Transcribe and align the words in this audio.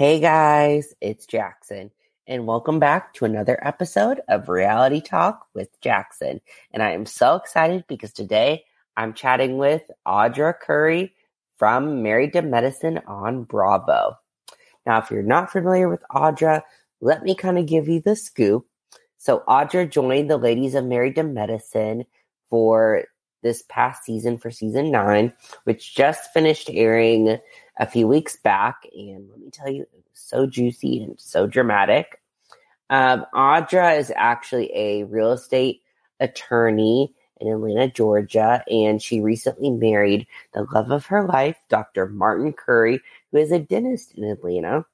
Hey 0.00 0.18
guys, 0.18 0.94
it's 1.02 1.26
Jackson, 1.26 1.90
and 2.26 2.46
welcome 2.46 2.78
back 2.78 3.12
to 3.12 3.26
another 3.26 3.58
episode 3.60 4.22
of 4.28 4.48
Reality 4.48 5.02
Talk 5.02 5.46
with 5.52 5.78
Jackson. 5.82 6.40
And 6.72 6.82
I 6.82 6.92
am 6.92 7.04
so 7.04 7.34
excited 7.34 7.84
because 7.86 8.14
today 8.14 8.64
I'm 8.96 9.12
chatting 9.12 9.58
with 9.58 9.82
Audra 10.08 10.54
Curry 10.58 11.12
from 11.58 12.02
Married 12.02 12.32
to 12.32 12.40
Medicine 12.40 13.02
on 13.06 13.42
Bravo. 13.42 14.16
Now, 14.86 15.00
if 15.00 15.10
you're 15.10 15.22
not 15.22 15.52
familiar 15.52 15.90
with 15.90 16.02
Audra, 16.10 16.62
let 17.02 17.22
me 17.22 17.34
kind 17.34 17.58
of 17.58 17.66
give 17.66 17.86
you 17.86 18.00
the 18.00 18.16
scoop. 18.16 18.66
So, 19.18 19.42
Audra 19.46 19.86
joined 19.86 20.30
the 20.30 20.38
ladies 20.38 20.74
of 20.74 20.86
Married 20.86 21.16
to 21.16 21.24
Medicine 21.24 22.06
for 22.48 23.04
this 23.42 23.64
past 23.68 24.04
season 24.04 24.38
for 24.38 24.50
season 24.50 24.90
nine, 24.90 25.34
which 25.64 25.94
just 25.94 26.32
finished 26.32 26.70
airing 26.72 27.38
a 27.80 27.86
few 27.86 28.06
weeks 28.06 28.36
back. 28.36 28.86
And 28.94 29.28
let 29.30 29.40
me 29.40 29.50
tell 29.50 29.70
you, 29.70 29.82
it 29.82 29.88
was 29.92 30.04
so 30.12 30.46
juicy 30.46 31.02
and 31.02 31.18
so 31.18 31.48
dramatic. 31.48 32.20
Um, 32.90 33.24
Audra 33.34 33.98
is 33.98 34.12
actually 34.14 34.70
a 34.74 35.04
real 35.04 35.32
estate 35.32 35.82
attorney 36.20 37.14
in 37.40 37.48
Atlanta, 37.48 37.88
Georgia, 37.88 38.62
and 38.68 39.00
she 39.00 39.20
recently 39.20 39.70
married 39.70 40.26
the 40.52 40.66
love 40.74 40.90
of 40.90 41.06
her 41.06 41.26
life, 41.26 41.56
Dr. 41.70 42.06
Martin 42.06 42.52
Curry, 42.52 43.00
who 43.32 43.38
is 43.38 43.50
a 43.50 43.58
dentist 43.58 44.12
in 44.16 44.24
Atlanta. 44.24 44.84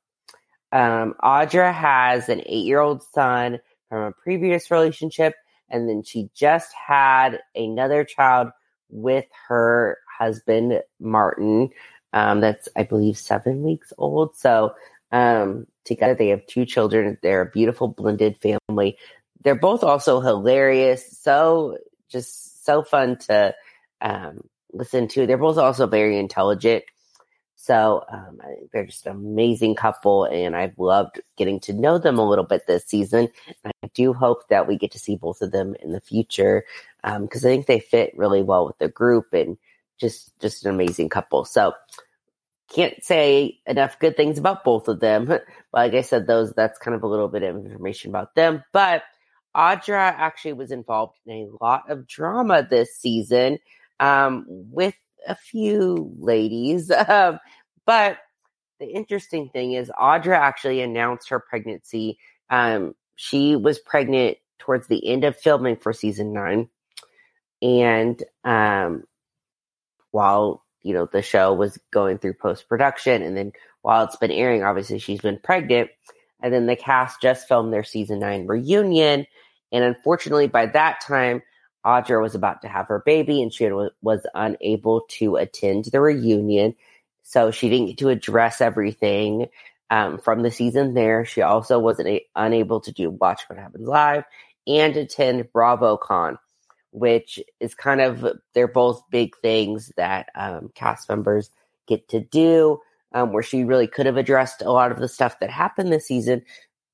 Um, 0.70 1.14
Audra 1.24 1.74
has 1.74 2.28
an 2.28 2.42
eight 2.46 2.64
year 2.66 2.80
old 2.80 3.02
son 3.02 3.58
from 3.88 4.02
a 4.02 4.12
previous 4.12 4.70
relationship, 4.70 5.34
and 5.70 5.88
then 5.88 6.04
she 6.04 6.30
just 6.34 6.72
had 6.72 7.40
another 7.56 8.04
child 8.04 8.50
with 8.90 9.26
her 9.48 9.98
husband, 10.18 10.80
Martin. 11.00 11.70
Um, 12.16 12.40
that's, 12.40 12.66
I 12.74 12.82
believe, 12.82 13.18
seven 13.18 13.62
weeks 13.62 13.92
old. 13.98 14.34
So 14.36 14.74
um, 15.12 15.66
together 15.84 16.14
they 16.14 16.28
have 16.28 16.46
two 16.46 16.64
children. 16.64 17.18
They're 17.22 17.42
a 17.42 17.50
beautiful 17.50 17.88
blended 17.88 18.38
family. 18.38 18.96
They're 19.42 19.54
both 19.54 19.84
also 19.84 20.20
hilarious. 20.20 21.06
So 21.18 21.76
just 22.08 22.64
so 22.64 22.82
fun 22.82 23.18
to 23.28 23.54
um, 24.00 24.40
listen 24.72 25.08
to. 25.08 25.26
They're 25.26 25.36
both 25.36 25.58
also 25.58 25.86
very 25.86 26.18
intelligent. 26.18 26.84
So 27.54 28.02
um, 28.10 28.40
they're 28.72 28.86
just 28.86 29.04
an 29.04 29.12
amazing 29.12 29.74
couple, 29.74 30.24
and 30.24 30.56
I've 30.56 30.78
loved 30.78 31.20
getting 31.36 31.60
to 31.60 31.74
know 31.74 31.98
them 31.98 32.18
a 32.18 32.26
little 32.26 32.44
bit 32.44 32.66
this 32.66 32.86
season. 32.86 33.28
I 33.64 33.72
do 33.92 34.14
hope 34.14 34.48
that 34.48 34.66
we 34.66 34.78
get 34.78 34.92
to 34.92 34.98
see 34.98 35.16
both 35.16 35.42
of 35.42 35.50
them 35.50 35.74
in 35.82 35.92
the 35.92 36.00
future 36.00 36.64
because 37.02 37.44
um, 37.44 37.48
I 37.48 37.52
think 37.52 37.66
they 37.66 37.80
fit 37.80 38.16
really 38.16 38.42
well 38.42 38.66
with 38.66 38.78
the 38.78 38.88
group 38.88 39.34
and 39.34 39.58
just 39.98 40.38
just 40.40 40.64
an 40.64 40.74
amazing 40.74 41.08
couple. 41.08 41.44
So 41.44 41.72
can't 42.68 43.02
say 43.04 43.60
enough 43.66 43.98
good 43.98 44.16
things 44.16 44.38
about 44.38 44.64
both 44.64 44.88
of 44.88 45.00
them. 45.00 45.26
But 45.26 45.44
like 45.72 45.94
I 45.94 46.02
said, 46.02 46.26
those 46.26 46.52
that's 46.52 46.78
kind 46.78 46.94
of 46.94 47.02
a 47.02 47.06
little 47.06 47.28
bit 47.28 47.42
of 47.42 47.56
information 47.56 48.10
about 48.10 48.34
them. 48.34 48.64
But 48.72 49.02
Audra 49.56 49.96
actually 49.96 50.54
was 50.54 50.70
involved 50.70 51.18
in 51.26 51.32
a 51.32 51.64
lot 51.64 51.90
of 51.90 52.06
drama 52.06 52.66
this 52.68 52.94
season 52.96 53.58
um, 54.00 54.44
with 54.48 54.94
a 55.26 55.34
few 55.34 56.12
ladies. 56.18 56.90
Um, 57.08 57.38
but 57.86 58.18
the 58.80 58.86
interesting 58.86 59.48
thing 59.50 59.74
is, 59.74 59.90
Audra 59.90 60.36
actually 60.36 60.80
announced 60.80 61.28
her 61.28 61.38
pregnancy. 61.38 62.18
Um, 62.50 62.96
she 63.14 63.54
was 63.54 63.78
pregnant 63.78 64.38
towards 64.58 64.88
the 64.88 65.06
end 65.06 65.22
of 65.22 65.36
filming 65.36 65.76
for 65.76 65.92
season 65.92 66.32
nine. 66.32 66.68
And 67.62 68.20
um, 68.42 69.04
while 70.10 70.65
you 70.86 70.94
know 70.94 71.08
the 71.10 71.22
show 71.22 71.52
was 71.52 71.78
going 71.92 72.18
through 72.18 72.34
post 72.34 72.68
production, 72.68 73.22
and 73.22 73.36
then 73.36 73.52
while 73.82 74.04
it's 74.04 74.16
been 74.16 74.30
airing, 74.30 74.62
obviously 74.62 74.98
she's 74.98 75.20
been 75.20 75.40
pregnant. 75.42 75.90
And 76.42 76.52
then 76.52 76.66
the 76.66 76.76
cast 76.76 77.22
just 77.22 77.48
filmed 77.48 77.72
their 77.72 77.84
season 77.84 78.20
nine 78.20 78.46
reunion, 78.46 79.26
and 79.72 79.84
unfortunately, 79.84 80.48
by 80.48 80.66
that 80.66 81.00
time, 81.00 81.42
Audra 81.84 82.20
was 82.20 82.34
about 82.34 82.62
to 82.62 82.68
have 82.68 82.88
her 82.88 83.02
baby, 83.04 83.42
and 83.42 83.52
she 83.52 83.68
was 84.02 84.26
unable 84.34 85.02
to 85.08 85.36
attend 85.36 85.86
the 85.86 86.00
reunion. 86.00 86.74
So 87.22 87.50
she 87.50 87.68
didn't 87.68 87.86
get 87.86 87.98
to 87.98 88.08
address 88.10 88.60
everything 88.60 89.48
um, 89.90 90.18
from 90.18 90.42
the 90.42 90.50
season 90.50 90.94
there. 90.94 91.24
She 91.24 91.42
also 91.42 91.78
wasn't 91.78 92.08
a- 92.08 92.26
unable 92.36 92.80
to 92.80 92.92
do 92.92 93.10
Watch 93.10 93.42
What 93.48 93.58
Happens 93.58 93.88
Live 93.88 94.24
and 94.66 94.96
attend 94.96 95.48
BravoCon, 95.54 96.38
which 96.96 97.38
is 97.60 97.74
kind 97.74 98.00
of, 98.00 98.26
they're 98.54 98.66
both 98.66 99.02
big 99.10 99.36
things 99.42 99.92
that 99.98 100.30
um, 100.34 100.70
cast 100.74 101.10
members 101.10 101.50
get 101.86 102.08
to 102.08 102.20
do, 102.20 102.80
um, 103.12 103.32
where 103.32 103.42
she 103.42 103.64
really 103.64 103.86
could 103.86 104.06
have 104.06 104.16
addressed 104.16 104.62
a 104.62 104.72
lot 104.72 104.90
of 104.90 104.98
the 104.98 105.06
stuff 105.06 105.38
that 105.40 105.50
happened 105.50 105.92
this 105.92 106.06
season. 106.06 106.40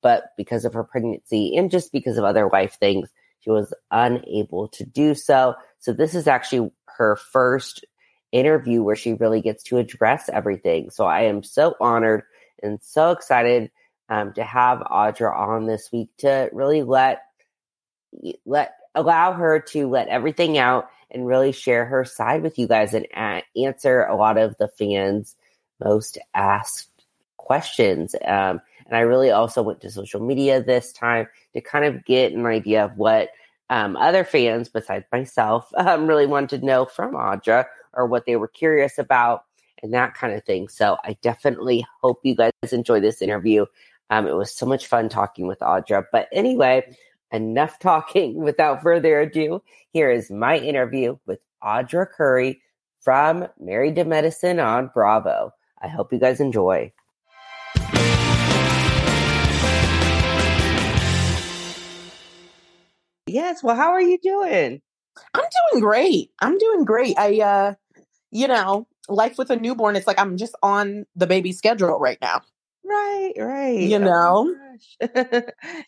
But 0.01 0.25
because 0.35 0.65
of 0.65 0.73
her 0.73 0.83
pregnancy 0.83 1.55
and 1.55 1.71
just 1.71 1.93
because 1.93 2.17
of 2.17 2.25
other 2.25 2.49
life 2.51 2.77
things, 2.81 3.09
she 3.39 3.49
was 3.49 3.73
unable 3.91 4.67
to 4.69 4.85
do 4.85 5.15
so. 5.15 5.55
So 5.79 5.93
this 5.93 6.15
is 6.15 6.27
actually 6.27 6.69
her 6.97 7.15
first 7.15 7.85
interview 8.33 8.83
where 8.83 8.97
she 8.97 9.13
really 9.13 9.39
gets 9.39 9.63
to 9.63 9.77
address 9.77 10.27
everything. 10.27 10.89
So 10.89 11.05
I 11.05 11.21
am 11.21 11.43
so 11.43 11.75
honored 11.79 12.23
and 12.61 12.79
so 12.81 13.11
excited 13.11 13.71
um, 14.09 14.33
to 14.33 14.43
have 14.43 14.79
Audra 14.79 15.33
on 15.33 15.65
this 15.65 15.89
week 15.93 16.09
to 16.17 16.49
really 16.51 16.83
let 16.83 17.21
let 18.45 18.73
allow 18.95 19.33
her 19.33 19.59
to 19.59 19.87
let 19.87 20.07
everything 20.07 20.57
out 20.57 20.89
and 21.11 21.27
really 21.27 21.51
share 21.51 21.85
her 21.85 22.05
side 22.05 22.41
with 22.41 22.57
you 22.57 22.67
guys 22.67 22.93
and 22.93 23.07
a- 23.15 23.43
answer 23.55 24.03
a 24.03 24.15
lot 24.15 24.37
of 24.37 24.55
the 24.57 24.67
fans 24.67 25.35
most 25.83 26.17
asked 26.33 26.89
questions. 27.37 28.15
Um, 28.25 28.61
and 28.85 28.95
I 28.95 29.01
really 29.01 29.31
also 29.31 29.61
went 29.61 29.81
to 29.81 29.91
social 29.91 30.21
media 30.21 30.61
this 30.61 30.91
time 30.91 31.27
to 31.53 31.61
kind 31.61 31.85
of 31.85 32.05
get 32.05 32.33
an 32.33 32.45
idea 32.45 32.85
of 32.85 32.97
what 32.97 33.29
um, 33.69 33.95
other 33.95 34.23
fans 34.23 34.69
besides 34.69 35.05
myself 35.11 35.71
um, 35.77 36.07
really 36.07 36.25
wanted 36.25 36.59
to 36.59 36.65
know 36.65 36.85
from 36.85 37.13
Audra 37.13 37.65
or 37.93 38.07
what 38.07 38.25
they 38.25 38.35
were 38.35 38.47
curious 38.47 38.97
about 38.97 39.45
and 39.81 39.93
that 39.93 40.13
kind 40.13 40.33
of 40.33 40.43
thing. 40.43 40.67
So 40.69 40.97
I 41.03 41.17
definitely 41.21 41.85
hope 42.01 42.21
you 42.23 42.35
guys 42.35 42.51
enjoy 42.71 42.99
this 43.01 43.21
interview. 43.21 43.65
Um, 44.09 44.27
it 44.27 44.35
was 44.35 44.53
so 44.53 44.65
much 44.65 44.87
fun 44.87 45.09
talking 45.09 45.47
with 45.47 45.59
Audra. 45.59 46.05
But 46.11 46.27
anyway, 46.31 46.95
enough 47.33 47.79
talking. 47.79 48.35
Without 48.43 48.81
further 48.81 49.19
ado, 49.19 49.61
here 49.91 50.09
is 50.09 50.31
my 50.31 50.57
interview 50.57 51.17
with 51.25 51.39
Audra 51.61 52.07
Curry 52.09 52.61
from 53.01 53.47
Married 53.59 53.95
to 53.95 54.05
Medicine 54.05 54.59
on 54.59 54.91
Bravo. 54.93 55.51
I 55.81 55.89
hope 55.89 56.13
you 56.13 56.19
guys 56.19 56.39
enjoy. 56.39 56.93
Yes. 63.25 63.63
Well, 63.63 63.75
how 63.75 63.91
are 63.91 64.01
you 64.01 64.19
doing? 64.21 64.81
I'm 65.33 65.43
doing 65.71 65.81
great. 65.81 66.31
I'm 66.39 66.57
doing 66.57 66.85
great. 66.85 67.17
I, 67.17 67.39
uh, 67.39 67.73
you 68.31 68.47
know, 68.47 68.87
life 69.09 69.37
with 69.37 69.49
a 69.49 69.55
newborn, 69.55 69.95
it's 69.95 70.07
like 70.07 70.19
I'm 70.19 70.37
just 70.37 70.55
on 70.63 71.05
the 71.15 71.27
baby 71.27 71.51
schedule 71.51 71.99
right 71.99 72.17
now. 72.21 72.41
Right, 72.85 73.33
right. 73.37 73.79
You 73.79 73.99
know? 73.99 74.55
Oh 74.55 74.77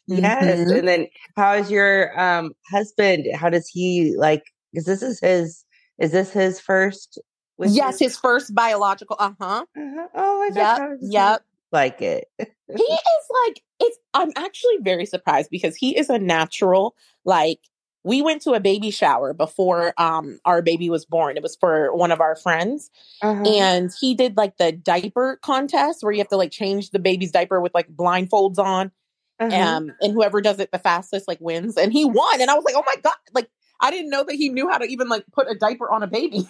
yes. 0.07 0.59
Mhm. 0.59 0.79
And 0.79 0.88
then 0.88 1.07
how 1.35 1.53
is 1.53 1.69
your 1.69 2.17
um 2.19 2.51
husband? 2.72 3.25
How 3.35 3.50
does 3.50 3.67
he 3.67 4.16
like 4.17 4.44
because 4.72 4.85
this 4.85 5.01
is 5.01 5.19
his 5.19 5.66
is 6.00 6.11
this 6.11 6.31
his 6.31 6.59
first 6.59 7.19
Yes, 7.57 8.01
you? 8.01 8.07
his 8.07 8.17
first 8.17 8.53
biological. 8.53 9.16
Uh 9.19 9.31
huh. 9.39 9.66
Uh-huh. 9.78 10.07
Oh 10.13 10.39
my 10.39 10.50
gosh, 10.55 10.79
Yep. 10.79 10.99
Yep. 11.02 11.41
like 11.72 12.02
it? 12.02 12.28
He 12.37 12.84
is 12.84 13.25
like, 13.46 13.61
it's, 13.79 13.97
I'm 14.14 14.31
actually 14.35 14.78
very 14.81 15.05
surprised 15.05 15.49
because 15.49 15.75
he 15.75 15.97
is 15.97 16.09
a 16.09 16.17
natural. 16.17 16.96
Like, 17.23 17.59
we 18.05 18.22
went 18.22 18.41
to 18.43 18.52
a 18.52 18.59
baby 18.59 18.91
shower 18.91 19.34
before 19.34 19.93
um 19.97 20.40
our 20.46 20.61
baby 20.61 20.90
was 20.90 21.05
born. 21.05 21.35
It 21.35 21.43
was 21.43 21.55
for 21.55 21.93
one 21.96 22.11
of 22.11 22.22
our 22.22 22.35
friends. 22.35 22.90
Uh-huh. 23.22 23.43
And 23.43 23.91
he 23.99 24.13
did 24.16 24.37
like 24.37 24.57
the 24.57 24.72
diaper 24.72 25.40
contest 25.41 26.03
where 26.03 26.13
you 26.13 26.19
have 26.19 26.29
to 26.29 26.37
like 26.37 26.52
change 26.52 26.91
the 26.91 26.99
baby's 26.99 27.31
diaper 27.31 27.59
with 27.59 27.73
like 27.73 27.90
blindfolds 27.90 28.59
on. 28.59 28.91
Uh-huh. 29.37 29.53
um 29.53 29.91
and 29.99 30.13
whoever 30.13 30.40
does 30.40 30.59
it 30.61 30.72
the 30.72 30.79
fastest 30.79 31.28
like 31.28 31.41
wins 31.41 31.75
and 31.75 31.91
he 31.91 32.05
won 32.05 32.40
and 32.40 32.49
i 32.49 32.53
was 32.53 32.63
like 32.63 32.73
oh 32.73 32.84
my 32.85 32.96
god 33.03 33.16
like 33.34 33.49
i 33.81 33.91
didn't 33.91 34.09
know 34.09 34.23
that 34.23 34.35
he 34.35 34.47
knew 34.47 34.69
how 34.69 34.78
to 34.78 34.85
even 34.85 35.09
like 35.09 35.25
put 35.34 35.52
a 35.52 35.55
diaper 35.55 35.91
on 35.91 36.02
a 36.03 36.07
baby 36.07 36.47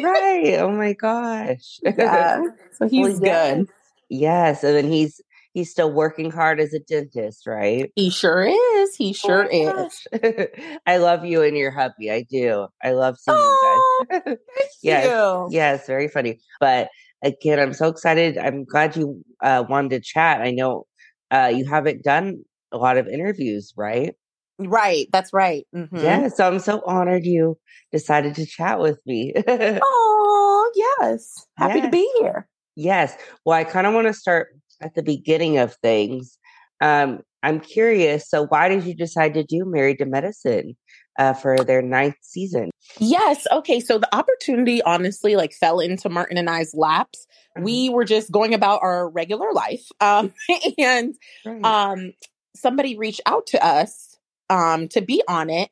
right. 0.00 0.54
Oh 0.60 0.70
my 0.70 0.92
gosh. 1.06 1.80
yeah 1.82 2.40
so 2.78 2.86
he's 2.88 3.18
Well, 3.18 3.24
yes. 3.24 3.56
good 3.56 3.68
Yes. 4.08 4.64
And 4.64 4.76
then 4.76 4.90
he's 4.90 5.20
he's 5.52 5.70
still 5.70 5.92
working 5.92 6.30
hard 6.30 6.60
as 6.60 6.72
a 6.72 6.80
dentist, 6.80 7.46
right? 7.46 7.90
he 7.94 8.10
sure 8.10 8.44
is 8.46 8.94
he 8.96 9.12
sure 9.12 9.48
Oh 9.52 9.86
is. 9.86 10.46
I 10.86 10.98
love 10.98 11.24
you 11.24 11.42
and 11.42 11.56
your 11.56 11.70
hubby. 11.70 12.10
I 12.10 12.22
do. 12.30 12.66
I 12.82 12.92
love 12.92 13.18
seeing 13.18 13.36
you 13.36 13.42
oh 13.42 14.04
guys. 14.10 14.36
yes. 14.82 15.04
you 15.04 15.48
Yes, 15.50 15.86
very 15.86 16.08
funny. 16.08 16.38
But 16.60 16.88
again, 17.22 17.58
I'm 17.58 17.72
so 17.72 17.88
excited. 17.88 18.38
I'm 18.38 18.64
glad 18.64 18.96
you 18.96 19.22
uh, 19.42 19.64
wanted 19.68 19.90
to 19.90 20.00
chat. 20.00 20.40
I 20.40 20.50
know 20.50 20.84
uh, 21.30 21.52
you 21.54 21.66
haven't 21.66 22.04
done 22.04 22.42
a 22.72 22.78
lot 22.78 22.98
of 22.98 23.08
interviews, 23.08 23.72
right? 23.76 24.14
right 24.60 25.06
that's 25.12 25.32
right 25.32 25.68
hmm 25.72 25.86
Yeah, 25.96 26.26
so 26.26 26.44
I'm 26.44 26.58
so 26.58 26.82
honored 26.84 27.24
you 27.24 27.56
decided 27.92 28.34
to 28.34 28.44
chat 28.44 28.80
with 28.80 28.98
me. 29.06 29.32
oh 29.46 30.72
yes 30.74 31.46
happy 31.56 31.80
to 31.80 31.88
be 31.88 32.10
here 32.18 32.48
yes. 32.78 33.16
Well, 33.44 33.58
I 33.58 33.64
kind 33.64 33.86
of 33.86 33.92
want 33.92 34.06
to 34.06 34.14
start 34.14 34.48
at 34.80 34.94
the 34.94 35.02
beginning 35.02 35.58
of 35.58 35.74
things. 35.76 36.38
Um, 36.80 37.20
I'm 37.42 37.60
curious. 37.60 38.28
So, 38.28 38.46
why 38.46 38.68
did 38.68 38.84
you 38.84 38.94
decide 38.94 39.34
to 39.34 39.44
do 39.44 39.64
Married 39.64 39.98
to 39.98 40.06
Medicine 40.06 40.76
uh, 41.18 41.34
for 41.34 41.56
their 41.58 41.82
ninth 41.82 42.16
season? 42.22 42.70
Yes. 42.98 43.46
Okay. 43.50 43.80
So 43.80 43.98
the 43.98 44.14
opportunity, 44.14 44.82
honestly, 44.82 45.36
like 45.36 45.52
fell 45.52 45.80
into 45.80 46.08
Martin 46.08 46.38
and 46.38 46.48
I's 46.48 46.74
laps. 46.74 47.26
Uh-huh. 47.56 47.64
We 47.64 47.90
were 47.90 48.04
just 48.04 48.30
going 48.30 48.54
about 48.54 48.80
our 48.82 49.08
regular 49.10 49.52
life, 49.52 49.86
um, 50.00 50.32
and 50.78 51.14
right. 51.44 51.64
um, 51.64 52.12
somebody 52.56 52.96
reached 52.96 53.20
out 53.26 53.46
to 53.48 53.64
us 53.64 54.16
um, 54.50 54.88
to 54.88 55.00
be 55.00 55.22
on 55.28 55.50
it. 55.50 55.70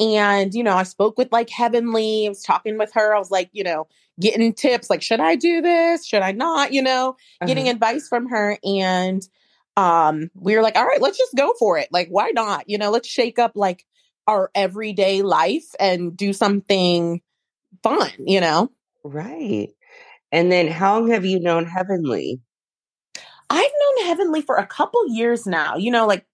And, 0.00 0.52
you 0.54 0.64
know, 0.64 0.76
I 0.76 0.82
spoke 0.82 1.18
with 1.18 1.30
like 1.30 1.50
Heavenly, 1.50 2.26
I 2.26 2.28
was 2.30 2.42
talking 2.42 2.78
with 2.78 2.92
her. 2.94 3.14
I 3.14 3.18
was 3.18 3.30
like, 3.30 3.50
you 3.52 3.62
know, 3.62 3.86
getting 4.20 4.52
tips 4.52 4.90
like, 4.90 5.02
should 5.02 5.20
I 5.20 5.36
do 5.36 5.60
this? 5.60 6.06
Should 6.06 6.22
I 6.22 6.32
not? 6.32 6.72
You 6.72 6.82
know, 6.82 7.10
uh-huh. 7.10 7.46
getting 7.46 7.68
advice 7.68 8.08
from 8.08 8.28
her. 8.28 8.58
And 8.64 9.26
um, 9.76 10.30
we 10.34 10.56
were 10.56 10.62
like, 10.62 10.76
all 10.76 10.86
right, 10.86 11.00
let's 11.00 11.18
just 11.18 11.34
go 11.34 11.52
for 11.58 11.78
it. 11.78 11.88
Like, 11.90 12.08
why 12.08 12.30
not? 12.30 12.68
You 12.68 12.78
know, 12.78 12.90
let's 12.90 13.08
shake 13.08 13.38
up 13.38 13.52
like 13.54 13.84
our 14.26 14.50
everyday 14.54 15.22
life 15.22 15.66
and 15.78 16.16
do 16.16 16.32
something 16.32 17.20
fun, 17.82 18.10
you 18.18 18.40
know? 18.40 18.70
Right. 19.02 19.68
And 20.32 20.50
then 20.50 20.68
how 20.68 20.98
long 20.98 21.10
have 21.10 21.24
you 21.24 21.38
known 21.40 21.66
Heavenly? 21.66 22.40
I've 23.50 23.60
known 23.60 24.06
Heavenly 24.06 24.42
for 24.42 24.56
a 24.56 24.66
couple 24.66 25.06
years 25.08 25.46
now. 25.46 25.76
You 25.76 25.90
know, 25.90 26.06
like 26.06 26.24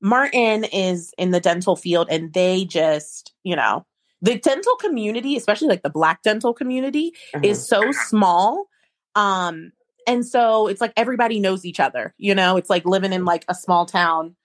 Martin 0.00 0.64
is 0.64 1.12
in 1.18 1.30
the 1.30 1.40
dental 1.40 1.76
field 1.76 2.08
and 2.10 2.32
they 2.32 2.64
just, 2.64 3.32
you 3.42 3.56
know, 3.56 3.84
the 4.22 4.38
dental 4.38 4.76
community, 4.76 5.36
especially 5.36 5.68
like 5.68 5.82
the 5.82 5.90
black 5.90 6.22
dental 6.22 6.54
community, 6.54 7.12
uh-huh. 7.34 7.44
is 7.44 7.66
so 7.66 7.92
small. 7.92 8.68
Um, 9.14 9.72
and 10.06 10.24
so 10.26 10.68
it's 10.68 10.80
like 10.80 10.92
everybody 10.96 11.38
knows 11.38 11.64
each 11.64 11.80
other, 11.80 12.14
you 12.16 12.34
know, 12.34 12.56
it's 12.56 12.70
like 12.70 12.86
living 12.86 13.12
in 13.12 13.24
like 13.24 13.44
a 13.48 13.54
small 13.54 13.84
town. 13.84 14.36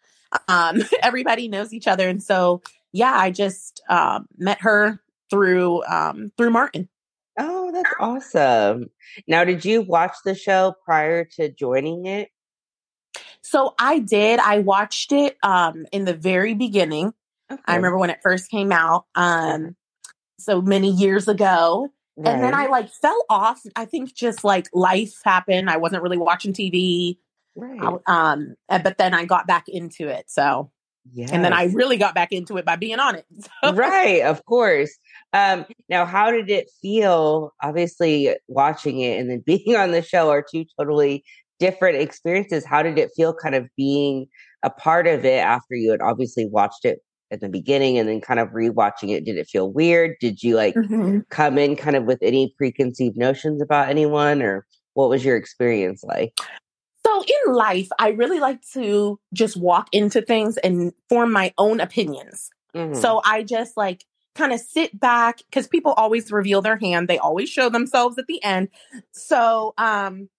Um, 0.47 0.81
everybody 1.01 1.47
knows 1.47 1.73
each 1.73 1.87
other. 1.87 2.09
And 2.09 2.21
so 2.21 2.61
yeah, 2.91 3.13
I 3.13 3.31
just 3.31 3.81
um, 3.89 4.27
met 4.37 4.61
her 4.61 4.99
through 5.29 5.83
um, 5.85 6.31
through 6.37 6.51
Martin. 6.51 6.89
Oh, 7.39 7.71
that's 7.71 7.93
awesome. 7.99 8.89
Now, 9.27 9.43
did 9.43 9.63
you 9.63 9.81
watch 9.81 10.15
the 10.25 10.33
show 10.33 10.73
prior 10.83 11.23
to 11.35 11.49
joining 11.49 12.07
it? 12.07 12.29
So 13.41 13.75
I 13.79 13.99
did. 13.99 14.39
I 14.39 14.59
watched 14.59 15.11
it 15.11 15.37
um, 15.43 15.85
in 15.91 16.05
the 16.05 16.15
very 16.15 16.55
beginning. 16.55 17.13
Okay. 17.51 17.61
I 17.65 17.75
remember 17.75 17.97
when 17.97 18.09
it 18.09 18.19
first 18.21 18.49
came 18.49 18.71
out. 18.71 19.05
Um, 19.15 19.75
so 20.39 20.61
many 20.61 20.91
years 20.91 21.27
ago. 21.27 21.89
Right. 22.15 22.33
And 22.33 22.43
then 22.43 22.53
I 22.53 22.67
like 22.67 22.89
fell 22.89 23.25
off. 23.29 23.61
I 23.75 23.85
think 23.85 24.13
just 24.15 24.43
like 24.43 24.67
life 24.73 25.13
happened. 25.23 25.69
I 25.69 25.77
wasn't 25.77 26.03
really 26.03 26.17
watching 26.17 26.53
TV. 26.53 27.17
Right. 27.55 27.99
I, 28.07 28.31
um, 28.31 28.55
but 28.69 28.97
then 28.97 29.13
I 29.13 29.25
got 29.25 29.47
back 29.47 29.65
into 29.67 30.07
it. 30.07 30.25
So 30.27 30.71
Yes. 31.13 31.31
And 31.31 31.43
then 31.43 31.53
I 31.53 31.65
really 31.65 31.97
got 31.97 32.15
back 32.15 32.31
into 32.31 32.57
it 32.57 32.65
by 32.65 32.75
being 32.75 32.99
on 32.99 33.15
it. 33.15 33.25
So. 33.63 33.73
Right, 33.73 34.21
of 34.21 34.43
course. 34.45 34.97
Um, 35.33 35.65
now, 35.89 36.05
how 36.05 36.31
did 36.31 36.49
it 36.49 36.69
feel? 36.81 37.53
Obviously, 37.63 38.35
watching 38.47 38.99
it 38.99 39.19
and 39.19 39.29
then 39.29 39.39
being 39.45 39.75
on 39.75 39.91
the 39.91 40.01
show 40.01 40.29
are 40.29 40.43
two 40.43 40.65
totally 40.77 41.23
different 41.59 41.97
experiences. 41.97 42.65
How 42.65 42.83
did 42.83 42.99
it 42.99 43.11
feel 43.15 43.33
kind 43.33 43.55
of 43.55 43.67
being 43.75 44.27
a 44.63 44.69
part 44.69 45.07
of 45.07 45.25
it 45.25 45.39
after 45.39 45.75
you 45.75 45.91
had 45.91 46.01
obviously 46.01 46.45
watched 46.45 46.85
it 46.85 46.99
at 47.31 47.41
the 47.41 47.49
beginning 47.49 47.97
and 47.97 48.07
then 48.07 48.21
kind 48.21 48.39
of 48.39 48.49
rewatching 48.49 49.09
it? 49.09 49.25
Did 49.25 49.37
it 49.37 49.47
feel 49.47 49.71
weird? 49.71 50.15
Did 50.19 50.43
you 50.43 50.55
like 50.55 50.75
mm-hmm. 50.75 51.19
come 51.29 51.57
in 51.57 51.75
kind 51.75 51.95
of 51.95 52.05
with 52.05 52.19
any 52.21 52.53
preconceived 52.57 53.17
notions 53.17 53.61
about 53.61 53.89
anyone 53.89 54.41
or 54.41 54.65
what 54.93 55.09
was 55.09 55.23
your 55.23 55.35
experience 55.35 56.03
like? 56.03 56.39
So 57.05 57.23
in 57.23 57.53
life, 57.53 57.87
I 57.99 58.09
really 58.09 58.39
like 58.39 58.61
to 58.73 59.19
just 59.33 59.55
walk 59.55 59.87
into 59.91 60.21
things 60.21 60.57
and 60.57 60.91
form 61.07 61.31
my 61.31 61.53
own 61.57 61.79
opinions. 61.79 62.49
Mm-hmm. 62.75 62.99
So 62.99 63.21
I 63.23 63.43
just 63.43 63.77
like 63.77 64.05
kind 64.35 64.51
of 64.53 64.59
sit 64.59 64.99
back 64.99 65.39
because 65.49 65.67
people 65.67 65.93
always 65.93 66.31
reveal 66.31 66.61
their 66.61 66.77
hand. 66.77 67.07
They 67.07 67.17
always 67.17 67.49
show 67.49 67.69
themselves 67.69 68.17
at 68.17 68.27
the 68.27 68.43
end. 68.43 68.69
So 69.11 69.73
um 69.77 70.29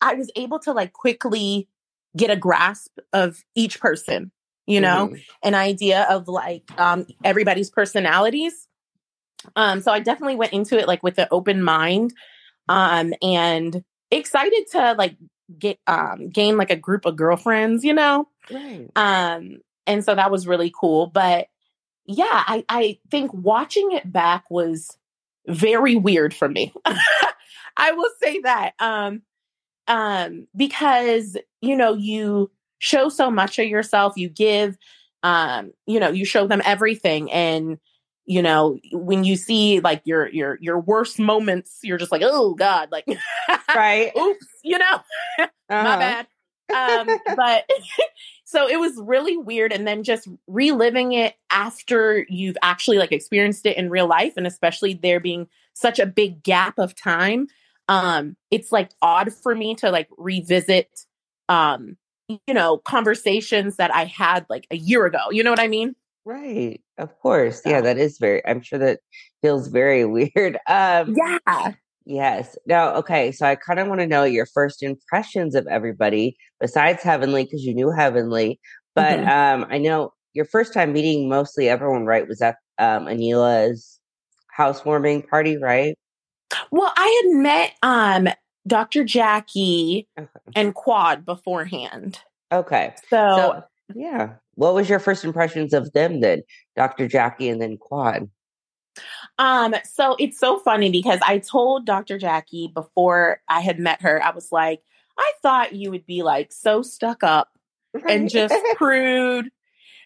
I 0.00 0.14
was 0.14 0.30
able 0.36 0.58
to 0.60 0.72
like 0.72 0.92
quickly 0.92 1.68
get 2.16 2.30
a 2.30 2.36
grasp 2.36 2.98
of 3.12 3.44
each 3.54 3.80
person, 3.80 4.32
you 4.68 4.82
know, 4.82 5.08
mm-hmm. 5.08 5.16
an 5.42 5.54
idea 5.54 6.06
of 6.10 6.28
like 6.28 6.70
um 6.78 7.06
everybody's 7.24 7.70
personalities. 7.70 8.68
Um 9.56 9.80
so 9.80 9.92
I 9.92 10.00
definitely 10.00 10.36
went 10.36 10.52
into 10.52 10.78
it 10.78 10.86
like 10.86 11.02
with 11.02 11.18
an 11.18 11.28
open 11.30 11.62
mind 11.62 12.12
um 12.68 13.14
and 13.22 13.82
excited 14.10 14.66
to 14.72 14.94
like 14.98 15.16
get 15.58 15.78
um 15.86 16.28
gain 16.28 16.58
like 16.58 16.70
a 16.70 16.76
group 16.76 17.06
of 17.06 17.16
girlfriends, 17.16 17.82
you 17.82 17.94
know? 17.94 18.28
Right. 18.50 18.88
Um 18.94 19.58
and 19.86 20.04
so 20.04 20.14
that 20.14 20.30
was 20.30 20.46
really 20.46 20.72
cool. 20.78 21.06
But 21.06 21.46
yeah, 22.04 22.26
I, 22.46 22.64
I 22.68 22.98
think 23.10 23.32
watching 23.32 23.92
it 23.92 24.10
back 24.10 24.44
was 24.50 24.98
very 25.46 25.96
weird 25.96 26.34
for 26.34 26.48
me. 26.48 26.74
I 27.76 27.92
will 27.92 28.10
say 28.20 28.40
that. 28.40 28.74
Um 28.78 29.22
um 29.86 30.46
because 30.54 31.38
you 31.62 31.74
know 31.74 31.94
you 31.94 32.50
show 32.78 33.08
so 33.08 33.30
much 33.30 33.58
of 33.58 33.66
yourself, 33.66 34.14
you 34.16 34.28
give 34.28 34.76
um, 35.22 35.72
you 35.86 35.98
know, 35.98 36.10
you 36.10 36.24
show 36.24 36.46
them 36.46 36.62
everything 36.64 37.30
and 37.32 37.78
you 38.24 38.42
know 38.42 38.78
when 38.92 39.24
you 39.24 39.36
see 39.36 39.80
like 39.80 40.02
your 40.04 40.28
your 40.28 40.58
your 40.60 40.78
worst 40.78 41.18
moments 41.18 41.78
you're 41.82 41.96
just 41.96 42.12
like 42.12 42.20
oh 42.22 42.54
god 42.54 42.90
like 42.92 43.06
right. 43.74 44.12
Oops 44.18 44.46
you 44.62 44.78
know? 44.78 45.00
Uh-huh. 45.70 45.82
my 45.82 45.98
bad. 45.98 46.26
Um 46.74 47.18
but 47.36 47.68
so 48.44 48.66
it 48.66 48.80
was 48.80 48.94
really 48.96 49.36
weird 49.36 49.70
and 49.70 49.86
then 49.86 50.02
just 50.02 50.26
reliving 50.46 51.12
it 51.12 51.34
after 51.50 52.24
you've 52.30 52.56
actually 52.62 52.96
like 52.96 53.12
experienced 53.12 53.66
it 53.66 53.76
in 53.76 53.90
real 53.90 54.06
life 54.06 54.34
and 54.36 54.46
especially 54.46 54.94
there 54.94 55.20
being 55.20 55.46
such 55.74 55.98
a 55.98 56.06
big 56.06 56.42
gap 56.42 56.78
of 56.78 56.94
time 56.94 57.48
um 57.88 58.34
it's 58.50 58.72
like 58.72 58.90
odd 59.02 59.32
for 59.32 59.54
me 59.54 59.74
to 59.74 59.90
like 59.90 60.08
revisit 60.16 61.04
um 61.50 61.98
you 62.28 62.54
know 62.54 62.78
conversations 62.78 63.76
that 63.76 63.94
i 63.94 64.04
had 64.04 64.44
like 64.48 64.66
a 64.70 64.76
year 64.76 65.06
ago 65.06 65.30
you 65.30 65.42
know 65.42 65.50
what 65.50 65.60
i 65.60 65.68
mean 65.68 65.94
Right. 66.28 66.82
Of 66.98 67.18
course. 67.20 67.62
Yeah, 67.64 67.80
that 67.80 67.96
is 67.96 68.18
very 68.18 68.46
I'm 68.46 68.60
sure 68.60 68.78
that 68.80 69.00
feels 69.40 69.68
very 69.68 70.04
weird. 70.34 70.58
Um 70.66 71.16
Yeah. 71.16 71.72
Yes. 72.04 72.54
Now, 72.66 72.94
okay, 72.96 73.32
so 73.32 73.46
I 73.46 73.54
kind 73.54 73.78
of 73.78 73.88
want 73.88 74.02
to 74.02 74.06
know 74.06 74.24
your 74.24 74.44
first 74.44 74.82
impressions 74.82 75.54
of 75.54 75.66
everybody 75.68 76.36
besides 76.60 77.02
Heavenly 77.02 77.44
because 77.44 77.64
you 77.64 77.74
knew 77.74 77.90
Heavenly, 77.90 78.60
but 78.94 79.20
mm-hmm. 79.20 79.62
um 79.62 79.66
I 79.70 79.78
know 79.78 80.12
your 80.34 80.44
first 80.44 80.74
time 80.74 80.92
meeting 80.92 81.30
mostly 81.30 81.70
everyone, 81.70 82.04
right? 82.04 82.28
Was 82.28 82.42
at 82.42 82.56
um 82.78 83.06
Anila's 83.06 83.98
housewarming 84.48 85.22
party, 85.22 85.56
right? 85.56 85.96
Well, 86.70 86.92
I 86.94 87.22
had 87.22 87.42
met 87.42 87.72
um 87.82 88.28
Dr. 88.68 89.04
Jackie 89.04 90.06
okay. 90.18 90.28
and 90.54 90.74
Quad 90.74 91.24
beforehand. 91.24 92.20
Okay. 92.52 92.94
So, 93.08 93.16
so 93.36 93.64
yeah. 93.94 94.34
What 94.54 94.74
was 94.74 94.88
your 94.88 94.98
first 94.98 95.24
impressions 95.24 95.72
of 95.72 95.92
them 95.92 96.20
then, 96.20 96.42
Dr. 96.76 97.08
Jackie 97.08 97.48
and 97.48 97.60
then 97.60 97.76
Quad? 97.76 98.28
Um, 99.38 99.74
so 99.84 100.16
it's 100.18 100.38
so 100.38 100.58
funny 100.58 100.90
because 100.90 101.20
I 101.24 101.38
told 101.38 101.86
Dr. 101.86 102.18
Jackie 102.18 102.70
before 102.72 103.40
I 103.48 103.60
had 103.60 103.78
met 103.78 104.02
her, 104.02 104.22
I 104.22 104.30
was 104.30 104.50
like, 104.50 104.82
I 105.16 105.32
thought 105.42 105.74
you 105.74 105.90
would 105.90 106.06
be 106.06 106.22
like 106.22 106.52
so 106.52 106.82
stuck 106.82 107.22
up 107.22 107.48
and 108.08 108.28
just 108.28 108.54
crude 108.76 109.50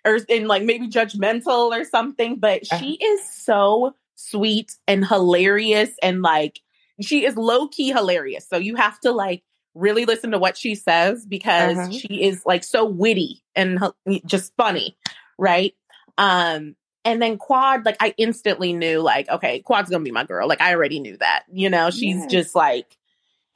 or 0.05 0.19
and 0.29 0.49
like 0.49 0.65
maybe 0.65 0.89
judgmental 0.89 1.79
or 1.79 1.85
something, 1.85 2.39
but 2.39 2.63
uh-huh. 2.63 2.79
she 2.79 2.93
is 2.95 3.29
so 3.29 3.95
sweet 4.15 4.77
and 4.87 5.07
hilarious 5.07 5.91
and 6.03 6.23
like 6.23 6.61
she 7.01 7.25
is 7.25 7.37
low 7.37 7.69
key 7.69 7.91
hilarious. 7.93 8.47
So 8.49 8.57
you 8.57 8.77
have 8.77 8.99
to 9.01 9.13
like 9.13 9.43
really 9.75 10.05
listen 10.05 10.33
to 10.33 10.39
what 10.39 10.57
she 10.57 10.75
says 10.75 11.25
because 11.27 11.79
uh-huh. 11.79 11.91
she 11.93 12.23
is 12.23 12.45
like 12.45 12.65
so 12.65 12.85
witty 12.85 13.43
and 13.55 13.81
just 14.27 14.53
funny, 14.57 14.97
right? 15.39 15.75
Um 16.19 16.77
and 17.05 17.21
then 17.21 17.37
Quad, 17.37 17.85
like 17.85 17.97
I 18.01 18.15
instantly 18.17 18.73
knew, 18.73 19.01
like, 19.01 19.29
okay, 19.29 19.61
Quad's 19.61 19.91
gonna 19.91 20.05
be 20.05 20.13
my 20.13 20.25
girl. 20.25 20.47
Like 20.47 20.61
I 20.61 20.75
already 20.75 21.01
knew 21.01 21.17
that. 21.17 21.45
You 21.53 21.69
know, 21.71 21.91
she's 21.91 22.27
just 22.27 22.55
like 22.55 22.97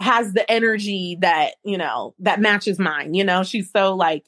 has 0.01 0.33
the 0.33 0.51
energy 0.51 1.19
that, 1.21 1.55
you 1.65 1.79
know, 1.79 2.15
that 2.19 2.41
matches 2.41 2.79
mine. 2.79 3.15
You 3.15 3.25
know, 3.25 3.45
she's 3.45 3.71
so 3.71 3.95
like 3.95 4.27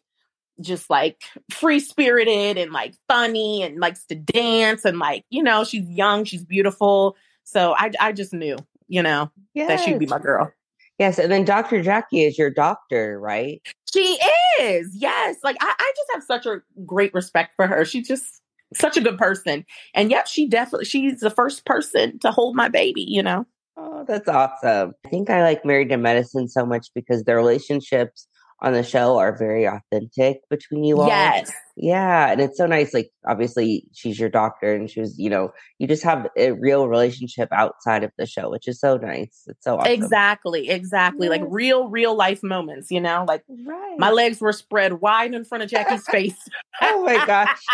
just 0.60 0.88
like 0.88 1.22
free 1.50 1.80
spirited 1.80 2.58
and 2.58 2.72
like 2.72 2.94
funny 3.08 3.62
and 3.62 3.78
likes 3.80 4.04
to 4.06 4.14
dance 4.14 4.84
and 4.84 4.98
like, 4.98 5.24
you 5.30 5.42
know, 5.42 5.64
she's 5.64 5.88
young, 5.88 6.24
she's 6.24 6.44
beautiful. 6.44 7.16
So 7.44 7.74
I 7.76 7.90
I 7.98 8.12
just 8.12 8.32
knew, 8.32 8.56
you 8.88 9.02
know, 9.02 9.30
yes. 9.54 9.68
that 9.68 9.80
she'd 9.80 9.99
be 9.99 10.07
my 10.07 10.18
girl. 10.18 10.52
Yes, 10.99 11.18
and 11.18 11.30
then 11.30 11.45
Dr. 11.45 11.80
Jackie 11.80 12.25
is 12.25 12.37
your 12.37 12.50
doctor, 12.50 13.21
right? 13.21 13.62
She 13.92 14.18
is. 14.61 14.90
Yes. 14.95 15.37
Like 15.45 15.57
I, 15.61 15.73
I 15.78 15.92
just 15.97 16.11
have 16.14 16.25
such 16.25 16.47
a 16.47 16.61
great 16.85 17.14
respect 17.14 17.52
for 17.54 17.68
her. 17.68 17.85
She's 17.85 18.09
just 18.09 18.42
such 18.75 18.97
a 18.97 19.00
good 19.00 19.16
person. 19.16 19.64
And 19.95 20.11
yep, 20.11 20.26
she 20.26 20.49
definitely 20.49 20.87
she's 20.87 21.21
the 21.21 21.30
first 21.30 21.64
person 21.64 22.18
to 22.18 22.30
hold 22.30 22.57
my 22.57 22.68
baby, 22.68 23.04
you 23.07 23.23
know. 23.23 23.47
Oh, 23.76 24.04
that's 24.09 24.28
awesome. 24.28 24.92
I 25.07 25.09
think 25.09 25.30
I 25.30 25.42
like 25.42 25.64
Married 25.64 25.90
to 25.90 25.97
Medicine 25.97 26.49
so 26.49 26.66
much 26.66 26.88
because 26.97 27.23
the 27.23 27.37
relationships 27.37 28.26
on 28.60 28.72
the 28.72 28.82
show 28.82 29.18
are 29.18 29.36
very 29.36 29.66
authentic 29.66 30.40
between 30.50 30.82
you 30.82 31.00
all. 31.00 31.06
Yes. 31.06 31.52
Yeah. 31.76 32.32
And 32.32 32.40
it's 32.40 32.58
so 32.58 32.66
nice. 32.66 32.92
Like, 32.92 33.10
obviously, 33.26 33.84
she's 33.92 34.18
your 34.18 34.28
doctor 34.28 34.74
and 34.74 34.90
she 34.90 35.00
was, 35.00 35.16
you 35.16 35.30
know, 35.30 35.52
you 35.78 35.86
just 35.86 36.02
have 36.02 36.26
a 36.36 36.52
real 36.52 36.88
relationship 36.88 37.48
outside 37.52 38.02
of 38.02 38.10
the 38.18 38.26
show, 38.26 38.50
which 38.50 38.66
is 38.66 38.80
so 38.80 38.96
nice. 38.96 39.44
It's 39.46 39.62
so 39.62 39.76
awesome. 39.76 39.92
Exactly. 39.92 40.68
Exactly. 40.70 41.28
Yes. 41.28 41.38
Like 41.38 41.48
real, 41.48 41.88
real 41.88 42.16
life 42.16 42.42
moments, 42.42 42.90
you 42.90 43.00
know, 43.00 43.24
like 43.28 43.44
right. 43.64 43.96
my 43.98 44.10
legs 44.10 44.40
were 44.40 44.52
spread 44.52 44.94
wide 44.94 45.34
in 45.34 45.44
front 45.44 45.62
of 45.62 45.70
Jackie's 45.70 46.06
face. 46.10 46.38
oh 46.82 47.04
my 47.04 47.24
gosh. 47.26 47.64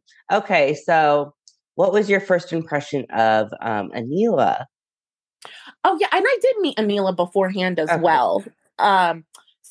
okay. 0.32 0.74
So, 0.74 1.34
what 1.74 1.92
was 1.92 2.08
your 2.08 2.20
first 2.20 2.52
impression 2.52 3.06
of 3.10 3.50
um, 3.60 3.90
Anila? 3.90 4.66
Oh 5.84 5.98
yeah, 6.00 6.08
and 6.12 6.24
I 6.24 6.38
did 6.40 6.56
meet 6.60 6.76
Anila 6.76 7.16
beforehand 7.16 7.80
as 7.80 7.88
okay. 7.90 8.00
well. 8.00 8.44
Um, 8.78 9.24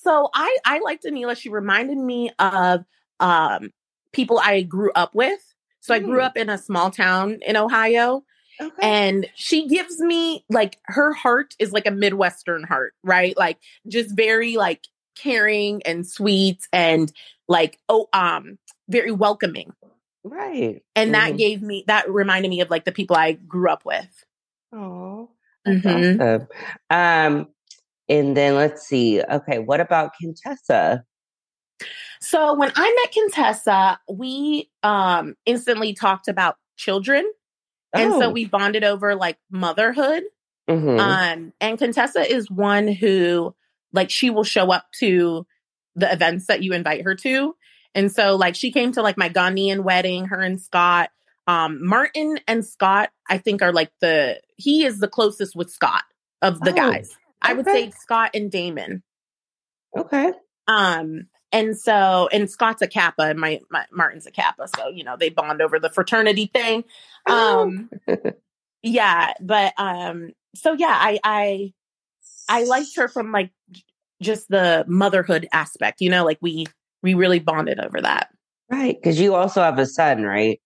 so 0.03 0.29
I 0.33 0.57
I 0.65 0.79
liked 0.79 1.03
Anila. 1.05 1.37
She 1.37 1.49
reminded 1.49 1.97
me 1.97 2.31
of 2.39 2.85
um, 3.19 3.71
people 4.11 4.39
I 4.39 4.61
grew 4.63 4.91
up 4.93 5.15
with. 5.15 5.39
So 5.79 5.93
I 5.93 5.99
grew 5.99 6.19
hmm. 6.19 6.25
up 6.25 6.37
in 6.37 6.49
a 6.49 6.57
small 6.57 6.91
town 6.91 7.39
in 7.41 7.57
Ohio. 7.57 8.23
Okay. 8.59 8.75
And 8.81 9.27
she 9.35 9.67
gives 9.67 9.99
me 9.99 10.45
like 10.49 10.77
her 10.83 11.13
heart 11.13 11.55
is 11.57 11.71
like 11.71 11.87
a 11.87 11.91
Midwestern 11.91 12.63
heart, 12.63 12.93
right? 13.03 13.35
Like 13.35 13.57
just 13.87 14.15
very 14.15 14.57
like 14.57 14.85
caring 15.15 15.81
and 15.83 16.07
sweet 16.07 16.67
and 16.71 17.11
like 17.47 17.79
oh 17.89 18.07
um 18.13 18.57
very 18.87 19.11
welcoming. 19.11 19.73
Right. 20.23 20.83
And 20.95 21.11
mm-hmm. 21.13 21.31
that 21.31 21.37
gave 21.37 21.61
me 21.61 21.83
that 21.87 22.11
reminded 22.11 22.49
me 22.49 22.61
of 22.61 22.69
like 22.69 22.85
the 22.85 22.91
people 22.91 23.15
I 23.15 23.33
grew 23.33 23.69
up 23.69 23.85
with. 23.85 24.25
Oh. 24.71 25.29
Mm-hmm. 25.67 26.21
Awesome. 26.21 26.47
Um 26.89 27.47
and 28.11 28.35
then 28.35 28.55
let's 28.55 28.85
see. 28.85 29.21
Okay, 29.23 29.59
what 29.59 29.79
about 29.79 30.11
Contessa? 30.19 31.05
So 32.19 32.53
when 32.53 32.71
I 32.75 32.93
met 33.01 33.13
Contessa, 33.13 33.99
we 34.09 34.69
um 34.83 35.35
instantly 35.45 35.93
talked 35.93 36.27
about 36.27 36.57
children. 36.75 37.25
And 37.93 38.13
so 38.13 38.23
oh. 38.25 38.29
we 38.29 38.45
bonded 38.45 38.83
over 38.83 39.15
like 39.15 39.37
motherhood. 39.49 40.23
Mm-hmm. 40.69 40.99
Um 40.99 41.53
and 41.61 41.79
Contessa 41.79 42.29
is 42.29 42.51
one 42.51 42.89
who 42.89 43.55
like 43.93 44.09
she 44.09 44.29
will 44.29 44.43
show 44.43 44.71
up 44.71 44.85
to 44.99 45.47
the 45.95 46.11
events 46.11 46.47
that 46.47 46.61
you 46.61 46.73
invite 46.73 47.03
her 47.03 47.15
to. 47.15 47.55
And 47.95 48.11
so 48.11 48.35
like 48.35 48.55
she 48.55 48.71
came 48.71 48.91
to 48.93 49.01
like 49.01 49.17
my 49.17 49.29
Ghanaian 49.29 49.83
wedding, 49.83 50.25
her 50.25 50.39
and 50.41 50.61
Scott. 50.61 51.11
Um 51.47 51.85
Martin 51.85 52.39
and 52.45 52.65
Scott, 52.65 53.09
I 53.29 53.37
think 53.37 53.61
are 53.61 53.73
like 53.73 53.91
the 54.01 54.41
he 54.57 54.83
is 54.83 54.99
the 54.99 55.07
closest 55.07 55.55
with 55.55 55.71
Scott 55.71 56.03
of 56.41 56.59
the 56.59 56.71
oh, 56.71 56.75
guys. 56.75 57.17
I 57.41 57.53
would 57.53 57.65
say 57.65 57.91
Scott 57.91 58.31
and 58.33 58.51
Damon. 58.51 59.03
Okay. 59.97 60.31
Um 60.67 61.27
and 61.51 61.77
so 61.77 62.29
and 62.31 62.49
Scott's 62.49 62.81
a 62.81 62.87
Kappa 62.87 63.23
and 63.23 63.39
my, 63.39 63.59
my 63.69 63.85
Martin's 63.91 64.25
a 64.25 64.31
Kappa, 64.31 64.67
so 64.75 64.89
you 64.89 65.03
know 65.03 65.17
they 65.17 65.29
bond 65.29 65.61
over 65.61 65.79
the 65.79 65.89
fraternity 65.89 66.49
thing. 66.53 66.83
Oh. 67.27 67.61
Um 67.63 67.89
yeah, 68.83 69.33
but 69.41 69.73
um 69.77 70.31
so 70.55 70.73
yeah, 70.73 70.97
I 70.99 71.19
I 71.23 71.73
I 72.49 72.63
liked 72.63 72.95
her 72.97 73.07
from 73.07 73.31
like 73.31 73.51
just 74.21 74.47
the 74.49 74.85
motherhood 74.87 75.47
aspect, 75.51 76.01
you 76.01 76.09
know, 76.09 76.25
like 76.25 76.37
we 76.41 76.65
we 77.01 77.13
really 77.13 77.39
bonded 77.39 77.79
over 77.79 78.01
that. 78.01 78.29
Right. 78.69 78.95
Because 78.95 79.19
you 79.19 79.35
also 79.35 79.61
have 79.61 79.79
a 79.79 79.85
son, 79.85 80.23
right? 80.23 80.61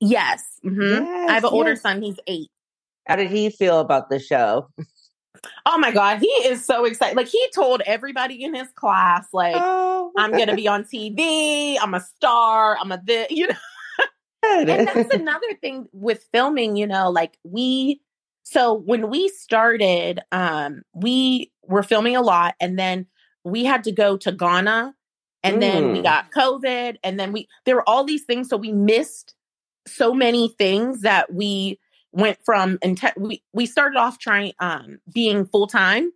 Yes. 0.00 0.44
Mm-hmm. 0.64 1.04
yes 1.04 1.30
I 1.30 1.34
have 1.34 1.44
an 1.44 1.48
yes. 1.48 1.52
older 1.52 1.76
son. 1.76 2.02
He's 2.02 2.18
eight. 2.26 2.50
How 3.06 3.16
did 3.16 3.30
he 3.30 3.50
feel 3.50 3.80
about 3.80 4.10
the 4.10 4.18
show? 4.18 4.68
Oh 5.66 5.78
my 5.78 5.90
God. 5.90 6.18
He 6.18 6.26
is 6.26 6.64
so 6.64 6.84
excited. 6.84 7.16
Like 7.16 7.28
he 7.28 7.44
told 7.54 7.82
everybody 7.86 8.42
in 8.42 8.54
his 8.54 8.68
class, 8.74 9.26
like, 9.32 9.54
oh. 9.56 10.12
I'm 10.16 10.32
going 10.32 10.48
to 10.48 10.56
be 10.56 10.68
on 10.68 10.84
TV. 10.84 11.76
I'm 11.80 11.94
a 11.94 12.00
star. 12.00 12.76
I'm 12.80 12.92
a 12.92 13.00
this, 13.04 13.26
you 13.30 13.48
know. 13.48 13.54
and 14.42 14.68
that's 14.68 15.14
another 15.14 15.54
thing 15.60 15.88
with 15.92 16.26
filming, 16.32 16.76
you 16.76 16.86
know, 16.86 17.10
like 17.10 17.38
we, 17.44 18.00
so 18.42 18.72
when 18.72 19.10
we 19.10 19.28
started, 19.28 20.20
um, 20.32 20.82
we 20.94 21.52
were 21.66 21.82
filming 21.82 22.16
a 22.16 22.22
lot 22.22 22.54
and 22.60 22.78
then 22.78 23.06
we 23.44 23.64
had 23.64 23.84
to 23.84 23.92
go 23.92 24.16
to 24.16 24.32
Ghana 24.32 24.94
and 25.42 25.56
mm. 25.56 25.60
then 25.60 25.92
we 25.92 26.00
mm. 26.00 26.02
got 26.02 26.30
COVID, 26.32 26.96
and 27.02 27.18
then 27.18 27.32
we 27.32 27.48
there 27.64 27.76
were 27.76 27.88
all 27.88 28.04
these 28.04 28.24
things, 28.24 28.48
so 28.48 28.56
we 28.56 28.72
missed 28.72 29.34
so 29.86 30.12
many 30.12 30.48
things 30.58 31.02
that 31.02 31.32
we 31.32 31.78
went 32.18 32.38
from 32.44 32.78
and 32.82 33.00
we 33.16 33.42
we 33.52 33.64
started 33.64 33.96
off 33.96 34.18
trying 34.18 34.52
um 34.60 34.98
being 35.12 35.46
full 35.46 35.66
time 35.66 36.12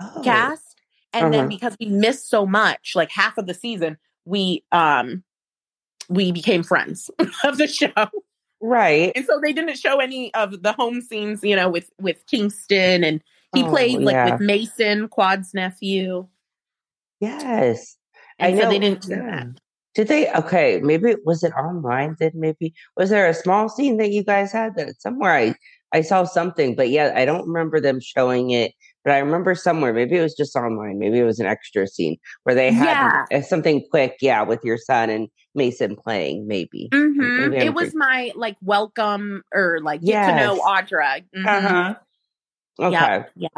oh. 0.00 0.20
cast, 0.22 0.76
and 1.12 1.24
uh-huh. 1.24 1.32
then 1.32 1.48
because 1.48 1.76
we 1.80 1.86
missed 1.86 2.28
so 2.28 2.46
much, 2.46 2.92
like 2.94 3.10
half 3.10 3.38
of 3.38 3.46
the 3.46 3.54
season, 3.54 3.98
we 4.24 4.62
um 4.70 5.24
we 6.08 6.30
became 6.32 6.62
friends 6.62 7.10
of 7.44 7.58
the 7.58 7.66
show. 7.66 7.92
Right. 8.60 9.12
And 9.14 9.24
so 9.24 9.40
they 9.40 9.52
didn't 9.52 9.78
show 9.78 10.00
any 10.00 10.34
of 10.34 10.62
the 10.62 10.72
home 10.72 11.00
scenes, 11.00 11.42
you 11.42 11.56
know, 11.56 11.70
with 11.70 11.90
with 11.98 12.24
Kingston 12.26 13.02
and 13.04 13.22
he 13.54 13.64
oh, 13.64 13.68
played 13.68 14.00
like 14.00 14.14
yeah. 14.14 14.32
with 14.32 14.40
Mason, 14.40 15.08
Quad's 15.08 15.54
nephew. 15.54 16.28
Yes. 17.20 17.96
And 18.38 18.54
I 18.54 18.58
so 18.58 18.64
know. 18.64 18.70
they 18.70 18.78
didn't 18.78 19.02
do 19.02 19.16
that. 19.16 19.46
Did 19.94 20.08
they? 20.08 20.30
Okay, 20.32 20.80
maybe 20.82 21.16
was 21.24 21.42
it 21.42 21.52
online? 21.52 22.16
Then 22.18 22.32
maybe 22.34 22.72
was 22.96 23.10
there 23.10 23.28
a 23.28 23.34
small 23.34 23.68
scene 23.68 23.96
that 23.96 24.10
you 24.10 24.22
guys 24.22 24.52
had 24.52 24.76
that 24.76 25.00
somewhere 25.00 25.32
I 25.32 25.54
I 25.92 26.02
saw 26.02 26.24
something, 26.24 26.76
but 26.76 26.90
yeah, 26.90 27.12
I 27.16 27.24
don't 27.24 27.46
remember 27.46 27.80
them 27.80 28.00
showing 28.00 28.50
it. 28.50 28.72
But 29.04 29.14
I 29.14 29.18
remember 29.18 29.54
somewhere, 29.54 29.94
maybe 29.94 30.16
it 30.16 30.22
was 30.22 30.34
just 30.34 30.54
online, 30.54 30.98
maybe 30.98 31.18
it 31.18 31.24
was 31.24 31.40
an 31.40 31.46
extra 31.46 31.86
scene 31.86 32.18
where 32.42 32.54
they 32.54 32.70
had 32.70 33.24
yeah. 33.30 33.40
something 33.40 33.82
quick, 33.90 34.16
yeah, 34.20 34.42
with 34.42 34.60
your 34.62 34.76
son 34.76 35.08
and 35.08 35.28
Mason 35.54 35.96
playing, 35.96 36.46
maybe. 36.46 36.88
Mm-hmm. 36.92 37.50
maybe 37.50 37.64
it 37.64 37.74
was 37.74 37.94
my 37.94 38.30
like 38.36 38.56
welcome 38.60 39.42
or 39.54 39.80
like 39.82 40.02
get 40.02 40.26
to 40.28 40.36
know 40.36 40.60
Audra. 40.60 41.24
Mm-hmm. 41.34 41.46
Uh 41.46 41.60
huh. 41.60 41.94
Okay. 42.78 42.90
Yeah. 42.90 43.24
yeah. 43.36 43.48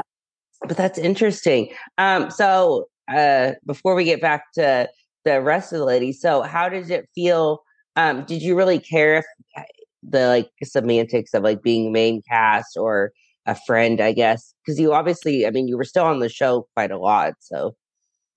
But 0.66 0.76
that's 0.76 0.98
interesting. 0.98 1.70
Um, 1.98 2.30
so 2.30 2.86
uh, 3.12 3.52
before 3.66 3.94
we 3.94 4.04
get 4.04 4.20
back 4.20 4.52
to 4.54 4.88
the 5.24 5.40
rest 5.40 5.72
of 5.72 5.78
the 5.78 5.84
ladies, 5.84 6.20
so 6.20 6.42
how 6.42 6.68
did 6.68 6.90
it 6.90 7.08
feel? 7.14 7.62
Um, 7.96 8.24
did 8.24 8.42
you 8.42 8.56
really 8.56 8.78
care 8.78 9.18
if 9.18 9.24
uh, 9.56 9.62
the 10.02 10.26
like 10.28 10.50
semantics 10.64 11.34
of 11.34 11.42
like 11.42 11.62
being 11.62 11.92
main 11.92 12.22
cast 12.28 12.76
or 12.76 13.12
a 13.46 13.56
friend? 13.66 14.00
I 14.00 14.12
guess 14.12 14.54
because 14.64 14.78
you 14.78 14.92
obviously, 14.92 15.46
I 15.46 15.50
mean, 15.50 15.68
you 15.68 15.76
were 15.76 15.84
still 15.84 16.04
on 16.04 16.20
the 16.20 16.28
show 16.28 16.66
quite 16.74 16.90
a 16.90 16.98
lot, 16.98 17.34
so 17.40 17.74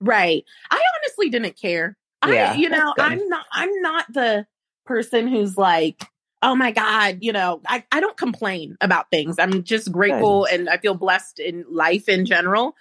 right. 0.01 0.43
I 0.71 0.81
honestly 0.97 1.29
didn't 1.29 1.59
care. 1.59 1.97
Yeah, 2.27 2.53
I, 2.53 2.55
you 2.55 2.69
know, 2.69 2.93
I'm 2.97 3.27
not. 3.29 3.45
I'm 3.51 3.81
not 3.81 4.05
the 4.11 4.45
person 4.85 5.27
who's 5.27 5.57
like, 5.57 6.05
oh 6.41 6.55
my 6.55 6.71
God, 6.71 7.17
you 7.21 7.31
know, 7.31 7.61
I, 7.67 7.83
I 7.91 7.99
don't 7.99 8.17
complain 8.17 8.77
about 8.79 9.09
things. 9.09 9.39
I'm 9.39 9.63
just 9.63 9.91
grateful 9.91 10.45
good. 10.49 10.59
and 10.59 10.69
I 10.69 10.77
feel 10.77 10.93
blessed 10.93 11.39
in 11.39 11.65
life 11.69 12.07
in 12.07 12.25
general. 12.25 12.75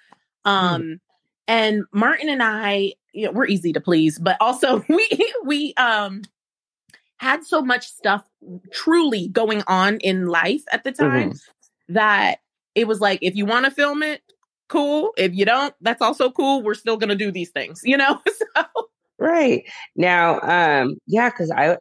Hmm. 0.45 0.51
Um, 0.51 0.83
mm. 0.83 1.01
And 1.47 1.85
Martin 1.93 2.29
and 2.29 2.43
I, 2.43 2.95
you 3.13 3.27
know, 3.27 3.33
we're 3.33 3.47
easy 3.47 3.73
to 3.73 3.81
please, 3.81 4.19
but 4.19 4.37
also 4.41 4.85
we 4.89 5.33
we 5.45 5.75
um 5.75 6.23
had 7.19 7.45
so 7.45 7.63
much 7.63 7.87
stuff 7.87 8.25
truly 8.73 9.29
going 9.29 9.63
on 9.67 9.99
in 9.99 10.27
life 10.27 10.63
at 10.73 10.85
the 10.85 10.93
time 10.93 11.31
mm-hmm. 11.31 11.95
that 11.95 12.41
it 12.75 12.87
was 12.87 13.01
like 13.01 13.19
if 13.23 13.35
you 13.37 13.47
want 13.47 13.65
to 13.65 13.71
film 13.71 14.03
it, 14.03 14.23
cool. 14.69 15.13
If 15.17 15.35
you 15.35 15.45
don't, 15.45 15.75
that's 15.81 16.03
also 16.03 16.31
cool. 16.31 16.63
We're 16.63 16.75
still 16.75 16.97
gonna 16.97 17.15
do 17.15 17.31
these 17.31 17.51
things, 17.51 17.81
you 17.85 17.97
know? 17.97 18.21
so 18.57 18.65
Right. 19.19 19.65
Now, 19.97 20.41
um, 20.41 20.97
yeah, 21.07 21.31
because 21.31 21.51
I 21.51 21.79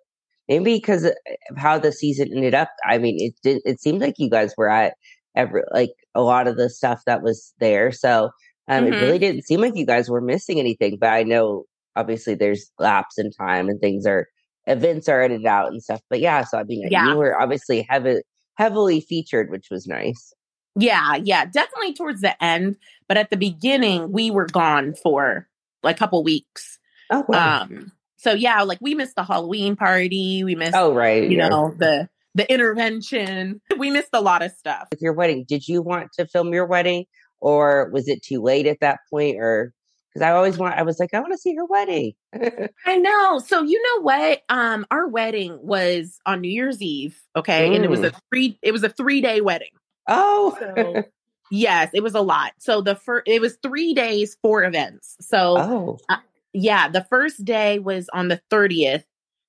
maybe 0.48 0.76
because 0.76 1.04
of 1.06 1.14
how 1.58 1.80
the 1.80 1.92
season 1.92 2.30
ended 2.34 2.54
up, 2.54 2.70
I 2.88 2.98
mean, 2.98 3.18
it 3.20 3.34
did 3.44 3.62
it 3.66 3.82
seemed 3.82 4.02
like 4.02 4.16
you 4.18 4.30
guys 4.30 4.54
were 4.58 4.70
at 4.70 4.96
every 5.36 5.64
like 5.72 5.92
a 6.16 6.22
lot 6.22 6.48
of 6.48 6.58
the 6.58 6.70
stuff 6.70 7.02
that 7.06 7.24
was 7.24 7.54
there. 7.60 7.92
So 7.92 8.30
um, 8.68 8.86
mm-hmm. 8.86 8.94
It 8.94 9.02
really 9.02 9.20
didn't 9.20 9.44
seem 9.44 9.62
like 9.62 9.76
you 9.76 9.86
guys 9.86 10.10
were 10.10 10.22
missing 10.22 10.60
anything, 10.60 10.98
but 11.00 11.10
I 11.10 11.24
know 11.24 11.66
obviously 11.96 12.36
there's 12.36 12.72
laps 12.80 13.18
in 13.18 13.32
time 13.32 13.70
and 13.70 13.80
things 13.80 14.06
are 14.06 14.28
events 14.68 15.10
are 15.10 15.22
edited 15.22 15.46
out 15.46 15.72
and 15.72 15.84
stuff. 15.84 16.02
But 16.10 16.20
yeah, 16.20 16.44
so 16.44 16.58
I 16.58 16.64
mean, 16.64 16.88
yeah. 16.90 17.10
you 17.10 17.18
were 17.18 17.40
obviously 17.40 17.86
heavy, 17.88 18.22
heavily 18.56 19.02
featured, 19.02 19.50
which 19.50 19.68
was 19.70 19.88
nice. 19.88 20.34
Yeah, 20.76 21.16
yeah, 21.16 21.46
definitely 21.46 21.94
towards 21.94 22.22
the 22.22 22.42
end, 22.44 22.78
but 23.08 23.18
at 23.18 23.30
the 23.30 23.38
beginning 23.38 24.12
we 24.12 24.32
were 24.32 24.48
gone 24.48 24.96
for 24.96 25.48
like 25.84 25.98
a 25.98 26.00
couple 26.00 26.24
weeks. 26.24 26.80
Oh, 27.12 27.26
wow. 27.28 27.64
Um, 27.64 27.92
so 28.18 28.34
yeah, 28.34 28.64
like 28.64 28.80
we 28.82 28.96
missed 28.96 29.16
the 29.16 29.24
Halloween 29.24 29.76
party, 29.76 30.44
we 30.44 30.56
missed, 30.56 30.76
oh 30.76 30.94
right, 30.94 31.30
you 31.30 31.38
yeah. 31.38 31.50
know 31.50 31.76
the 31.78 32.10
the 32.34 32.52
intervention. 32.52 33.62
We 33.78 33.92
missed 33.92 34.10
a 34.14 34.22
lot 34.22 34.42
of 34.42 34.52
stuff. 34.52 34.88
With 34.92 35.02
your 35.02 35.14
wedding, 35.14 35.46
did 35.48 35.68
you 35.68 35.82
want 35.82 36.12
to 36.14 36.26
film 36.26 36.54
your 36.54 36.66
wedding 36.66 37.06
or 37.44 37.90
was 37.92 38.08
it 38.08 38.24
too 38.24 38.42
late 38.42 38.66
at 38.66 38.80
that 38.80 39.00
point 39.10 39.38
or 39.38 39.74
because 40.14 40.26
I 40.26 40.32
always 40.32 40.58
want 40.58 40.76
I 40.76 40.84
was 40.84 41.00
like 41.00 41.14
I 41.14 41.20
want 41.20 41.34
to 41.34 41.38
see 41.38 41.56
her 41.56 41.66
wedding. 41.66 42.14
I 42.86 42.98
know. 42.98 43.40
So 43.40 43.64
you 43.64 43.82
know 43.82 44.04
what? 44.04 44.42
Um 44.50 44.86
our 44.90 45.08
wedding 45.08 45.60
was 45.62 46.20
on 46.26 46.42
New 46.42 46.52
Year's 46.52 46.82
Eve, 46.82 47.20
okay? 47.36 47.70
Mm. 47.70 47.76
And 47.76 47.86
it 47.86 47.90
was 47.90 48.02
a 48.02 48.12
mm. 48.12 48.20
three 48.32 48.60
it 48.62 48.72
was 48.72 48.84
a 48.84 48.90
3-day 48.90 49.42
wedding. 49.42 49.72
Oh. 50.08 50.58
so, 50.60 51.04
Yes, 51.52 51.92
it 51.94 52.02
was 52.02 52.16
a 52.16 52.22
lot. 52.22 52.54
So 52.58 52.82
the 52.82 52.96
first, 52.96 53.28
it 53.28 53.40
was 53.40 53.58
three 53.62 53.94
days, 53.94 54.38
four 54.42 54.64
events. 54.64 55.18
So, 55.22 55.58
oh. 55.58 56.00
uh, 56.10 56.18
yeah, 56.52 56.90
the 56.90 57.06
first 57.10 57.46
day 57.46 57.78
was 57.78 58.10
on 58.12 58.28
the 58.28 58.42
30th. 58.50 59.04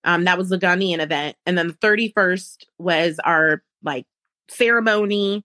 Um, 0.04 0.24
that 0.24 0.36
was 0.36 0.50
the 0.50 0.58
Ghanaian 0.58 0.98
event. 1.00 1.36
And 1.46 1.56
then 1.56 1.68
the 1.68 1.74
31st 1.74 2.64
was 2.78 3.18
our 3.24 3.62
like 3.82 4.04
ceremony, 4.50 5.44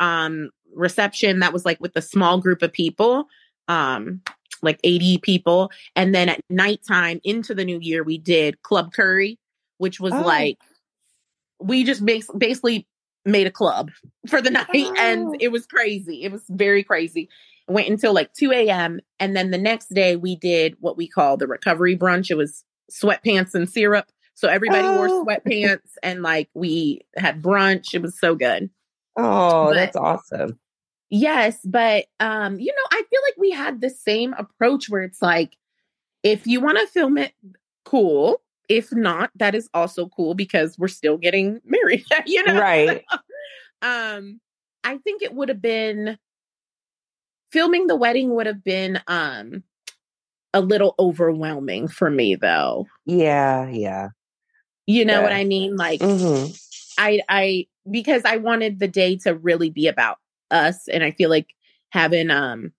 um, 0.00 0.50
reception. 0.74 1.40
That 1.40 1.52
was 1.52 1.64
like 1.64 1.80
with 1.80 1.96
a 1.96 2.02
small 2.02 2.38
group 2.40 2.62
of 2.62 2.72
people, 2.72 3.26
um, 3.68 4.22
like 4.62 4.80
80 4.84 5.18
people. 5.18 5.70
And 5.96 6.14
then 6.14 6.28
at 6.28 6.40
nighttime 6.48 7.20
into 7.24 7.54
the 7.54 7.64
new 7.64 7.78
year, 7.80 8.02
we 8.02 8.18
did 8.18 8.62
Club 8.62 8.92
Curry, 8.92 9.38
which 9.78 10.00
was 10.00 10.12
oh. 10.12 10.20
like, 10.20 10.58
we 11.60 11.84
just 11.84 12.04
bas- 12.04 12.30
basically 12.36 12.86
made 13.24 13.46
a 13.46 13.50
club 13.50 13.90
for 14.28 14.40
the 14.40 14.50
night 14.50 14.66
oh. 14.74 14.94
and 14.98 15.36
it 15.40 15.48
was 15.48 15.66
crazy. 15.66 16.22
It 16.24 16.32
was 16.32 16.44
very 16.48 16.82
crazy. 16.82 17.28
It 17.68 17.72
went 17.72 17.88
until 17.88 18.12
like 18.12 18.32
2 18.34 18.52
a.m. 18.52 19.00
And 19.18 19.36
then 19.36 19.50
the 19.50 19.58
next 19.58 19.88
day 19.88 20.16
we 20.16 20.36
did 20.36 20.76
what 20.80 20.96
we 20.96 21.08
call 21.08 21.36
the 21.36 21.46
recovery 21.46 21.96
brunch. 21.96 22.30
It 22.30 22.36
was 22.36 22.64
sweatpants 22.90 23.54
and 23.54 23.68
syrup. 23.68 24.06
So 24.34 24.48
everybody 24.48 24.86
oh. 24.86 24.96
wore 24.96 25.24
sweatpants 25.24 25.90
and 26.02 26.22
like 26.22 26.48
we 26.54 27.02
had 27.16 27.42
brunch. 27.42 27.94
It 27.94 28.02
was 28.02 28.18
so 28.18 28.34
good. 28.34 28.70
Oh, 29.20 29.66
but, 29.66 29.74
that's 29.74 29.96
awesome. 29.96 30.58
Yes, 31.10 31.58
but 31.64 32.06
um, 32.20 32.58
you 32.58 32.72
know, 32.72 32.98
I 32.98 33.02
feel 33.10 33.20
like 33.26 33.36
we 33.36 33.50
had 33.50 33.80
the 33.80 33.90
same 33.90 34.32
approach 34.34 34.88
where 34.88 35.02
it's 35.02 35.20
like 35.20 35.56
if 36.22 36.46
you 36.46 36.60
want 36.60 36.78
to 36.78 36.86
film 36.86 37.18
it 37.18 37.32
cool, 37.84 38.40
if 38.68 38.92
not, 38.92 39.30
that 39.34 39.54
is 39.54 39.68
also 39.74 40.06
cool 40.06 40.34
because 40.34 40.78
we're 40.78 40.88
still 40.88 41.18
getting 41.18 41.60
married, 41.64 42.04
you 42.26 42.44
know? 42.44 42.58
Right. 42.58 43.04
um, 43.82 44.40
I 44.84 44.98
think 44.98 45.22
it 45.22 45.34
would 45.34 45.48
have 45.48 45.60
been 45.60 46.18
filming 47.50 47.88
the 47.88 47.96
wedding 47.96 48.32
would 48.32 48.46
have 48.46 48.62
been 48.62 49.00
um 49.08 49.64
a 50.54 50.60
little 50.60 50.94
overwhelming 50.98 51.88
for 51.88 52.10
me 52.10 52.36
though. 52.36 52.86
Yeah, 53.04 53.68
yeah. 53.68 54.08
You 54.86 55.04
know 55.04 55.18
yeah. 55.18 55.22
what 55.22 55.32
I 55.32 55.44
mean? 55.44 55.76
Like 55.76 56.00
mm-hmm. 56.00 56.52
I 57.00 57.22
I 57.28 57.66
because 57.90 58.22
I 58.24 58.36
wanted 58.36 58.78
the 58.78 58.88
day 58.88 59.16
to 59.18 59.34
really 59.34 59.70
be 59.70 59.88
about 59.88 60.18
us 60.50 60.86
and 60.88 61.02
I 61.02 61.12
feel 61.12 61.30
like 61.30 61.48
having 61.90 62.30
um 62.30 62.72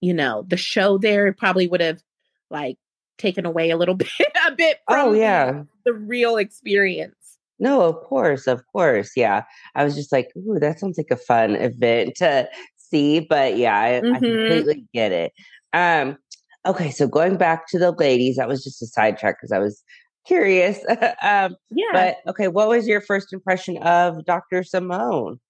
you 0.00 0.14
know 0.14 0.44
the 0.48 0.56
show 0.56 0.98
there 0.98 1.32
probably 1.32 1.68
would 1.68 1.80
have 1.80 2.02
like 2.50 2.78
taken 3.18 3.44
away 3.44 3.70
a 3.70 3.76
little 3.76 3.94
bit 3.96 4.08
a 4.46 4.52
bit 4.52 4.78
oh, 4.88 5.10
from 5.10 5.16
yeah. 5.16 5.52
the, 5.52 5.66
the 5.86 5.92
real 5.92 6.36
experience. 6.36 7.14
No, 7.60 7.82
of 7.82 7.96
course, 8.04 8.46
of 8.46 8.62
course. 8.72 9.10
Yeah. 9.16 9.42
I 9.74 9.82
was 9.82 9.96
just 9.96 10.12
like, 10.12 10.30
ooh, 10.36 10.60
that 10.60 10.78
sounds 10.78 10.96
like 10.96 11.10
a 11.10 11.16
fun 11.16 11.56
event 11.56 12.14
to 12.16 12.48
see. 12.76 13.18
But 13.18 13.56
yeah, 13.56 13.80
I, 13.80 13.88
mm-hmm. 14.00 14.14
I 14.14 14.18
completely 14.20 14.84
get 14.94 15.10
it. 15.10 15.32
Um, 15.72 16.16
okay, 16.64 16.92
so 16.92 17.08
going 17.08 17.36
back 17.36 17.66
to 17.68 17.78
the 17.78 17.90
ladies, 17.90 18.36
that 18.36 18.46
was 18.46 18.62
just 18.62 18.80
a 18.80 18.86
sidetrack 18.86 19.38
because 19.38 19.50
I 19.50 19.58
was 19.58 19.82
curious. 20.28 20.78
um, 21.22 21.56
yeah. 21.70 21.86
But 21.92 22.16
okay, 22.28 22.48
what 22.48 22.68
was 22.68 22.86
your 22.86 23.00
first 23.00 23.32
impression 23.32 23.78
of 23.78 24.24
Dr. 24.24 24.62
Simone? 24.62 25.40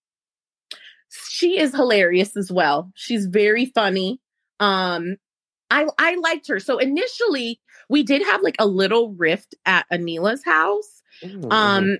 She 1.29 1.59
is 1.59 1.75
hilarious 1.75 2.37
as 2.37 2.51
well. 2.51 2.91
She's 2.95 3.27
very 3.27 3.67
funny. 3.67 4.21
Um, 4.61 5.17
I 5.71 5.87
I 5.99 6.17
liked 6.17 6.49
her. 6.49 6.61
So 6.61 6.79
initially 6.79 7.61
we 7.89 8.03
did 8.03 8.23
have 8.23 8.43
like 8.43 8.57
a 8.59 8.67
little 8.67 9.13
rift 9.13 9.55
at 9.67 9.87
Anila's 9.93 10.45
house. 10.45 11.03
Mm-hmm. 11.23 11.51
Um 11.51 11.99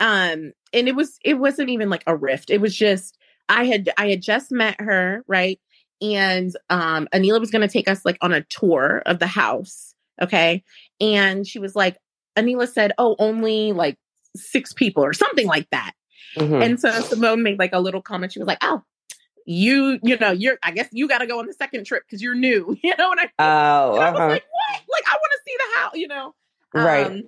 um 0.00 0.52
and 0.72 0.88
it 0.88 0.94
was 0.94 1.18
it 1.24 1.34
wasn't 1.34 1.70
even 1.70 1.90
like 1.90 2.04
a 2.06 2.16
rift. 2.16 2.50
It 2.50 2.60
was 2.60 2.74
just 2.76 3.18
I 3.48 3.64
had 3.64 3.90
I 3.96 4.10
had 4.10 4.22
just 4.22 4.50
met 4.50 4.80
her, 4.80 5.24
right? 5.26 5.58
And 6.00 6.54
um 6.68 7.08
Anila 7.12 7.40
was 7.40 7.50
going 7.50 7.66
to 7.66 7.72
take 7.72 7.88
us 7.88 8.04
like 8.04 8.18
on 8.20 8.32
a 8.32 8.42
tour 8.44 9.02
of 9.06 9.18
the 9.18 9.26
house, 9.26 9.94
okay? 10.20 10.62
And 11.00 11.46
she 11.46 11.58
was 11.58 11.74
like 11.74 11.96
Anila 12.36 12.68
said, 12.68 12.92
"Oh, 12.98 13.16
only 13.18 13.72
like 13.72 13.96
6 14.36 14.72
people 14.74 15.04
or 15.04 15.12
something 15.12 15.46
like 15.46 15.68
that." 15.70 15.92
Mm-hmm. 16.36 16.62
And 16.62 16.80
so 16.80 16.90
Simone 17.00 17.42
made 17.42 17.58
like 17.58 17.72
a 17.72 17.80
little 17.80 18.02
comment. 18.02 18.32
She 18.32 18.38
was 18.38 18.46
like, 18.46 18.58
"Oh, 18.62 18.82
you, 19.46 19.98
you 20.02 20.16
know, 20.18 20.30
you're, 20.30 20.58
I 20.62 20.70
guess 20.70 20.88
you 20.92 21.08
got 21.08 21.18
to 21.18 21.26
go 21.26 21.40
on 21.40 21.46
the 21.46 21.52
second 21.52 21.84
trip 21.84 22.04
because 22.06 22.22
you're 22.22 22.34
new. 22.34 22.76
You 22.84 22.94
know 22.96 23.08
what 23.08 23.18
I 23.18 23.22
mean? 23.22 23.30
Oh, 23.38 23.44
uh-huh. 23.44 23.98
I 23.98 24.10
was 24.10 24.18
like, 24.18 24.44
what? 24.50 24.80
Like, 24.90 25.04
I 25.06 25.16
want 25.16 25.32
to 25.32 25.40
see 25.46 25.56
the 25.58 25.80
house, 25.80 25.92
you 25.94 26.08
know? 26.08 26.34
Right. 26.74 27.06
Um, 27.06 27.22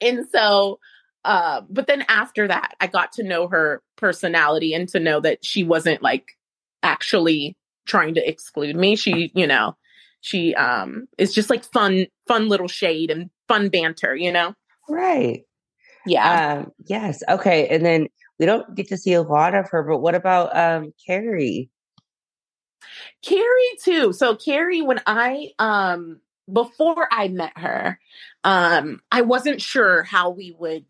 and 0.00 0.26
so, 0.30 0.78
uh, 1.24 1.62
but 1.68 1.86
then 1.86 2.04
after 2.08 2.46
that, 2.48 2.74
I 2.80 2.86
got 2.86 3.12
to 3.12 3.22
know 3.22 3.48
her 3.48 3.82
personality 3.96 4.74
and 4.74 4.88
to 4.90 5.00
know 5.00 5.20
that 5.20 5.44
she 5.44 5.64
wasn't 5.64 6.02
like 6.02 6.36
actually 6.82 7.56
trying 7.86 8.14
to 8.14 8.28
exclude 8.28 8.76
me. 8.76 8.96
She, 8.96 9.32
you 9.34 9.46
know, 9.46 9.76
she 10.20 10.54
um 10.54 11.08
is 11.18 11.34
just 11.34 11.50
like 11.50 11.64
fun, 11.64 12.06
fun 12.26 12.48
little 12.48 12.68
shade 12.68 13.10
and 13.10 13.30
fun 13.48 13.68
banter, 13.68 14.14
you 14.14 14.32
know? 14.32 14.54
Right. 14.88 15.44
Yeah. 16.06 16.58
Um, 16.58 16.72
yes. 16.86 17.22
Okay. 17.28 17.68
And 17.68 17.84
then 17.84 18.08
we 18.38 18.46
don't 18.46 18.74
get 18.74 18.88
to 18.88 18.96
see 18.96 19.12
a 19.12 19.22
lot 19.22 19.54
of 19.54 19.70
her, 19.70 19.82
but 19.82 19.98
what 19.98 20.14
about 20.14 20.56
um 20.56 20.92
Kari? 21.06 21.70
Kari 23.22 23.78
too. 23.82 24.12
So 24.12 24.36
Kari, 24.36 24.82
when 24.82 25.00
I 25.06 25.50
um 25.58 26.20
before 26.52 27.08
I 27.10 27.28
met 27.28 27.52
her, 27.56 27.98
um, 28.44 29.00
I 29.10 29.22
wasn't 29.22 29.60
sure 29.60 30.04
how 30.04 30.30
we 30.30 30.54
would 30.56 30.84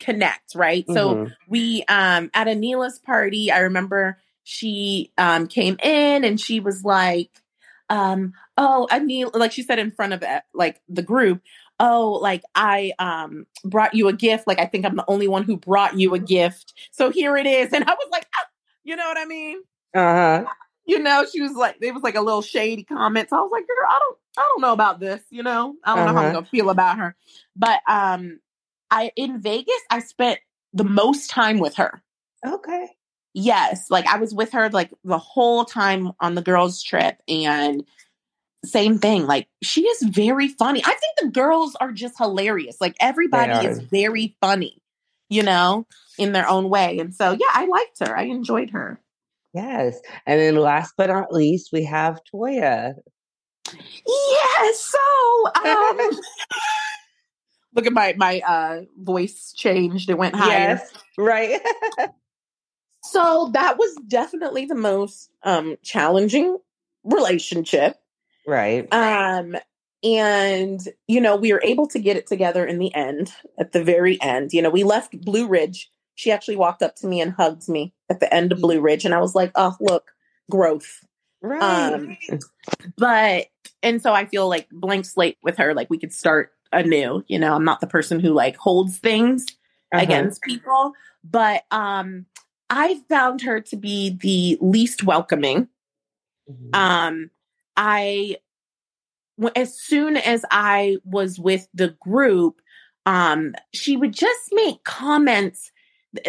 connect, 0.00 0.54
right? 0.54 0.86
Mm-hmm. 0.86 0.94
So 0.94 1.30
we 1.48 1.84
um 1.88 2.30
at 2.34 2.46
Anila's 2.46 2.98
party, 2.98 3.50
I 3.50 3.60
remember 3.60 4.18
she 4.44 5.12
um 5.18 5.46
came 5.46 5.76
in 5.82 6.24
and 6.24 6.40
she 6.40 6.60
was 6.60 6.84
like, 6.84 7.30
um, 7.90 8.32
oh, 8.56 8.86
Anila, 8.90 9.34
like 9.34 9.52
she 9.52 9.62
said 9.62 9.78
in 9.78 9.90
front 9.90 10.12
of 10.12 10.22
it, 10.22 10.42
like 10.54 10.80
the 10.88 11.02
group, 11.02 11.40
oh 11.80 12.18
like 12.20 12.42
i 12.54 12.92
um 12.98 13.46
brought 13.64 13.94
you 13.94 14.08
a 14.08 14.12
gift 14.12 14.46
like 14.46 14.58
i 14.58 14.66
think 14.66 14.84
i'm 14.84 14.96
the 14.96 15.04
only 15.08 15.28
one 15.28 15.42
who 15.42 15.56
brought 15.56 15.98
you 15.98 16.14
a 16.14 16.18
gift 16.18 16.74
so 16.90 17.10
here 17.10 17.36
it 17.36 17.46
is. 17.46 17.72
And 17.72 17.84
i 17.84 17.92
was 17.92 18.08
like 18.10 18.26
ah, 18.36 18.46
you 18.84 18.96
know 18.96 19.06
what 19.06 19.18
i 19.18 19.24
mean? 19.24 19.62
Uh-huh. 19.94 20.44
You 20.84 20.98
know 20.98 21.24
she 21.30 21.40
was 21.40 21.52
like 21.52 21.76
it 21.80 21.94
was 21.94 22.02
like 22.02 22.14
a 22.14 22.20
little 22.20 22.42
shady 22.42 22.84
comment 22.84 23.28
so 23.30 23.36
i 23.36 23.40
was 23.40 23.50
like 23.52 23.66
girl 23.66 23.88
i 23.88 23.98
don't 23.98 24.18
i 24.38 24.48
don't 24.48 24.62
know 24.62 24.72
about 24.72 25.00
this 25.00 25.22
you 25.30 25.42
know? 25.42 25.74
I 25.84 25.94
don't 25.94 26.04
uh-huh. 26.04 26.12
know 26.12 26.18
how 26.18 26.20
i'm 26.20 26.24
uh-huh. 26.26 26.34
gonna 26.34 26.46
feel 26.46 26.70
about 26.70 26.98
her. 26.98 27.16
But 27.56 27.80
um 27.88 28.40
i 28.90 29.12
in 29.16 29.40
vegas 29.40 29.80
i 29.90 30.00
spent 30.00 30.40
the 30.72 30.84
most 30.84 31.30
time 31.30 31.58
with 31.58 31.76
her. 31.76 32.02
Okay 32.46 32.88
yes 33.34 33.90
like 33.90 34.06
i 34.06 34.18
was 34.18 34.34
with 34.34 34.52
her 34.52 34.68
like 34.70 34.90
the 35.04 35.18
whole 35.18 35.64
time 35.64 36.12
on 36.20 36.34
the 36.34 36.42
girls 36.42 36.82
trip 36.82 37.20
and 37.28 37.84
same 38.64 38.98
thing. 38.98 39.26
Like 39.26 39.48
she 39.62 39.86
is 39.86 40.02
very 40.02 40.48
funny. 40.48 40.82
I 40.84 40.94
think 40.94 41.16
the 41.20 41.28
girls 41.28 41.76
are 41.80 41.92
just 41.92 42.18
hilarious. 42.18 42.80
Like 42.80 42.96
everybody 43.00 43.66
is 43.66 43.80
very 43.80 44.36
funny, 44.40 44.82
you 45.28 45.42
know, 45.42 45.86
in 46.18 46.32
their 46.32 46.48
own 46.48 46.68
way. 46.68 46.98
And 46.98 47.14
so, 47.14 47.32
yeah, 47.32 47.46
I 47.52 47.66
liked 47.66 48.00
her. 48.00 48.16
I 48.16 48.24
enjoyed 48.24 48.70
her. 48.70 49.00
Yes. 49.54 50.00
And 50.26 50.40
then 50.40 50.56
last 50.56 50.94
but 50.96 51.08
not 51.08 51.32
least, 51.32 51.70
we 51.72 51.84
have 51.84 52.20
Toya. 52.32 52.94
Yes. 54.06 54.80
So, 54.80 55.62
um, 55.64 55.98
look 57.74 57.86
at 57.86 57.92
my 57.92 58.14
my 58.16 58.40
uh 58.40 58.80
voice 58.98 59.52
changed. 59.56 60.10
It 60.10 60.18
went 60.18 60.34
higher. 60.34 60.80
Yes. 60.80 60.92
Right. 61.16 61.60
so 63.02 63.50
that 63.52 63.78
was 63.78 63.94
definitely 64.08 64.66
the 64.66 64.74
most 64.74 65.30
um 65.42 65.76
challenging 65.82 66.58
relationship 67.04 67.96
Right. 68.48 68.90
Um, 68.94 69.56
and 70.02 70.80
you 71.06 71.20
know, 71.20 71.36
we 71.36 71.52
were 71.52 71.60
able 71.62 71.86
to 71.88 71.98
get 71.98 72.16
it 72.16 72.26
together 72.26 72.64
in 72.64 72.78
the 72.78 72.92
end, 72.94 73.30
at 73.58 73.72
the 73.72 73.84
very 73.84 74.20
end. 74.22 74.54
You 74.54 74.62
know, 74.62 74.70
we 74.70 74.84
left 74.84 75.20
Blue 75.20 75.46
Ridge. 75.46 75.90
She 76.14 76.32
actually 76.32 76.56
walked 76.56 76.82
up 76.82 76.96
to 76.96 77.06
me 77.06 77.20
and 77.20 77.32
hugged 77.32 77.68
me 77.68 77.92
at 78.08 78.20
the 78.20 78.32
end 78.32 78.50
of 78.50 78.60
Blue 78.60 78.80
Ridge, 78.80 79.04
and 79.04 79.14
I 79.14 79.20
was 79.20 79.34
like, 79.34 79.52
"Oh, 79.54 79.76
look, 79.80 80.12
growth." 80.50 81.04
Right. 81.42 81.62
Um, 81.62 82.16
but 82.96 83.48
and 83.82 84.00
so 84.00 84.14
I 84.14 84.24
feel 84.24 84.48
like 84.48 84.68
blank 84.70 85.04
slate 85.04 85.36
with 85.42 85.58
her. 85.58 85.74
Like 85.74 85.90
we 85.90 85.98
could 85.98 86.14
start 86.14 86.52
anew. 86.72 87.22
You 87.28 87.38
know, 87.38 87.54
I'm 87.54 87.64
not 87.64 87.80
the 87.80 87.86
person 87.86 88.18
who 88.18 88.32
like 88.32 88.56
holds 88.56 88.98
things 88.98 89.44
uh-huh. 89.92 90.02
against 90.02 90.40
people, 90.40 90.92
but 91.22 91.64
um, 91.70 92.24
I 92.70 93.00
found 93.08 93.42
her 93.42 93.60
to 93.60 93.76
be 93.76 94.10
the 94.10 94.58
least 94.60 95.04
welcoming. 95.04 95.68
Mm-hmm. 96.50 96.74
Um, 96.74 97.30
I, 97.76 98.36
as 99.56 99.78
soon 99.78 100.16
as 100.16 100.44
I 100.50 100.98
was 101.04 101.38
with 101.38 101.68
the 101.72 101.96
group, 102.00 102.60
um, 103.06 103.54
she 103.72 103.96
would 103.96 104.12
just 104.12 104.50
make 104.52 104.84
comments 104.84 105.70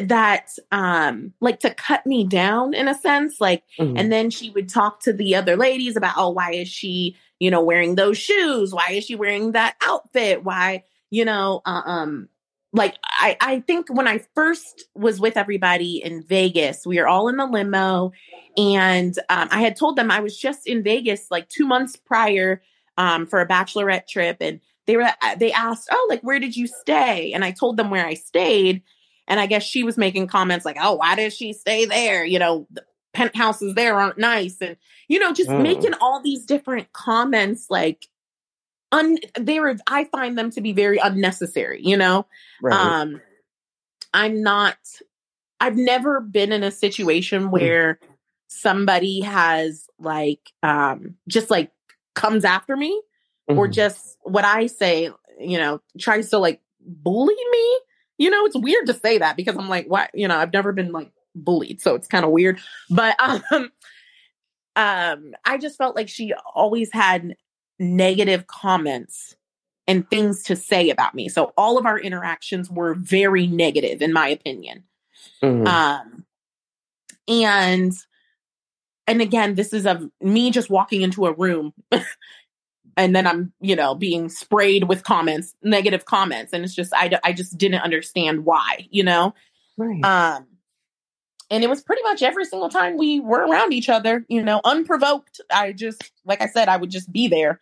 that 0.02 0.49
um 0.71 1.34
like 1.39 1.62
to 1.62 1.73
cut 1.73 2.06
me 2.06 2.25
down 2.25 2.73
in 2.73 2.89
a 2.89 2.93
sense 2.93 3.39
like 3.39 3.63
mm-hmm. 3.80 3.97
and 3.97 4.12
then 4.12 4.30
she 4.30 4.49
would 4.49 4.67
talk 4.67 4.99
to 4.99 5.13
the 5.13 5.34
other 5.36 5.56
ladies 5.56 5.95
about 5.95 6.15
oh 6.17 6.30
why 6.30 6.52
is 6.52 6.67
she 6.67 7.15
you 7.39 7.49
know 7.49 7.63
wearing 7.63 7.95
those 7.95 8.17
shoes 8.17 8.73
why 8.73 8.88
is 8.91 9.06
she 9.06 9.15
wearing 9.15 9.54
that 9.54 9.75
outfit 9.82 10.43
why 10.43 10.84
you 11.12 11.23
know 11.23 11.62
uh, 11.65 11.82
um 11.86 12.28
like 12.71 12.95
I, 13.03 13.36
I 13.41 13.60
think 13.62 13.88
when 13.89 14.08
I 14.08 14.19
first 14.36 14.86
was 14.93 15.19
with 15.19 15.38
everybody 15.38 16.01
in 16.03 16.23
Vegas, 16.23 16.86
we 16.86 16.99
were 16.99 17.08
all 17.08 17.27
in 17.27 17.38
the 17.38 17.45
limo, 17.45 18.12
and 18.58 19.17
um, 19.29 19.47
I 19.51 19.62
had 19.62 19.75
told 19.75 19.95
them 19.95 20.12
I 20.12 20.19
was 20.19 20.38
just 20.38 20.67
in 20.67 20.84
Vegas 20.84 21.27
like 21.32 21.49
two 21.49 21.65
months 21.65 21.95
prior 21.95 22.62
um, 22.97 23.25
for 23.25 23.41
a 23.41 23.47
bachelorette 23.47 24.08
trip, 24.08 24.38
and 24.39 24.60
they 24.86 24.97
were 24.97 25.03
uh, 25.03 25.36
they 25.36 25.51
asked, 25.51 25.89
"Oh, 25.91 26.08
like 26.10 26.21
where 26.21 26.39
did 26.39 26.55
you 26.55 26.67
stay?" 26.67 27.34
And 27.34 27.43
I 27.43 27.51
told 27.51 27.77
them 27.77 27.89
where 27.89 28.05
I 28.05 28.13
stayed, 28.13 28.84
and 29.27 29.39
I 29.39 29.47
guess 29.47 29.63
she 29.63 29.84
was 29.84 29.97
making 29.97 30.27
comments 30.27 30.65
like, 30.65 30.77
"Oh, 30.79 30.95
why 30.95 31.15
did 31.15 31.34
she 31.34 31.53
stay 31.53 31.86
there?" 31.86 32.23
You 32.23 32.38
know, 32.38 32.67
the 32.69 32.84
penthouses 33.13 33.73
there 33.73 33.95
aren't 33.95 34.19
nice, 34.19 34.58
and 34.62 34.77
you 35.08 35.17
know, 35.17 35.34
just 35.34 35.49
mm. 35.49 35.62
making 35.63 35.95
all 36.01 36.21
these 36.21 36.45
different 36.45 36.93
comments 36.93 37.65
like 37.71 38.05
un 38.91 39.17
they 39.39 39.60
were 39.60 39.75
I 39.88 40.06
find 40.06 40.38
them 40.38 40.52
to 40.52 40.62
be 40.62 40.73
very 40.73 40.97
unnecessary, 40.97 41.82
you 41.84 41.97
know. 41.97 42.25
Right. 42.62 42.73
Um 42.73 43.21
I'm 44.13 44.41
not 44.41 44.78
I've 45.60 45.78
never 45.78 46.21
been 46.21 46.52
in 46.52 46.63
a 46.63 46.71
situation 46.71 47.43
hmm. 47.43 47.52
where 47.52 47.99
somebody 48.47 49.21
has 49.21 49.88
like 49.99 50.52
um 50.63 51.15
just 51.28 51.49
like 51.49 51.71
comes 52.15 52.43
after 52.43 52.75
me 52.75 53.02
mm. 53.49 53.58
or 53.58 53.65
mm-hmm. 53.65 53.73
just 53.73 54.17
what 54.23 54.43
I 54.43 54.67
say, 54.67 55.10
you 55.39 55.58
know, 55.58 55.82
tries 55.99 56.30
to 56.32 56.38
like 56.38 56.62
bully 56.82 57.36
me. 57.52 57.80
You 58.17 58.30
know, 58.30 58.45
it's 58.45 58.58
weird 58.58 58.88
to 58.88 58.93
say 58.93 59.19
that 59.19 59.38
because 59.38 59.56
I'm 59.56 59.69
like, 59.69 59.88
what, 59.88 60.10
you 60.13 60.28
know, 60.28 60.38
I've 60.38 60.52
never 60.52 60.73
been 60.73 60.91
like 60.91 61.12
bullied, 61.36 61.80
so 61.82 61.95
it's 61.95 62.08
kind 62.08 62.25
of 62.25 62.32
weird. 62.32 62.60
But 62.89 63.15
um 63.52 63.71
um 64.75 65.34
I 65.45 65.58
just 65.60 65.78
felt 65.78 65.95
like 65.95 66.10
she 66.10 66.34
always 66.54 66.89
had 66.91 67.36
negative 67.79 68.47
comments 68.47 69.35
and 69.87 70.07
things 70.09 70.43
to 70.43 70.55
say 70.55 70.89
about 70.89 71.15
me. 71.15 71.29
So 71.29 71.51
all 71.57 71.77
of 71.77 71.85
our 71.85 71.97
interactions 71.97 72.69
were 72.69 72.93
very 72.93 73.47
negative, 73.47 74.01
in 74.01 74.13
my 74.13 74.27
opinion. 74.27 74.83
Mm-hmm. 75.41 75.65
Um, 75.65 76.25
and 77.27 77.93
and 79.07 79.21
again, 79.21 79.55
this 79.55 79.73
is 79.73 79.87
of 79.87 80.07
me 80.21 80.51
just 80.51 80.69
walking 80.69 81.01
into 81.01 81.25
a 81.25 81.33
room, 81.33 81.73
and 82.97 83.15
then 83.15 83.25
I'm 83.25 83.51
you 83.59 83.75
know 83.75 83.95
being 83.95 84.29
sprayed 84.29 84.83
with 84.83 85.03
comments, 85.03 85.55
negative 85.63 86.05
comments, 86.05 86.53
and 86.53 86.63
it's 86.63 86.75
just 86.75 86.93
I 86.93 87.17
I 87.23 87.33
just 87.33 87.57
didn't 87.57 87.81
understand 87.81 88.45
why, 88.45 88.87
you 88.91 89.03
know. 89.03 89.33
Right. 89.77 90.03
Um, 90.03 90.45
and 91.49 91.63
it 91.63 91.69
was 91.69 91.81
pretty 91.81 92.03
much 92.03 92.21
every 92.21 92.45
single 92.45 92.69
time 92.69 92.97
we 92.97 93.19
were 93.19 93.45
around 93.45 93.73
each 93.73 93.89
other, 93.89 94.25
you 94.29 94.43
know, 94.43 94.62
unprovoked. 94.63 95.41
I 95.51 95.73
just, 95.73 96.12
like 96.25 96.41
I 96.41 96.47
said, 96.47 96.69
I 96.69 96.77
would 96.77 96.91
just 96.91 97.12
be 97.12 97.27
there. 97.27 97.59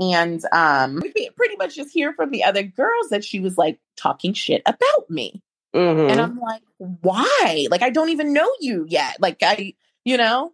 And 0.00 0.42
um, 0.52 1.00
pretty 1.36 1.56
much 1.56 1.76
just 1.76 1.90
hear 1.92 2.12
from 2.12 2.30
the 2.30 2.44
other 2.44 2.62
girls 2.62 3.08
that 3.10 3.24
she 3.24 3.40
was 3.40 3.58
like 3.58 3.78
talking 3.96 4.32
shit 4.32 4.62
about 4.66 5.08
me. 5.08 5.42
Mm-hmm. 5.74 6.10
And 6.10 6.20
I'm 6.20 6.38
like, 6.38 6.62
why? 6.78 7.66
Like, 7.70 7.82
I 7.82 7.90
don't 7.90 8.10
even 8.10 8.32
know 8.32 8.48
you 8.60 8.86
yet. 8.88 9.16
Like, 9.20 9.38
I, 9.42 9.74
you 10.04 10.16
know, 10.16 10.52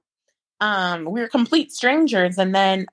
um, 0.61 1.05
we 1.05 1.20
are 1.20 1.29
complete 1.29 1.73
strangers. 1.73 2.38
And 2.38 2.55
then 2.55 2.87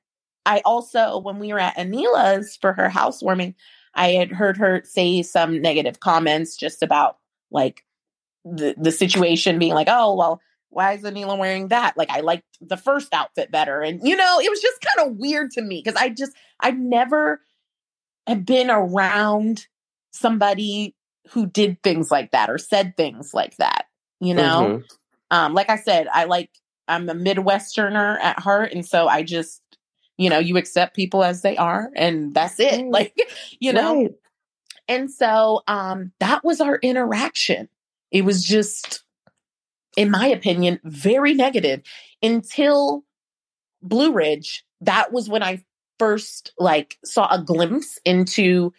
I 0.46 0.62
also, 0.66 1.20
when 1.20 1.40
we 1.40 1.54
were 1.54 1.60
at 1.60 1.78
Anila's 1.78 2.58
for 2.60 2.74
her 2.74 2.90
housewarming, 2.90 3.56
I 3.94 4.10
had 4.12 4.32
heard 4.32 4.58
her 4.58 4.82
say 4.86 5.22
some 5.22 5.62
negative 5.62 6.00
comments 6.00 6.56
just 6.56 6.84
about 6.84 7.18
like 7.50 7.84
the 8.46 8.76
the 8.78 8.92
situation 8.92 9.60
being 9.60 9.74
like, 9.74 9.88
oh 9.90 10.16
well, 10.16 10.42
why 10.70 10.94
is 10.94 11.04
Anila 11.04 11.38
wearing 11.38 11.68
that? 11.68 11.98
Like 11.98 12.10
I 12.10 12.22
liked 12.22 12.46
the 12.62 12.78
first 12.78 13.14
outfit 13.14 13.52
better. 13.52 13.82
And 13.82 14.02
you 14.04 14.16
know, 14.16 14.40
it 14.40 14.50
was 14.50 14.62
just 14.62 14.80
kind 14.82 15.10
of 15.10 15.18
weird 15.18 15.52
to 15.52 15.62
me 15.62 15.82
because 15.84 16.00
I 16.00 16.10
just 16.10 16.32
I've 16.60 16.80
never 16.80 17.42
have 18.28 18.46
been 18.46 18.72
around 18.72 19.68
somebody 20.12 20.96
who 21.30 21.46
did 21.46 21.82
things 21.84 22.10
like 22.10 22.32
that 22.32 22.50
or 22.50 22.58
said 22.58 22.96
things 22.98 23.34
like 23.34 23.56
that, 23.58 23.86
you 24.20 24.34
know? 24.34 24.62
Mm-hmm. 24.62 25.38
Um, 25.38 25.54
like 25.54 25.70
I 25.70 25.78
said, 25.78 26.08
I 26.12 26.26
like 26.26 26.50
I'm 26.88 27.10
a 27.10 27.14
Midwesterner 27.14 28.20
at 28.22 28.40
heart, 28.40 28.74
and 28.74 28.86
so 28.86 29.08
I 29.08 29.24
just, 29.24 29.62
you 30.18 30.30
know, 30.30 30.40
you 30.40 30.58
accept 30.58 30.96
people 30.96 31.24
as 31.24 31.42
they 31.42 31.56
are, 31.58 31.90
and 31.96 32.34
that's 32.34 32.60
it. 32.60 32.86
Like, 32.90 33.16
you 33.60 33.74
know. 33.74 33.96
Right. 33.96 34.12
And 34.88 35.10
so 35.10 35.62
um 35.68 36.12
that 36.20 36.44
was 36.44 36.60
our 36.60 36.76
interaction. 36.78 37.70
It 38.12 38.26
was 38.26 38.44
just, 38.44 39.04
in 39.96 40.12
my 40.12 40.28
opinion, 40.28 40.80
very 40.84 41.34
negative 41.34 41.82
until 42.22 43.04
Blue 43.82 44.12
Ridge. 44.12 44.64
That 44.82 45.12
was 45.12 45.30
when 45.30 45.44
I 45.44 45.64
first 46.00 46.52
like 46.58 46.98
saw 47.06 47.28
a 47.30 47.44
glimpse 47.44 48.00
into 48.04 48.74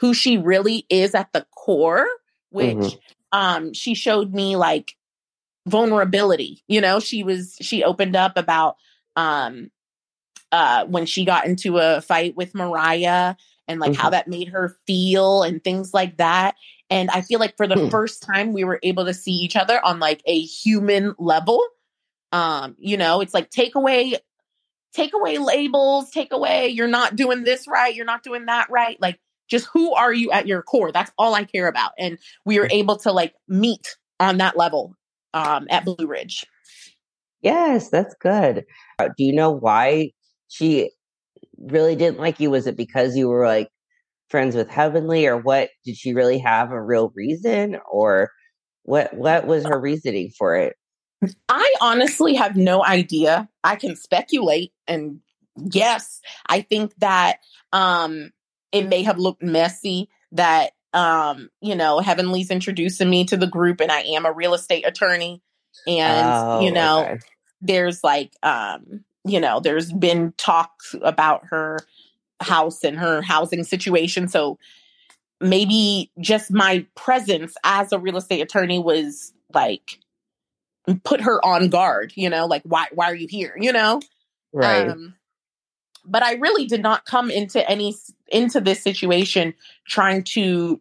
who 0.00 0.14
she 0.14 0.38
really 0.38 0.86
is 0.88 1.14
at 1.14 1.32
the 1.32 1.46
core, 1.54 2.06
which 2.50 2.76
mm-hmm. 2.76 3.38
um 3.38 3.74
she 3.74 3.94
showed 3.94 4.32
me 4.32 4.56
like 4.56 4.96
vulnerability. 5.66 6.62
You 6.66 6.80
know, 6.80 7.00
she 7.00 7.22
was 7.22 7.56
she 7.60 7.84
opened 7.84 8.16
up 8.16 8.36
about 8.36 8.76
um 9.14 9.70
uh 10.52 10.86
when 10.86 11.06
she 11.06 11.24
got 11.24 11.46
into 11.46 11.78
a 11.78 12.00
fight 12.00 12.34
with 12.36 12.54
Mariah 12.54 13.36
and 13.68 13.80
like 13.80 13.92
mm-hmm. 13.92 14.00
how 14.00 14.10
that 14.10 14.28
made 14.28 14.48
her 14.48 14.76
feel 14.86 15.42
and 15.42 15.62
things 15.62 15.92
like 15.92 16.16
that. 16.16 16.54
And 16.94 17.10
I 17.10 17.22
feel 17.22 17.40
like 17.40 17.56
for 17.56 17.66
the 17.66 17.74
mm. 17.74 17.90
first 17.90 18.22
time 18.22 18.52
we 18.52 18.62
were 18.62 18.78
able 18.84 19.04
to 19.04 19.12
see 19.12 19.32
each 19.32 19.56
other 19.56 19.84
on 19.84 19.98
like 19.98 20.22
a 20.26 20.40
human 20.40 21.12
level. 21.18 21.60
Um, 22.30 22.76
you 22.78 22.96
know, 22.96 23.20
it's 23.20 23.34
like 23.34 23.50
take 23.50 23.74
away 23.74 24.18
take 24.92 25.12
away 25.12 25.38
labels, 25.38 26.08
take 26.10 26.32
away 26.32 26.68
you're 26.68 26.86
not 26.86 27.16
doing 27.16 27.42
this 27.42 27.66
right, 27.66 27.92
you're 27.92 28.06
not 28.06 28.22
doing 28.22 28.46
that 28.46 28.70
right. 28.70 28.96
Like 29.00 29.18
just 29.48 29.66
who 29.72 29.92
are 29.92 30.12
you 30.12 30.30
at 30.30 30.46
your 30.46 30.62
core? 30.62 30.92
That's 30.92 31.10
all 31.18 31.34
I 31.34 31.42
care 31.42 31.66
about. 31.66 31.90
And 31.98 32.16
we 32.44 32.60
were 32.60 32.68
able 32.70 32.96
to 32.98 33.10
like 33.10 33.34
meet 33.48 33.96
on 34.20 34.38
that 34.38 34.56
level 34.56 34.94
um 35.34 35.66
at 35.70 35.84
Blue 35.84 36.06
Ridge. 36.06 36.46
Yes, 37.42 37.90
that's 37.90 38.14
good. 38.20 38.66
Uh, 39.00 39.08
do 39.18 39.24
you 39.24 39.32
know 39.32 39.50
why 39.50 40.12
she 40.46 40.92
really 41.58 41.96
didn't 41.96 42.20
like 42.20 42.38
you? 42.38 42.50
Was 42.52 42.68
it 42.68 42.76
because 42.76 43.16
you 43.16 43.28
were 43.28 43.48
like 43.48 43.68
friends 44.28 44.56
with 44.56 44.68
Heavenly, 44.68 45.26
or 45.26 45.36
what? 45.36 45.70
Did 45.84 45.96
she 45.96 46.14
really 46.14 46.38
have 46.38 46.70
a 46.70 46.82
real 46.82 47.12
reason, 47.14 47.78
or 47.90 48.30
what? 48.82 49.14
What 49.14 49.46
was 49.46 49.64
her 49.64 49.78
reasoning 49.78 50.30
for 50.36 50.56
it? 50.56 50.76
I 51.48 51.74
honestly 51.80 52.34
have 52.34 52.56
no 52.56 52.84
idea. 52.84 53.48
I 53.62 53.76
can 53.76 53.96
speculate 53.96 54.72
and 54.86 55.20
guess. 55.68 56.20
I 56.46 56.60
think 56.60 56.94
that 56.98 57.38
um, 57.72 58.30
it 58.72 58.88
may 58.88 59.02
have 59.02 59.18
looked 59.18 59.42
messy. 59.42 60.08
That 60.32 60.72
um, 60.92 61.50
you 61.60 61.74
know, 61.74 62.00
Heavenly's 62.00 62.50
introducing 62.50 63.10
me 63.10 63.24
to 63.26 63.36
the 63.36 63.46
group, 63.46 63.80
and 63.80 63.90
I 63.90 64.00
am 64.00 64.26
a 64.26 64.32
real 64.32 64.54
estate 64.54 64.86
attorney, 64.86 65.42
and 65.86 66.26
oh, 66.26 66.60
you 66.60 66.72
know, 66.72 67.04
okay. 67.04 67.18
there's 67.60 68.02
like 68.04 68.32
um, 68.42 69.04
you 69.24 69.40
know, 69.40 69.60
there's 69.60 69.92
been 69.92 70.32
talks 70.36 70.94
about 71.02 71.46
her 71.50 71.78
house 72.40 72.84
and 72.84 72.98
her 72.98 73.22
housing 73.22 73.64
situation. 73.64 74.28
So 74.28 74.58
maybe 75.40 76.10
just 76.20 76.50
my 76.50 76.86
presence 76.94 77.54
as 77.64 77.92
a 77.92 77.98
real 77.98 78.16
estate 78.16 78.40
attorney 78.40 78.78
was 78.78 79.32
like 79.52 79.98
put 81.04 81.20
her 81.20 81.44
on 81.44 81.68
guard, 81.68 82.12
you 82.16 82.28
know, 82.30 82.46
like 82.46 82.62
why 82.64 82.86
why 82.92 83.10
are 83.10 83.16
you 83.16 83.28
here, 83.28 83.54
you 83.58 83.72
know? 83.72 84.00
Right. 84.52 84.88
Um, 84.88 85.14
but 86.06 86.22
I 86.22 86.34
really 86.34 86.66
did 86.66 86.82
not 86.82 87.04
come 87.04 87.30
into 87.30 87.68
any 87.68 87.94
into 88.28 88.60
this 88.60 88.82
situation 88.82 89.54
trying 89.86 90.22
to 90.24 90.80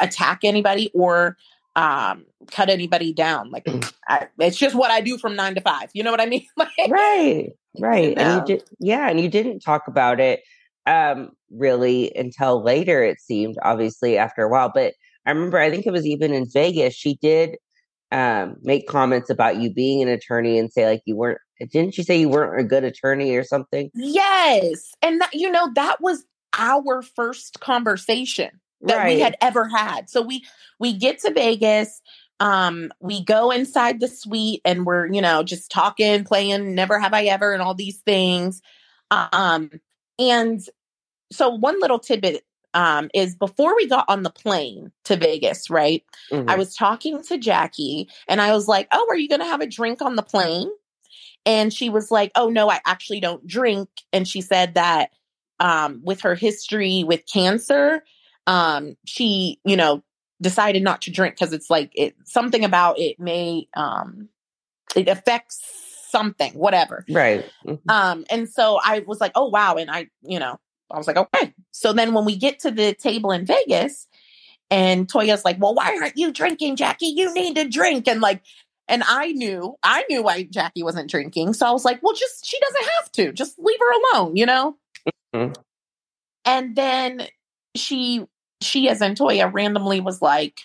attack 0.00 0.40
anybody 0.42 0.90
or 0.94 1.36
um 1.76 2.24
cut 2.50 2.68
anybody 2.68 3.14
down 3.14 3.50
like 3.50 3.64
mm. 3.64 3.92
I, 4.06 4.28
it's 4.38 4.58
just 4.58 4.74
what 4.74 4.90
i 4.90 5.00
do 5.00 5.16
from 5.16 5.36
nine 5.36 5.54
to 5.54 5.62
five 5.62 5.88
you 5.94 6.02
know 6.02 6.10
what 6.10 6.20
i 6.20 6.26
mean 6.26 6.46
like, 6.56 6.68
right 6.88 7.52
right 7.78 8.10
you 8.10 8.14
know? 8.14 8.22
and 8.22 8.48
you 8.48 8.56
did 8.56 8.68
yeah 8.78 9.08
and 9.08 9.18
you 9.18 9.30
didn't 9.30 9.60
talk 9.60 9.88
about 9.88 10.20
it 10.20 10.42
um, 10.86 11.30
really 11.50 12.12
until 12.14 12.62
later, 12.62 13.02
it 13.02 13.20
seemed, 13.20 13.56
obviously, 13.62 14.18
after 14.18 14.42
a 14.42 14.48
while. 14.48 14.70
But 14.74 14.94
I 15.26 15.30
remember, 15.30 15.58
I 15.58 15.70
think 15.70 15.86
it 15.86 15.92
was 15.92 16.06
even 16.06 16.32
in 16.32 16.46
Vegas, 16.50 16.94
she 16.94 17.18
did 17.22 17.56
um, 18.10 18.56
make 18.62 18.88
comments 18.88 19.30
about 19.30 19.56
you 19.56 19.72
being 19.72 20.02
an 20.02 20.08
attorney 20.08 20.58
and 20.58 20.72
say, 20.72 20.86
like, 20.86 21.02
you 21.06 21.16
weren't, 21.16 21.38
didn't 21.70 21.94
she 21.94 22.02
say 22.02 22.18
you 22.18 22.28
weren't 22.28 22.60
a 22.60 22.64
good 22.64 22.84
attorney 22.84 23.34
or 23.34 23.44
something? 23.44 23.90
Yes. 23.94 24.92
And 25.00 25.20
that, 25.20 25.32
you 25.32 25.50
know, 25.50 25.70
that 25.74 26.00
was 26.00 26.24
our 26.58 27.02
first 27.02 27.60
conversation 27.60 28.60
that 28.82 28.98
right. 28.98 29.14
we 29.14 29.20
had 29.20 29.36
ever 29.40 29.68
had. 29.68 30.10
So 30.10 30.20
we, 30.20 30.44
we 30.78 30.92
get 30.92 31.20
to 31.20 31.32
Vegas 31.32 32.00
um 32.40 32.90
we 32.98 33.24
go 33.24 33.52
inside 33.52 34.00
the 34.00 34.08
suite 34.08 34.60
and 34.64 34.84
we're 34.84 35.06
you 35.12 35.20
know 35.20 35.42
just 35.44 35.70
talking 35.70 36.24
playing 36.24 36.74
never 36.74 36.98
have 36.98 37.14
i 37.14 37.24
ever 37.24 37.52
and 37.52 37.62
all 37.62 37.74
these 37.74 37.98
things 38.00 38.60
um 39.10 39.70
and 40.18 40.60
so 41.30 41.48
one 41.48 41.80
little 41.80 41.98
tidbit 41.98 42.44
um, 42.74 43.10
is 43.14 43.34
before 43.34 43.74
we 43.76 43.86
got 43.86 44.04
on 44.08 44.22
the 44.22 44.30
plane 44.30 44.92
to 45.04 45.16
Vegas, 45.16 45.68
right? 45.68 46.04
Mm-hmm. 46.30 46.48
I 46.48 46.56
was 46.56 46.74
talking 46.74 47.22
to 47.24 47.38
Jackie 47.38 48.08
and 48.28 48.40
I 48.40 48.52
was 48.52 48.68
like, 48.68 48.88
Oh, 48.92 49.06
are 49.10 49.16
you 49.16 49.28
going 49.28 49.40
to 49.40 49.46
have 49.46 49.60
a 49.60 49.66
drink 49.66 50.00
on 50.00 50.16
the 50.16 50.22
plane? 50.22 50.70
And 51.44 51.72
she 51.72 51.90
was 51.90 52.10
like, 52.10 52.32
Oh, 52.34 52.48
no, 52.48 52.70
I 52.70 52.80
actually 52.86 53.20
don't 53.20 53.46
drink. 53.46 53.88
And 54.12 54.26
she 54.26 54.40
said 54.40 54.74
that 54.74 55.10
um, 55.60 56.00
with 56.02 56.22
her 56.22 56.34
history 56.34 57.04
with 57.04 57.26
cancer, 57.30 58.02
um, 58.46 58.96
she, 59.04 59.60
you 59.64 59.76
know, 59.76 60.02
decided 60.40 60.82
not 60.82 61.02
to 61.02 61.10
drink 61.10 61.36
because 61.36 61.52
it's 61.52 61.70
like 61.70 61.92
it 61.94 62.16
something 62.24 62.64
about 62.64 62.98
it 62.98 63.18
may 63.20 63.68
um 63.74 64.28
it 64.96 65.08
affects 65.08 65.60
something, 66.12 66.52
whatever. 66.52 67.04
Right. 67.10 67.44
Mm-hmm. 67.66 67.90
Um, 67.90 68.24
and 68.30 68.48
so 68.48 68.78
I 68.84 69.00
was 69.00 69.20
like, 69.20 69.32
oh 69.34 69.48
wow. 69.48 69.74
And 69.74 69.90
I, 69.90 70.08
you 70.22 70.38
know, 70.38 70.60
I 70.90 70.98
was 70.98 71.08
like, 71.08 71.16
okay. 71.16 71.52
So 71.72 71.92
then 71.92 72.14
when 72.14 72.24
we 72.24 72.36
get 72.36 72.60
to 72.60 72.70
the 72.70 72.94
table 72.94 73.32
in 73.32 73.44
Vegas, 73.46 74.06
and 74.70 75.06
Toya's 75.06 75.44
like, 75.44 75.60
well, 75.60 75.74
why 75.74 75.98
aren't 76.00 76.16
you 76.16 76.32
drinking, 76.32 76.76
Jackie? 76.76 77.12
You 77.14 77.34
need 77.34 77.56
to 77.56 77.68
drink. 77.68 78.08
And 78.08 78.22
like, 78.22 78.42
and 78.88 79.02
I 79.06 79.32
knew, 79.32 79.76
I 79.82 80.04
knew 80.08 80.22
why 80.22 80.44
Jackie 80.44 80.82
wasn't 80.82 81.10
drinking. 81.10 81.52
So 81.52 81.66
I 81.66 81.72
was 81.72 81.84
like, 81.84 82.02
well, 82.02 82.14
just, 82.14 82.46
she 82.46 82.58
doesn't 82.58 82.90
have 82.98 83.12
to. 83.12 83.32
Just 83.32 83.58
leave 83.58 83.78
her 83.78 84.18
alone, 84.18 84.36
you 84.36 84.46
know? 84.46 84.76
Mm-hmm. 85.34 85.52
And 86.46 86.74
then 86.74 87.26
she, 87.74 88.24
she 88.62 88.88
as 88.88 89.02
in 89.02 89.14
Toya 89.14 89.52
randomly 89.52 90.00
was 90.00 90.22
like, 90.22 90.60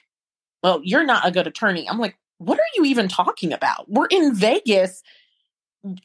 well, 0.64 0.80
you're 0.84 1.06
not 1.06 1.28
a 1.28 1.32
good 1.32 1.48
attorney. 1.48 1.90
I'm 1.90 2.00
like, 2.00 2.18
what 2.38 2.60
are 2.60 2.72
you 2.76 2.86
even 2.86 3.10
talking 3.10 3.52
about? 3.52 3.90
We're 3.90 4.08
in 4.08 4.34
Vegas. 4.34 5.04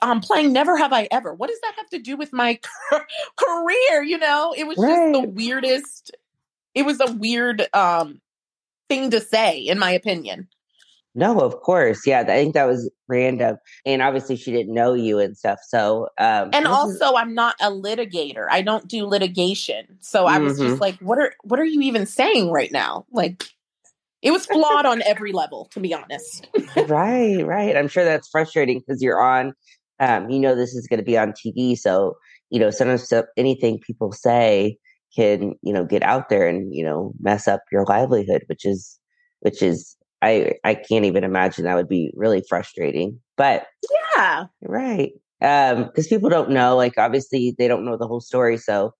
I'm 0.00 0.20
playing 0.20 0.52
Never 0.52 0.76
Have 0.76 0.92
I 0.92 1.08
Ever. 1.10 1.34
What 1.34 1.50
does 1.50 1.60
that 1.60 1.74
have 1.76 1.88
to 1.90 1.98
do 1.98 2.16
with 2.16 2.32
my 2.32 2.58
career? 3.36 4.02
You 4.02 4.18
know, 4.18 4.54
it 4.56 4.66
was 4.66 4.78
right. 4.78 5.12
just 5.12 5.22
the 5.22 5.28
weirdest. 5.28 6.16
It 6.74 6.84
was 6.84 7.00
a 7.00 7.12
weird 7.12 7.66
um 7.74 8.20
thing 8.88 9.10
to 9.10 9.20
say, 9.20 9.58
in 9.58 9.78
my 9.78 9.90
opinion. 9.90 10.48
No, 11.14 11.40
of 11.40 11.60
course. 11.60 12.06
Yeah, 12.06 12.20
I 12.20 12.24
think 12.24 12.54
that 12.54 12.66
was 12.66 12.90
random. 13.06 13.58
And 13.84 14.00
obviously 14.00 14.36
she 14.36 14.50
didn't 14.50 14.72
know 14.72 14.94
you 14.94 15.18
and 15.18 15.36
stuff. 15.36 15.58
So 15.66 16.08
um 16.18 16.50
And 16.52 16.66
also 16.66 17.14
I'm 17.14 17.34
not 17.34 17.54
a 17.60 17.70
litigator. 17.70 18.46
I 18.50 18.62
don't 18.62 18.88
do 18.88 19.06
litigation. 19.06 19.98
So 20.00 20.26
I 20.26 20.38
was 20.38 20.58
mm-hmm. 20.58 20.68
just 20.70 20.80
like, 20.80 20.98
what 21.00 21.18
are 21.18 21.34
what 21.42 21.60
are 21.60 21.64
you 21.64 21.82
even 21.82 22.06
saying 22.06 22.50
right 22.50 22.72
now? 22.72 23.04
Like 23.12 23.44
it 24.22 24.30
was 24.30 24.46
flawed 24.46 24.86
on 24.86 25.02
every 25.02 25.32
level, 25.32 25.68
to 25.72 25.80
be 25.80 25.92
honest. 25.92 26.48
right, 26.88 27.44
right. 27.44 27.76
I'm 27.76 27.88
sure 27.88 28.04
that's 28.04 28.28
frustrating 28.28 28.78
because 28.78 29.02
you're 29.02 29.20
on, 29.20 29.52
um, 29.98 30.30
you 30.30 30.38
know, 30.38 30.54
this 30.54 30.74
is 30.74 30.86
going 30.86 30.98
to 30.98 31.04
be 31.04 31.18
on 31.18 31.32
TV. 31.32 31.76
So, 31.76 32.14
you 32.48 32.60
know, 32.60 32.70
sometimes 32.70 33.12
anything 33.36 33.80
people 33.80 34.12
say 34.12 34.78
can, 35.14 35.54
you 35.62 35.72
know, 35.72 35.84
get 35.84 36.04
out 36.04 36.28
there 36.28 36.46
and, 36.46 36.72
you 36.72 36.84
know, 36.84 37.12
mess 37.20 37.48
up 37.48 37.62
your 37.72 37.84
livelihood, 37.84 38.44
which 38.46 38.64
is, 38.64 38.98
which 39.40 39.60
is, 39.60 39.96
I, 40.22 40.52
I 40.62 40.74
can't 40.74 41.04
even 41.04 41.24
imagine 41.24 41.64
that 41.64 41.74
would 41.74 41.88
be 41.88 42.12
really 42.14 42.44
frustrating. 42.48 43.18
But 43.36 43.66
yeah, 44.16 44.44
right. 44.62 45.10
Um, 45.40 45.86
because 45.86 46.06
people 46.06 46.30
don't 46.30 46.50
know, 46.50 46.76
like, 46.76 46.96
obviously 46.96 47.56
they 47.58 47.66
don't 47.66 47.84
know 47.84 47.96
the 47.96 48.06
whole 48.06 48.20
story. 48.20 48.56
So 48.56 48.94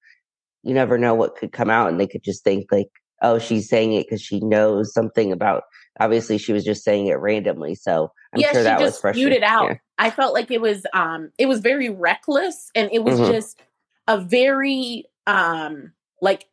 you 0.65 0.75
never 0.75 0.99
know 0.99 1.15
what 1.15 1.37
could 1.37 1.53
come 1.53 1.71
out 1.71 1.91
and 1.91 2.01
they 2.01 2.09
could 2.09 2.25
just 2.25 2.43
think, 2.43 2.73
like, 2.73 2.89
oh, 3.23 3.39
she's 3.39 3.69
saying 3.69 3.93
it 3.93 4.07
because 4.07 4.21
she 4.21 4.41
knows 4.41 4.93
something 4.93 5.33
about. 5.33 5.65
Obviously, 6.01 6.39
she 6.39 6.53
was 6.53 6.65
just 6.65 6.85
saying 6.85 7.07
it 7.07 7.15
randomly. 7.15 7.75
So 7.75 8.13
I'm 8.33 8.41
yeah, 8.41 8.53
sure 8.53 8.63
that 8.63 8.81
was 8.81 8.99
frustrating. 8.99 9.33
it 9.33 9.43
out. 9.43 9.71
Yeah. 9.71 9.77
I 9.99 10.11
felt 10.11 10.35
like 10.35 10.51
it 10.51 10.61
was 10.61 10.85
um 10.93 11.31
it 11.39 11.47
was 11.47 11.61
very 11.61 11.89
reckless 11.89 12.71
and 12.75 12.91
it 12.93 13.05
was 13.05 13.19
mm-hmm. 13.19 13.33
just 13.33 13.61
a 14.09 14.21
very 14.21 15.05
um 15.27 15.93
like 16.21 16.47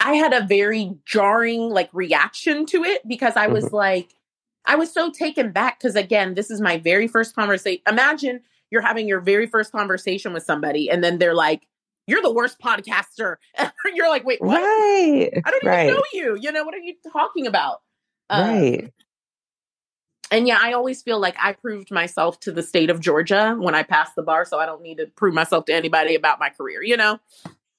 I 0.00 0.14
had 0.14 0.32
a 0.32 0.44
very 0.44 0.96
jarring 1.06 1.70
like 1.70 1.90
reaction 1.92 2.66
to 2.66 2.82
it 2.82 3.06
because 3.06 3.36
I 3.36 3.46
was 3.46 3.66
mm-hmm. 3.66 3.76
like 3.76 4.14
I 4.64 4.76
was 4.76 4.92
so 4.92 5.10
taken 5.10 5.52
back 5.52 5.78
because 5.78 5.96
again, 5.96 6.34
this 6.34 6.50
is 6.50 6.60
my 6.60 6.78
very 6.78 7.08
first 7.08 7.34
conversation. 7.34 7.82
Imagine 7.86 8.40
you're 8.70 8.82
having 8.82 9.06
your 9.06 9.20
very 9.20 9.46
first 9.46 9.70
conversation 9.70 10.32
with 10.32 10.44
somebody 10.44 10.90
and 10.90 11.04
then 11.04 11.18
they're 11.18 11.34
like, 11.34 11.66
you're 12.06 12.22
the 12.22 12.32
worst 12.32 12.58
podcaster. 12.60 13.36
you're 13.94 14.08
like, 14.08 14.24
wait, 14.24 14.40
what? 14.40 14.60
Right. 14.60 15.30
I 15.44 15.50
don't 15.50 15.64
right. 15.64 15.84
even 15.84 15.96
know 15.96 16.02
you. 16.12 16.38
You 16.40 16.52
know, 16.52 16.64
what 16.64 16.74
are 16.74 16.78
you 16.78 16.94
talking 17.12 17.46
about? 17.46 17.80
Um, 18.30 18.48
right. 18.48 18.92
And 20.30 20.48
yeah, 20.48 20.58
I 20.60 20.72
always 20.72 21.02
feel 21.02 21.20
like 21.20 21.36
I 21.38 21.52
proved 21.52 21.90
myself 21.90 22.40
to 22.40 22.52
the 22.52 22.62
state 22.62 22.88
of 22.88 23.00
Georgia 23.00 23.54
when 23.58 23.74
I 23.74 23.82
passed 23.82 24.14
the 24.16 24.22
bar, 24.22 24.46
so 24.46 24.58
I 24.58 24.64
don't 24.64 24.82
need 24.82 24.96
to 24.96 25.06
prove 25.14 25.34
myself 25.34 25.66
to 25.66 25.74
anybody 25.74 26.14
about 26.14 26.40
my 26.40 26.48
career, 26.48 26.82
you 26.82 26.96
know? 26.96 27.20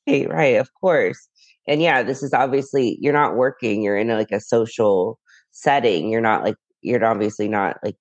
Right, 0.07 0.29
right, 0.29 0.55
of 0.57 0.71
course. 0.75 1.27
And 1.67 1.81
yeah, 1.81 2.03
this 2.03 2.21
is 2.21 2.33
obviously 2.33 2.97
you're 3.01 3.13
not 3.13 3.35
working, 3.35 3.81
you're 3.81 3.97
in 3.97 4.11
a, 4.11 4.15
like 4.15 4.31
a 4.31 4.39
social 4.39 5.19
setting. 5.51 6.09
You're 6.09 6.21
not 6.21 6.43
like 6.43 6.57
you're 6.81 7.03
obviously 7.03 7.47
not 7.47 7.77
like 7.83 7.95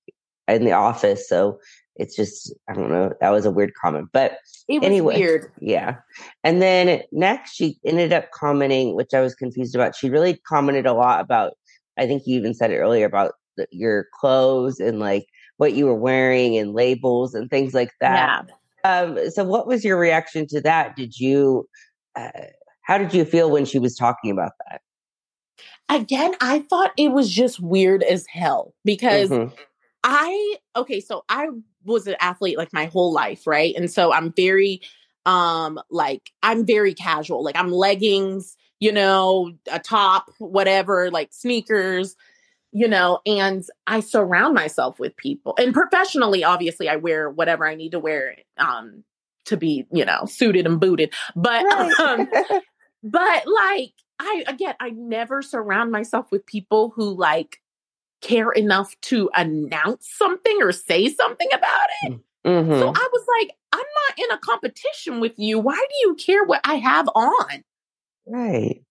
in 0.48 0.64
the 0.64 0.72
office. 0.72 1.28
So 1.28 1.58
it's 1.96 2.16
just 2.16 2.52
I 2.68 2.74
don't 2.74 2.90
know. 2.90 3.12
That 3.20 3.31
was 3.31 3.44
a 3.44 3.50
weird 3.50 3.72
comment, 3.74 4.09
but 4.12 4.38
anyway, 4.68 5.16
weird. 5.18 5.52
Yeah. 5.61 5.96
And 6.42 6.62
then 6.62 7.02
next, 7.12 7.55
she 7.55 7.78
ended 7.85 8.12
up 8.12 8.31
commenting, 8.33 8.94
which 8.94 9.14
I 9.14 9.20
was 9.20 9.35
confused 9.35 9.74
about. 9.74 9.94
She 9.94 10.11
really 10.11 10.40
commented 10.48 10.87
a 10.87 10.94
lot 10.94 11.20
about. 11.20 11.52
I 11.98 12.07
think 12.07 12.22
you 12.26 12.38
even 12.38 12.55
said 12.55 12.70
it 12.70 12.78
earlier 12.78 13.05
about 13.05 13.35
the, 13.57 13.66
your 13.70 14.07
clothes 14.18 14.81
and 14.81 14.98
like 14.98 15.26
what 15.59 15.74
you 15.74 15.85
were 15.85 15.94
wearing 15.94 16.57
and 16.57 16.72
labels 16.72 17.35
and 17.35 17.50
things 17.50 17.74
like 17.74 17.92
that. 18.00 18.46
Yeah. 18.48 18.55
Um, 18.85 19.31
so, 19.31 19.44
what 19.44 19.66
was 19.66 19.85
your 19.85 19.98
reaction 19.98 20.46
to 20.48 20.61
that? 20.62 20.96
Did 20.96 21.18
you? 21.18 21.68
Uh, 22.16 22.31
how 22.83 22.98
did 22.98 23.14
you 23.14 23.24
feel 23.24 23.50
when 23.50 23.64
she 23.64 23.78
was 23.78 23.96
talking 23.96 24.31
about 24.31 24.52
that? 24.68 24.81
Again, 25.88 26.35
I 26.40 26.61
thought 26.70 26.92
it 26.96 27.12
was 27.12 27.31
just 27.31 27.61
weird 27.61 28.02
as 28.02 28.26
hell 28.26 28.74
because 28.85 29.31
mm-hmm. 29.31 29.55
I 30.04 30.56
okay, 30.76 31.00
so 31.00 31.24
I 31.28 31.48
was 31.84 32.06
an 32.06 32.16
athlete 32.20 32.58
like 32.58 32.72
my 32.72 32.86
whole 32.86 33.12
life, 33.12 33.46
right? 33.46 33.74
And 33.76 33.90
so 33.90 34.12
I'm 34.12 34.32
very 34.32 34.80
um 35.26 35.80
like 35.90 36.30
I'm 36.42 36.66
very 36.66 36.94
casual. 36.94 37.44
Like 37.44 37.56
I'm 37.56 37.70
leggings, 37.70 38.56
you 38.80 38.92
know, 38.92 39.52
a 39.70 39.78
top, 39.78 40.30
whatever, 40.38 41.10
like 41.10 41.32
sneakers, 41.32 42.16
you 42.72 42.88
know, 42.88 43.20
and 43.26 43.64
I 43.86 44.00
surround 44.00 44.54
myself 44.54 44.98
with 44.98 45.16
people. 45.16 45.54
And 45.58 45.72
professionally, 45.72 46.42
obviously, 46.42 46.88
I 46.88 46.96
wear 46.96 47.30
whatever 47.30 47.66
I 47.66 47.74
need 47.74 47.92
to 47.92 48.00
wear 48.00 48.36
um 48.58 49.04
to 49.44 49.56
be, 49.56 49.86
you 49.92 50.04
know, 50.04 50.24
suited 50.26 50.66
and 50.66 50.80
booted. 50.80 51.12
But 51.36 51.62
right. 51.64 51.92
um 52.00 52.28
but 53.04 53.44
like 53.46 53.92
I 54.18 54.44
again, 54.48 54.74
I 54.80 54.90
never 54.90 55.42
surround 55.42 55.92
myself 55.92 56.30
with 56.32 56.46
people 56.46 56.92
who 56.94 57.14
like 57.14 57.62
care 58.22 58.50
enough 58.52 58.98
to 59.02 59.30
announce 59.35 60.08
something 60.08 60.62
or 60.62 60.72
say 60.72 61.08
something 61.08 61.48
about 61.52 61.88
it. 62.02 62.20
Mm-hmm. 62.46 62.72
So 62.72 62.88
I 62.88 63.08
was 63.12 63.26
like, 63.40 63.56
I'm 63.72 63.78
not 63.80 64.18
in 64.18 64.30
a 64.32 64.38
competition 64.38 65.20
with 65.20 65.32
you. 65.37 65.58
Why 65.58 65.76
do 65.76 66.08
you 66.08 66.14
care 66.14 66.44
what 66.44 66.61
I 66.64 66.76
have 66.76 67.08
on? 67.14 67.64
Right. 68.26 68.82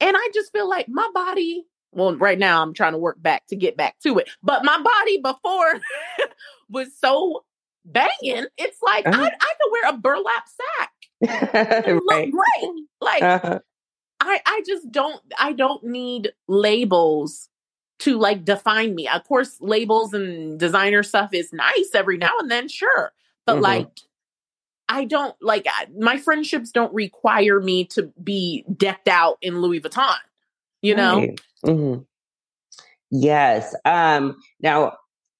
And 0.00 0.16
I 0.16 0.28
just 0.34 0.52
feel 0.52 0.68
like 0.68 0.88
my 0.88 1.08
body, 1.14 1.66
well, 1.92 2.16
right 2.16 2.38
now 2.38 2.62
I'm 2.62 2.74
trying 2.74 2.92
to 2.92 2.98
work 2.98 3.20
back 3.20 3.46
to 3.48 3.56
get 3.56 3.76
back 3.76 3.96
to 4.02 4.18
it, 4.18 4.28
but 4.42 4.64
my 4.64 4.80
body 4.80 5.18
before 5.18 5.80
was 6.70 6.88
so 6.98 7.44
banging. 7.84 8.46
It's 8.56 8.78
like 8.82 9.06
uh-huh. 9.06 9.22
I, 9.22 9.26
I 9.26 9.52
could 9.60 9.72
wear 9.72 9.90
a 9.90 9.98
burlap 9.98 10.44
sack. 10.48 10.90
right. 11.54 12.02
look 12.02 12.30
great. 12.30 12.70
Like 13.00 13.22
uh-huh. 13.22 13.58
I, 14.20 14.40
I 14.46 14.62
just 14.66 14.90
don't 14.90 15.20
I 15.38 15.52
don't 15.52 15.84
need 15.84 16.32
labels 16.48 17.49
to 18.00 18.18
like 18.18 18.44
define 18.44 18.94
me. 18.94 19.08
Of 19.08 19.24
course, 19.24 19.56
labels 19.60 20.12
and 20.12 20.58
designer 20.58 21.02
stuff 21.02 21.30
is 21.32 21.52
nice 21.52 21.90
every 21.94 22.18
now 22.18 22.32
and 22.38 22.50
then, 22.50 22.68
sure. 22.68 23.12
But 23.46 23.54
mm-hmm. 23.54 23.62
like, 23.62 24.00
I 24.88 25.04
don't 25.04 25.36
like 25.40 25.66
my 25.96 26.18
friendships 26.18 26.72
don't 26.72 26.92
require 26.92 27.60
me 27.60 27.84
to 27.86 28.12
be 28.22 28.64
decked 28.76 29.08
out 29.08 29.38
in 29.40 29.60
Louis 29.60 29.80
Vuitton, 29.80 30.16
you 30.82 30.96
know? 30.96 31.18
Right. 31.20 31.40
Mm-hmm. 31.64 32.02
Yes. 33.10 33.74
Um, 33.84 34.36
now, 34.60 34.96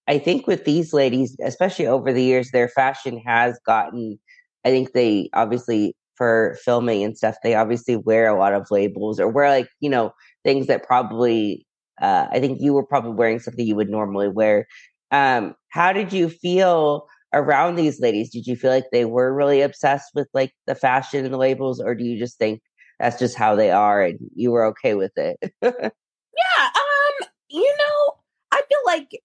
I 0.06 0.18
think 0.18 0.46
with 0.46 0.64
these 0.64 0.92
ladies, 0.92 1.36
especially 1.42 1.86
over 1.86 2.12
the 2.12 2.22
years, 2.22 2.50
their 2.50 2.68
fashion 2.68 3.18
has 3.18 3.58
gotten, 3.66 4.18
I 4.64 4.70
think 4.70 4.92
they 4.92 5.30
obviously 5.32 5.96
for 6.16 6.58
filming 6.62 7.02
and 7.02 7.16
stuff, 7.16 7.36
they 7.42 7.54
obviously 7.54 7.96
wear 7.96 8.28
a 8.28 8.38
lot 8.38 8.52
of 8.52 8.70
labels 8.70 9.18
or 9.18 9.28
wear 9.28 9.48
like, 9.48 9.68
you 9.80 9.88
know, 9.88 10.12
things 10.44 10.66
that 10.66 10.86
probably 10.86 11.66
uh, 12.00 12.26
I 12.30 12.40
think 12.40 12.60
you 12.60 12.72
were 12.72 12.84
probably 12.84 13.12
wearing 13.12 13.40
something 13.40 13.66
you 13.66 13.76
would 13.76 13.90
normally 13.90 14.28
wear. 14.28 14.66
Um, 15.10 15.54
how 15.68 15.92
did 15.92 16.12
you 16.12 16.28
feel 16.28 17.06
around 17.32 17.76
these 17.76 18.00
ladies? 18.00 18.30
Did 18.30 18.46
you 18.46 18.56
feel 18.56 18.70
like 18.70 18.86
they 18.92 19.04
were 19.04 19.32
really 19.32 19.60
obsessed 19.60 20.10
with 20.14 20.28
like 20.32 20.52
the 20.66 20.74
fashion 20.74 21.24
and 21.24 21.34
the 21.34 21.38
labels, 21.38 21.80
or 21.80 21.94
do 21.94 22.04
you 22.04 22.18
just 22.18 22.38
think 22.38 22.60
that's 22.98 23.18
just 23.18 23.36
how 23.36 23.54
they 23.54 23.70
are 23.70 24.02
and 24.02 24.18
you 24.34 24.50
were 24.50 24.64
okay 24.66 24.94
with 24.94 25.12
it? 25.16 25.38
yeah, 25.62 25.70
um, 25.72 27.28
you 27.48 27.76
know, 27.78 28.14
I 28.52 28.62
feel 28.68 28.78
like 28.86 29.20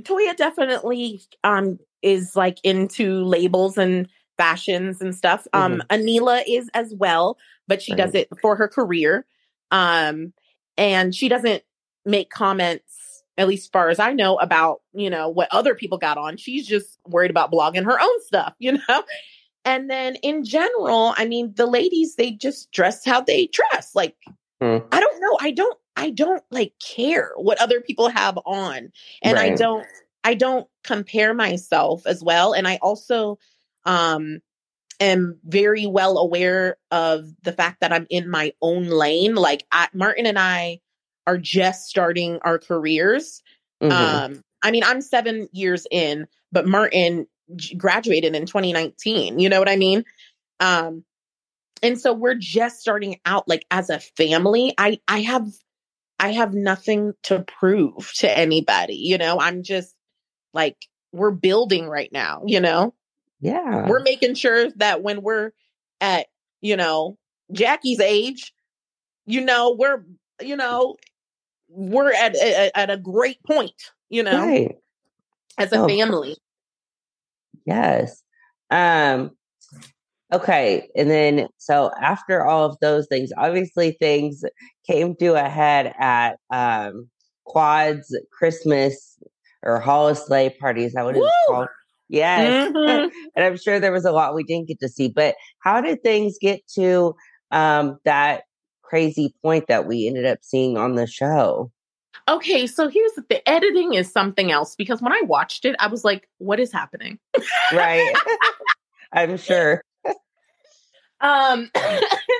Toya 0.00 0.36
definitely 0.36 1.22
um 1.44 1.78
is 2.02 2.36
like 2.36 2.58
into 2.62 3.24
labels 3.24 3.76
and 3.76 4.08
fashions 4.36 5.00
and 5.00 5.14
stuff. 5.14 5.46
Um, 5.52 5.82
mm-hmm. 5.90 6.00
Anila 6.00 6.42
is 6.48 6.70
as 6.74 6.94
well, 6.96 7.36
but 7.66 7.82
she 7.82 7.92
right. 7.92 7.98
does 7.98 8.14
it 8.14 8.28
for 8.40 8.56
her 8.56 8.68
career. 8.68 9.26
Um, 9.70 10.32
and 10.76 11.14
she 11.14 11.28
doesn't 11.28 11.62
make 12.08 12.30
comments, 12.30 13.22
at 13.36 13.46
least 13.46 13.66
as 13.66 13.70
far 13.70 13.88
as 13.90 13.98
I 13.98 14.12
know, 14.14 14.36
about, 14.38 14.80
you 14.92 15.10
know, 15.10 15.28
what 15.28 15.48
other 15.52 15.74
people 15.74 15.98
got 15.98 16.18
on. 16.18 16.36
She's 16.36 16.66
just 16.66 16.98
worried 17.06 17.30
about 17.30 17.52
blogging 17.52 17.84
her 17.84 18.00
own 18.00 18.22
stuff, 18.22 18.54
you 18.58 18.72
know? 18.72 19.04
And 19.64 19.90
then 19.90 20.16
in 20.16 20.44
general, 20.44 21.14
I 21.16 21.26
mean, 21.26 21.52
the 21.54 21.66
ladies, 21.66 22.16
they 22.16 22.30
just 22.32 22.72
dress 22.72 23.04
how 23.04 23.20
they 23.20 23.48
dress. 23.48 23.94
Like, 23.94 24.16
hmm. 24.60 24.78
I 24.90 25.00
don't 25.00 25.20
know. 25.20 25.38
I 25.40 25.50
don't 25.50 25.78
I 25.94 26.10
don't 26.10 26.44
like 26.50 26.74
care 26.78 27.32
what 27.36 27.60
other 27.60 27.80
people 27.80 28.08
have 28.08 28.38
on. 28.46 28.92
And 29.22 29.36
right. 29.36 29.52
I 29.52 29.56
don't 29.56 29.86
I 30.24 30.34
don't 30.34 30.68
compare 30.84 31.34
myself 31.34 32.06
as 32.06 32.22
well. 32.22 32.54
And 32.54 32.66
I 32.66 32.78
also 32.80 33.38
um 33.84 34.38
am 35.00 35.38
very 35.44 35.86
well 35.86 36.18
aware 36.18 36.76
of 36.90 37.28
the 37.42 37.52
fact 37.52 37.80
that 37.80 37.92
I'm 37.92 38.06
in 38.10 38.30
my 38.30 38.52
own 38.62 38.86
lane. 38.86 39.34
Like 39.34 39.66
I, 39.70 39.88
Martin 39.92 40.26
and 40.26 40.38
I 40.38 40.80
are 41.28 41.36
just 41.36 41.88
starting 41.88 42.38
our 42.42 42.58
careers. 42.58 43.42
Mm-hmm. 43.82 43.92
Um, 43.92 44.42
I 44.62 44.70
mean, 44.70 44.82
I'm 44.82 45.02
seven 45.02 45.48
years 45.52 45.86
in, 45.90 46.26
but 46.50 46.66
Martin 46.66 47.26
graduated 47.76 48.34
in 48.34 48.46
2019. 48.46 49.38
You 49.38 49.48
know 49.50 49.58
what 49.58 49.68
I 49.68 49.76
mean? 49.76 50.04
Um, 50.58 51.04
and 51.82 52.00
so 52.00 52.14
we're 52.14 52.34
just 52.34 52.80
starting 52.80 53.20
out 53.26 53.46
like 53.46 53.66
as 53.70 53.90
a 53.90 54.00
family. 54.00 54.72
I 54.78 55.00
I 55.06 55.20
have 55.20 55.46
I 56.18 56.32
have 56.32 56.54
nothing 56.54 57.12
to 57.24 57.44
prove 57.44 58.10
to 58.16 58.38
anybody. 58.38 58.96
You 58.96 59.18
know, 59.18 59.38
I'm 59.38 59.62
just 59.62 59.94
like 60.54 60.76
we're 61.12 61.30
building 61.30 61.88
right 61.88 62.10
now. 62.10 62.42
You 62.46 62.60
know. 62.60 62.94
Yeah. 63.40 63.86
We're 63.86 64.02
making 64.02 64.34
sure 64.34 64.70
that 64.76 65.02
when 65.02 65.22
we're 65.22 65.52
at, 66.00 66.26
you 66.60 66.76
know, 66.76 67.16
Jackie's 67.52 68.00
age, 68.00 68.52
you 69.26 69.42
know, 69.42 69.76
we're, 69.78 70.04
you 70.40 70.56
know, 70.56 70.96
we're 71.68 72.12
at 72.12 72.36
at, 72.36 72.72
at 72.74 72.90
a 72.90 72.96
great 72.96 73.42
point, 73.44 73.72
you 74.08 74.22
know, 74.22 74.38
right. 74.38 74.76
as 75.58 75.72
a 75.72 75.78
oh. 75.78 75.88
family. 75.88 76.36
Yes. 77.66 78.22
Um 78.70 79.30
okay, 80.32 80.88
and 80.94 81.10
then 81.10 81.48
so 81.58 81.90
after 82.00 82.44
all 82.44 82.64
of 82.64 82.76
those 82.80 83.06
things, 83.06 83.30
obviously 83.36 83.92
things 83.92 84.44
came 84.86 85.14
to 85.16 85.34
a 85.34 85.48
head 85.48 85.94
at 85.98 86.38
um 86.50 87.08
Quad's 87.44 88.16
Christmas 88.30 89.18
or 89.62 89.80
Hall 89.80 90.08
of 90.08 90.18
Sleigh 90.18 90.50
parties. 90.50 90.92
That 90.92 91.04
what 91.04 91.16
called? 91.48 91.68
Yes. 92.08 92.72
Mm-hmm. 92.72 93.08
and 93.36 93.44
I'm 93.44 93.56
sure 93.56 93.80
there 93.80 93.92
was 93.92 94.04
a 94.04 94.12
lot 94.12 94.34
we 94.34 94.44
didn't 94.44 94.68
get 94.68 94.80
to 94.80 94.88
see. 94.88 95.08
But 95.08 95.34
how 95.60 95.80
did 95.80 96.02
things 96.02 96.38
get 96.40 96.66
to 96.74 97.14
um, 97.50 97.98
that 98.04 98.42
crazy 98.88 99.34
point 99.42 99.66
that 99.68 99.86
we 99.86 100.06
ended 100.06 100.26
up 100.26 100.38
seeing 100.42 100.76
on 100.76 100.94
the 100.94 101.06
show? 101.06 101.70
Okay, 102.28 102.66
so 102.66 102.88
here's 102.88 103.12
the, 103.12 103.24
the 103.28 103.48
editing 103.48 103.94
is 103.94 104.10
something 104.10 104.50
else 104.50 104.74
because 104.74 105.00
when 105.00 105.12
I 105.12 105.22
watched 105.24 105.64
it, 105.64 105.76
I 105.78 105.86
was 105.86 106.04
like, 106.04 106.28
what 106.38 106.60
is 106.60 106.72
happening? 106.72 107.18
right. 107.72 108.12
I'm 109.12 109.36
sure. 109.36 109.82
um 111.20 111.70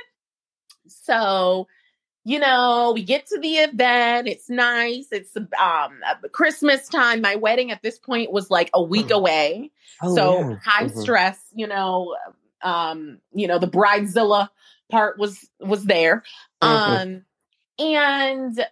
so 0.87 1.67
you 2.25 2.37
know, 2.37 2.91
we 2.93 3.03
get 3.03 3.25
to 3.27 3.39
the 3.39 3.55
event. 3.55 4.27
It's 4.27 4.49
nice. 4.49 5.07
It's 5.11 5.35
um 5.35 5.99
Christmas 6.31 6.87
time. 6.87 7.21
My 7.21 7.35
wedding 7.35 7.71
at 7.71 7.81
this 7.81 7.97
point 7.97 8.31
was 8.31 8.51
like 8.51 8.69
a 8.73 8.83
week 8.83 9.07
mm. 9.07 9.15
away. 9.15 9.71
Oh, 10.03 10.15
so 10.15 10.39
yeah. 10.39 10.55
high 10.63 10.85
mm-hmm. 10.85 10.99
stress, 10.99 11.39
you 11.55 11.65
know, 11.65 12.15
um, 12.61 13.19
you 13.33 13.47
know, 13.47 13.57
the 13.57 13.67
bridezilla 13.67 14.49
part 14.91 15.17
was 15.17 15.49
was 15.59 15.85
there. 15.85 16.23
Mm-hmm. 16.61 16.67
Um 16.67 17.25
and 17.77 18.65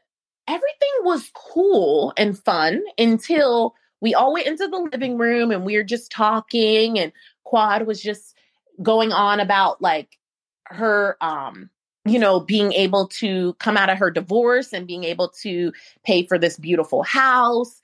everything 0.47 0.95
was 1.03 1.29
cool 1.33 2.13
and 2.17 2.37
fun 2.37 2.81
until 2.97 3.75
we 4.01 4.13
all 4.13 4.33
went 4.33 4.47
into 4.47 4.67
the 4.67 4.89
living 4.91 5.17
room 5.17 5.51
and 5.51 5.65
we 5.65 5.75
were 5.75 5.83
just 5.83 6.11
talking 6.11 6.99
and 6.99 7.11
Quad 7.43 7.87
was 7.87 8.01
just 8.01 8.35
going 8.81 9.11
on 9.11 9.39
about 9.39 9.81
like 9.81 10.17
her 10.65 11.17
um 11.21 11.69
you 12.07 12.19
know, 12.19 12.39
being 12.39 12.71
able 12.71 13.07
to 13.07 13.53
come 13.55 13.75
out 13.75 13.89
of 13.89 13.97
her 13.97 14.09
divorce 14.09 14.71
and 14.73 14.87
being 14.87 15.03
able 15.03 15.29
to 15.29 15.73
pay 16.05 16.25
for 16.25 16.39
this 16.39 16.57
beautiful 16.57 17.03
house. 17.03 17.81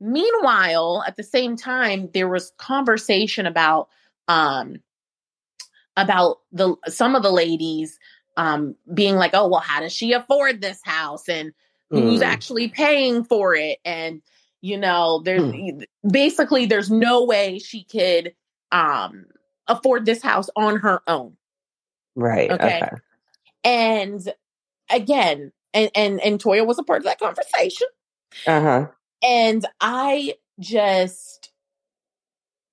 Meanwhile, 0.00 1.04
at 1.06 1.16
the 1.16 1.22
same 1.22 1.56
time, 1.56 2.08
there 2.14 2.28
was 2.28 2.52
conversation 2.58 3.46
about 3.46 3.88
um 4.28 4.76
about 5.96 6.38
the 6.52 6.74
some 6.88 7.14
of 7.14 7.22
the 7.22 7.30
ladies 7.30 7.98
um 8.36 8.74
being 8.92 9.16
like, 9.16 9.32
oh 9.34 9.48
well, 9.48 9.60
how 9.60 9.80
does 9.80 9.92
she 9.92 10.12
afford 10.12 10.60
this 10.60 10.80
house 10.84 11.28
and 11.28 11.52
who's 11.90 12.20
mm. 12.20 12.24
actually 12.24 12.68
paying 12.68 13.24
for 13.24 13.54
it? 13.54 13.78
And 13.84 14.22
you 14.60 14.78
know, 14.78 15.22
there's 15.24 15.42
mm. 15.42 15.84
basically 16.10 16.66
there's 16.66 16.90
no 16.90 17.24
way 17.24 17.58
she 17.58 17.84
could 17.84 18.34
um 18.72 19.26
afford 19.68 20.04
this 20.04 20.22
house 20.22 20.48
on 20.56 20.78
her 20.78 21.00
own. 21.06 21.36
Right. 22.14 22.50
Okay. 22.50 22.80
okay. 22.82 22.90
And 23.64 24.32
again, 24.90 25.52
and 25.74 25.90
and 25.94 26.20
and 26.20 26.40
Toya 26.40 26.66
was 26.66 26.78
a 26.78 26.82
part 26.82 26.98
of 26.98 27.04
that 27.04 27.18
conversation. 27.18 27.88
Uh-huh. 28.46 28.86
And 29.22 29.66
I 29.80 30.34
just 30.58 31.50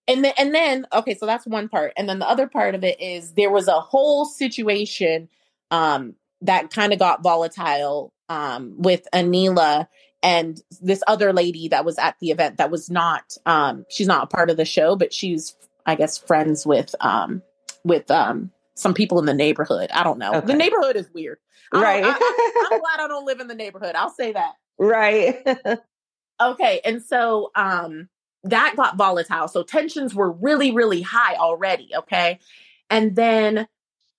and 0.08 0.24
then 0.24 0.34
and 0.38 0.54
then 0.54 0.86
okay, 0.94 1.16
so 1.16 1.26
that's 1.26 1.46
one 1.46 1.70
part. 1.70 1.94
And 1.98 2.08
then 2.08 2.20
the 2.20 2.28
other 2.28 2.48
part 2.48 2.76
of 2.76 2.84
it 2.84 3.02
is 3.02 3.34
there 3.34 3.52
was 3.52 3.68
a 3.68 3.80
whole 3.80 4.26
situation 4.26 5.30
um 5.72 6.16
that 6.42 6.72
kind 6.72 6.94
of 6.94 7.00
got 7.00 7.24
volatile 7.24 8.13
um 8.30 8.76
with 8.78 9.08
Anila 9.13 9.88
and 10.22 10.62
this 10.82 11.04
other 11.08 11.34
lady 11.34 11.68
that 11.70 11.86
was 11.86 11.98
at 11.98 12.16
the 12.20 12.32
event 12.32 12.58
that 12.58 12.72
was 12.72 12.89
not 12.89 13.38
um 13.46 13.86
she's 13.89 14.08
not 14.08 14.24
a 14.24 14.28
part 14.28 14.50
of 14.50 14.58
the 14.58 14.66
show, 14.66 14.96
but 14.96 15.13
she's 15.13 15.56
I 15.86 15.96
guess 15.96 16.18
friends 16.18 16.66
with 16.66 16.94
um 17.00 17.42
with 17.84 18.10
um 18.12 18.52
some 18.76 18.94
people 18.94 19.20
in 19.20 19.26
the 19.26 19.34
neighborhood. 19.34 19.89
I 19.94 20.04
don't 20.04 20.18
know. 20.18 20.34
Okay. 20.36 20.48
The 20.48 20.56
neighborhood 20.56 20.96
is 20.96 21.10
weird. 21.13 21.38
Right. 21.72 22.04
I, 22.04 22.10
am 22.10 22.80
glad 22.80 23.00
I 23.00 23.08
don't 23.08 23.26
live 23.26 23.39
in 23.39 23.48
the 23.48 23.56
neighborhood. 23.56 23.96
I'll 23.96 24.10
say 24.10 24.34
that. 24.34 24.54
Right. 24.78 25.46
okay. 26.42 26.82
And 26.84 27.02
so 27.02 27.52
um 27.56 28.10
that 28.44 28.76
got 28.76 28.98
volatile. 28.98 29.48
So 29.48 29.64
tensions 29.64 30.14
were 30.14 30.32
really, 30.32 30.72
really 30.72 31.02
high 31.02 31.36
already. 31.36 31.90
Okay. 31.96 32.40
And 32.90 33.16
then 33.16 33.68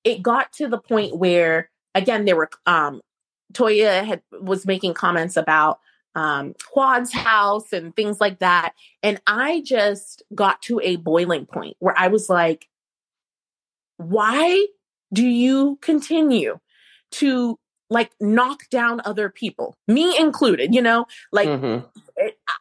it 0.02 0.22
got 0.22 0.52
to 0.54 0.68
the 0.68 0.78
point 0.78 1.16
where 1.16 1.70
again 1.94 2.24
there 2.24 2.36
were 2.36 2.50
um 2.66 3.00
Toya 3.52 4.04
had 4.04 4.22
was 4.32 4.66
making 4.66 4.94
comments 4.94 5.36
about 5.36 5.80
um 6.14 6.54
Quad's 6.70 7.12
house 7.12 7.72
and 7.72 7.94
things 7.94 8.20
like 8.20 8.38
that. 8.40 8.74
And 9.02 9.20
I 9.26 9.62
just 9.64 10.22
got 10.34 10.62
to 10.62 10.80
a 10.82 10.96
boiling 10.96 11.46
point 11.46 11.76
where 11.78 11.94
I 11.96 12.08
was 12.08 12.28
like, 12.28 12.68
why 13.96 14.66
do 15.12 15.26
you 15.26 15.78
continue 15.80 16.58
to 17.12 17.58
like 17.90 18.10
knock 18.20 18.68
down 18.70 19.00
other 19.04 19.28
people, 19.28 19.76
me 19.86 20.18
included, 20.18 20.74
you 20.74 20.82
know, 20.82 21.06
like, 21.32 21.48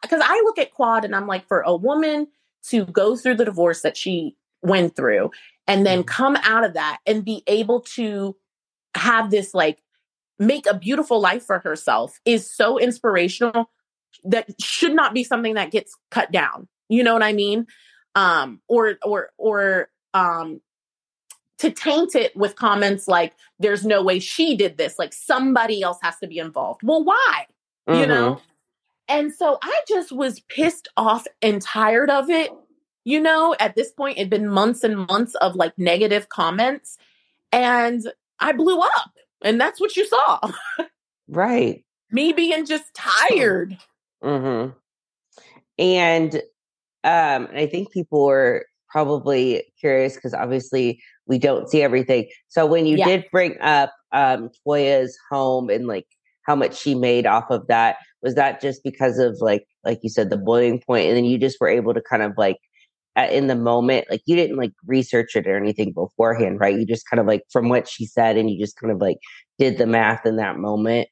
because 0.04 0.22
mm-hmm. 0.22 0.32
I 0.32 0.42
look 0.44 0.58
at 0.58 0.72
Quad 0.72 1.04
and 1.04 1.14
I'm 1.14 1.26
like, 1.26 1.46
for 1.46 1.60
a 1.60 1.74
woman 1.74 2.28
to 2.68 2.84
go 2.86 3.16
through 3.16 3.36
the 3.36 3.44
divorce 3.44 3.82
that 3.82 3.96
she 3.96 4.36
went 4.62 4.96
through 4.96 5.30
and 5.66 5.84
then 5.84 6.00
mm-hmm. 6.00 6.08
come 6.08 6.36
out 6.42 6.64
of 6.64 6.74
that 6.74 6.98
and 7.06 7.24
be 7.24 7.42
able 7.46 7.80
to 7.80 8.36
have 8.94 9.30
this 9.30 9.54
like 9.54 9.82
make 10.38 10.66
a 10.66 10.74
beautiful 10.76 11.20
life 11.20 11.44
for 11.44 11.58
herself 11.58 12.18
is 12.24 12.52
so 12.52 12.78
inspirational 12.78 13.70
that 14.24 14.48
should 14.60 14.94
not 14.94 15.12
be 15.14 15.24
something 15.24 15.54
that 15.54 15.70
gets 15.70 15.96
cut 16.10 16.32
down. 16.32 16.68
You 16.88 17.02
know 17.02 17.12
what 17.12 17.22
I 17.22 17.32
mean? 17.32 17.66
Um, 18.14 18.60
or, 18.68 18.96
or, 19.02 19.30
or, 19.36 19.88
um, 20.12 20.60
to 21.58 21.70
taint 21.70 22.14
it 22.14 22.36
with 22.36 22.56
comments 22.56 23.08
like 23.08 23.34
there's 23.58 23.84
no 23.84 24.02
way 24.02 24.18
she 24.18 24.56
did 24.56 24.76
this 24.76 24.98
like 24.98 25.12
somebody 25.12 25.82
else 25.82 25.98
has 26.02 26.18
to 26.18 26.26
be 26.26 26.38
involved 26.38 26.82
well 26.82 27.04
why 27.04 27.46
mm-hmm. 27.88 28.00
you 28.00 28.06
know 28.06 28.40
and 29.08 29.32
so 29.32 29.58
i 29.62 29.80
just 29.88 30.12
was 30.12 30.40
pissed 30.40 30.88
off 30.96 31.26
and 31.42 31.62
tired 31.62 32.10
of 32.10 32.30
it 32.30 32.50
you 33.04 33.20
know 33.20 33.54
at 33.60 33.74
this 33.76 33.92
point 33.92 34.18
it'd 34.18 34.30
been 34.30 34.48
months 34.48 34.84
and 34.84 35.06
months 35.06 35.34
of 35.36 35.54
like 35.54 35.76
negative 35.78 36.28
comments 36.28 36.98
and 37.52 38.10
i 38.40 38.52
blew 38.52 38.80
up 38.80 39.12
and 39.42 39.60
that's 39.60 39.80
what 39.80 39.96
you 39.96 40.06
saw 40.06 40.40
right 41.28 41.84
me 42.10 42.32
being 42.32 42.64
just 42.64 42.94
tired 42.94 43.76
mm-hmm. 44.22 44.70
and 45.78 46.36
um 47.04 47.48
i 47.54 47.66
think 47.66 47.90
people 47.92 48.24
were 48.24 48.66
probably 48.94 49.64
curious 49.80 50.14
because 50.14 50.32
obviously 50.32 51.02
we 51.26 51.36
don't 51.36 51.68
see 51.68 51.82
everything. 51.82 52.28
So 52.48 52.64
when 52.64 52.86
you 52.86 52.96
yeah. 52.96 53.06
did 53.06 53.24
bring 53.32 53.60
up 53.60 53.92
um 54.12 54.50
Toya's 54.64 55.18
home 55.30 55.68
and 55.68 55.86
like 55.86 56.06
how 56.44 56.54
much 56.54 56.78
she 56.78 56.94
made 56.94 57.26
off 57.26 57.50
of 57.50 57.66
that, 57.68 57.96
was 58.22 58.34
that 58.34 58.60
just 58.60 58.82
because 58.82 59.18
of 59.18 59.36
like 59.40 59.66
like 59.84 60.00
you 60.02 60.10
said 60.10 60.30
the 60.30 60.36
boiling 60.36 60.80
point, 60.80 61.08
and 61.08 61.16
then 61.16 61.24
you 61.24 61.38
just 61.38 61.60
were 61.60 61.68
able 61.68 61.94
to 61.94 62.02
kind 62.02 62.22
of 62.22 62.32
like 62.36 62.58
in 63.16 63.46
the 63.46 63.56
moment, 63.56 64.06
like 64.10 64.22
you 64.26 64.34
didn't 64.34 64.56
like 64.56 64.72
research 64.86 65.36
it 65.36 65.46
or 65.46 65.56
anything 65.56 65.92
beforehand, 65.92 66.58
right? 66.58 66.76
You 66.78 66.86
just 66.86 67.08
kind 67.08 67.20
of 67.20 67.26
like 67.26 67.42
from 67.52 67.68
what 67.68 67.88
she 67.88 68.06
said, 68.06 68.36
and 68.36 68.50
you 68.50 68.58
just 68.58 68.76
kind 68.76 68.92
of 68.92 69.00
like 69.00 69.18
did 69.58 69.78
the 69.78 69.86
math 69.86 70.26
in 70.26 70.36
that 70.36 70.58
moment. 70.58 71.08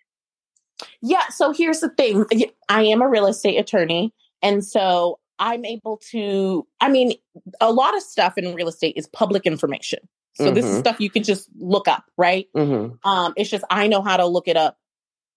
Yeah. 1.01 1.29
So 1.29 1.53
here's 1.53 1.81
the 1.81 1.91
thing: 1.91 2.25
I 2.69 2.83
am 2.85 3.03
a 3.03 3.09
real 3.09 3.27
estate 3.27 3.59
attorney, 3.59 4.13
and 4.43 4.65
so 4.65 5.19
I'm 5.39 5.65
able 5.65 6.01
to, 6.11 6.67
I 6.81 6.89
mean, 6.89 7.15
a 7.61 7.73
lot 7.73 7.97
of 7.97 8.03
stuff 8.03 8.39
in 8.39 8.55
real 8.55 8.69
estate 8.69 8.95
is 8.97 9.09
public 9.09 9.45
information. 9.45 9.99
So 10.35 10.47
mm-hmm. 10.47 10.55
this 10.55 10.65
is 10.65 10.71
mm-hmm. 10.71 10.81
stuff 10.81 11.01
you 11.01 11.11
can 11.11 11.23
just 11.23 11.49
look 11.59 11.89
up, 11.89 12.05
right? 12.17 12.47
Mm-hmm. 12.57 13.09
Um, 13.09 13.35
it's 13.37 13.51
just 13.51 13.65
I 13.71 13.87
know 13.89 14.03
how 14.03 14.17
to 14.17 14.27
look 14.27 14.49
it 14.49 14.57
up 14.57 14.79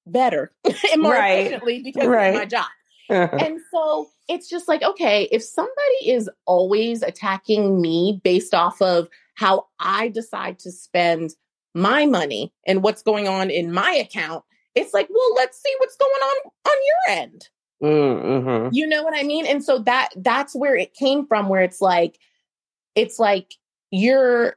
better 0.06 0.51
and 0.93 1.01
more 1.01 1.14
right. 1.14 1.47
efficiently 1.47 1.82
because 1.84 2.08
right. 2.08 2.30
it's 2.30 2.38
my 2.38 2.45
job. 2.45 2.68
and 3.10 3.60
so 3.72 4.10
it's 4.28 4.49
just 4.49 4.68
like, 4.68 4.82
okay, 4.82 5.28
if 5.32 5.43
somebody 5.43 6.10
is 6.10 6.30
always 6.45 7.03
attacking 7.03 7.80
me 7.80 8.20
based 8.24 8.53
off 8.53 8.82
of 8.82 9.08
how 9.36 9.68
I 9.80 10.08
decide 10.08 10.60
to 10.60 10.72
spend 10.72 11.32
my 11.74 12.06
money 12.06 12.53
and 12.66 12.82
what's 12.82 13.03
going 13.03 13.28
on 13.28 13.49
in 13.49 13.72
my 13.72 13.91
account, 13.91 14.43
it's 14.74 14.93
like, 14.93 15.08
well, 15.10 15.36
let's 15.36 15.62
see 15.62 15.74
what's 15.78 15.97
going 15.97 16.12
on 16.12 16.51
on 16.68 16.74
your 16.86 17.18
end. 17.18 17.49
Mm-hmm. 17.84 18.70
You 18.72 18.88
know 18.88 19.03
what 19.03 19.16
I 19.16 19.24
mean? 19.24 19.45
And 19.45 19.64
so 19.64 19.80
that 19.80 20.10
that's 20.16 20.56
where 20.56 20.76
it 20.76 20.93
came 20.93 21.28
from, 21.28 21.49
where 21.49 21.62
it's 21.62 21.82
like, 21.82 22.18
it's 22.95 23.20
like 23.20 23.53
you're 23.91 24.56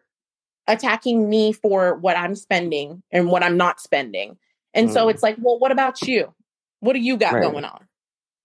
attacking 0.66 1.28
me 1.28 1.52
for 1.52 1.96
what 1.96 2.16
I'm 2.16 2.34
spending 2.34 3.02
and 3.10 3.28
what 3.28 3.42
I'm 3.42 3.56
not 3.56 3.80
spending. 3.80 4.36
And 4.74 4.88
mm. 4.88 4.92
so 4.92 5.08
it's 5.08 5.22
like, 5.22 5.36
well, 5.40 5.58
what 5.58 5.72
about 5.72 6.02
you? 6.02 6.34
What 6.80 6.92
do 6.92 7.00
you 7.00 7.16
got 7.16 7.34
right. 7.34 7.42
going 7.42 7.64
on? 7.64 7.86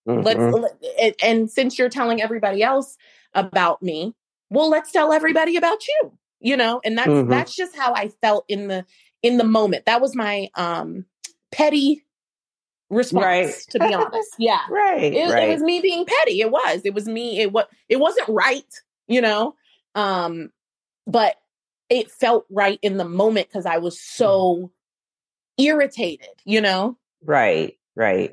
Mm-hmm. 0.07 0.21
Let's 0.21 0.39
let, 0.39 1.15
and 1.24 1.49
since 1.49 1.78
you're 1.78 1.89
telling 1.89 2.21
everybody 2.21 2.61
else 2.63 2.97
about 3.34 3.82
me, 3.82 4.13
well, 4.49 4.69
let's 4.69 4.91
tell 4.91 5.13
everybody 5.13 5.55
about 5.55 5.88
you. 5.88 6.11
You 6.39 6.57
know, 6.57 6.82
and 6.84 6.97
that's 6.97 7.07
mm-hmm. 7.07 7.30
that's 7.30 7.55
just 7.55 7.74
how 7.74 7.93
I 7.93 8.09
felt 8.21 8.43
in 8.49 8.67
the 8.67 8.86
in 9.21 9.38
the 9.38 9.45
moment. 9.45 9.86
That 9.86 10.01
was 10.01 10.13
my 10.13 10.49
um 10.55 11.05
petty 11.53 12.03
response 12.89 13.24
right. 13.24 13.65
to 13.69 13.80
be 13.80 13.93
honest 13.93 14.30
yeah 14.38 14.61
right, 14.69 15.13
it, 15.13 15.32
right 15.32 15.49
it 15.49 15.53
was 15.53 15.61
me 15.61 15.82
being 15.82 16.05
petty 16.05 16.41
it 16.41 16.51
was 16.51 16.82
it 16.84 16.93
was 16.93 17.07
me 17.07 17.39
it 17.39 17.51
was 17.51 17.65
it 17.89 17.99
wasn't 17.99 18.28
right 18.30 18.82
you 19.07 19.21
know 19.21 19.55
um 19.95 20.49
but 21.07 21.36
it 21.89 22.11
felt 22.11 22.45
right 22.49 22.80
in 22.82 22.97
the 22.97 23.05
moment 23.05 23.47
because 23.47 23.65
i 23.65 23.78
was 23.78 23.99
so 23.99 24.55
mm. 24.57 24.69
Irritated 25.58 26.28
you 26.45 26.60
know 26.60 26.97
right 27.24 27.78
right 27.95 28.32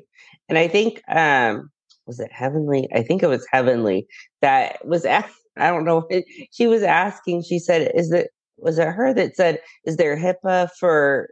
and 0.49 0.57
i 0.57 0.67
think 0.67 1.01
um 1.09 1.69
was 2.07 2.19
it 2.19 2.31
heavenly 2.31 2.87
i 2.93 3.01
think 3.01 3.23
it 3.23 3.27
was 3.27 3.45
heavenly 3.51 4.07
that 4.41 4.85
was 4.85 5.05
i 5.05 5.23
don't 5.57 5.85
know 5.85 6.07
she 6.51 6.67
was 6.67 6.83
asking 6.83 7.43
she 7.43 7.59
said 7.59 7.91
is 7.95 8.11
it 8.11 8.29
was 8.57 8.77
it 8.77 8.87
her 8.87 9.13
that 9.13 9.35
said 9.35 9.59
is 9.85 9.97
there 9.97 10.17
hipaa 10.17 10.69
for 10.79 11.29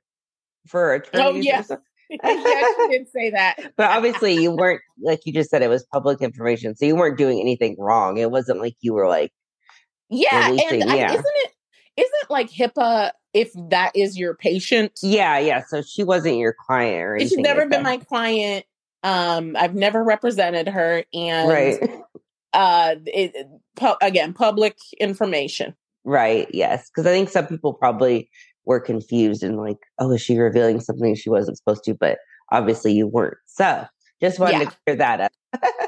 for 0.67 0.93
attorneys 0.93 1.45
oh, 1.71 1.77
yeah. 2.09 2.17
yes, 2.23 2.75
she 2.79 2.97
did 2.97 3.07
say 3.09 3.29
that. 3.29 3.55
but 3.77 3.91
obviously, 3.91 4.33
you 4.33 4.51
weren't 4.51 4.81
like 4.99 5.19
you 5.25 5.33
just 5.33 5.51
said. 5.51 5.61
It 5.61 5.69
was 5.69 5.85
public 5.93 6.21
information, 6.21 6.75
so 6.75 6.85
you 6.85 6.95
weren't 6.95 7.19
doing 7.19 7.39
anything 7.39 7.75
wrong. 7.77 8.17
It 8.17 8.31
wasn't 8.31 8.59
like 8.59 8.75
you 8.81 8.93
were 8.93 9.07
like, 9.07 9.31
yeah, 10.09 10.49
releasing, 10.49 10.81
and 10.81 10.91
yeah. 10.91 11.11
I, 11.11 11.13
isn't 11.13 11.25
it? 11.25 11.51
Isn't 11.99 12.29
like 12.29 12.49
HIPAA 12.49 13.11
if 13.33 13.51
that 13.69 13.91
is 13.95 14.17
your 14.17 14.35
patient? 14.35 14.93
Yeah, 15.01 15.37
yeah. 15.39 15.63
So 15.67 15.81
she 15.81 16.03
wasn't 16.03 16.37
your 16.37 16.53
client 16.53 17.03
or 17.03 17.15
anything. 17.15 17.29
She's 17.29 17.37
never 17.37 17.61
like 17.61 17.69
been 17.69 17.83
that. 17.83 17.89
my 17.89 17.97
client. 17.97 18.65
Um, 19.03 19.55
I've 19.57 19.75
never 19.75 20.03
represented 20.03 20.67
her, 20.67 21.03
and 21.13 21.49
right. 21.49 21.79
uh, 22.53 22.95
it, 23.05 23.47
pu- 23.75 23.95
again, 24.01 24.33
public 24.33 24.77
information. 24.99 25.75
Right. 26.03 26.47
Yes, 26.53 26.89
because 26.89 27.05
I 27.05 27.11
think 27.11 27.29
some 27.29 27.47
people 27.47 27.73
probably 27.73 28.29
were 28.65 28.79
confused 28.79 29.43
and 29.43 29.57
like, 29.57 29.77
oh, 29.99 30.11
is 30.11 30.21
she 30.21 30.37
revealing 30.37 30.79
something 30.79 31.15
she 31.15 31.29
wasn't 31.29 31.57
supposed 31.57 31.83
to? 31.85 31.93
But 31.93 32.19
obviously 32.51 32.93
you 32.93 33.07
weren't. 33.07 33.37
So 33.45 33.85
just 34.21 34.39
wanted 34.39 34.59
yeah. 34.59 34.65
to 34.65 34.77
clear 34.85 34.95
that 34.97 35.21
up. 35.21 35.31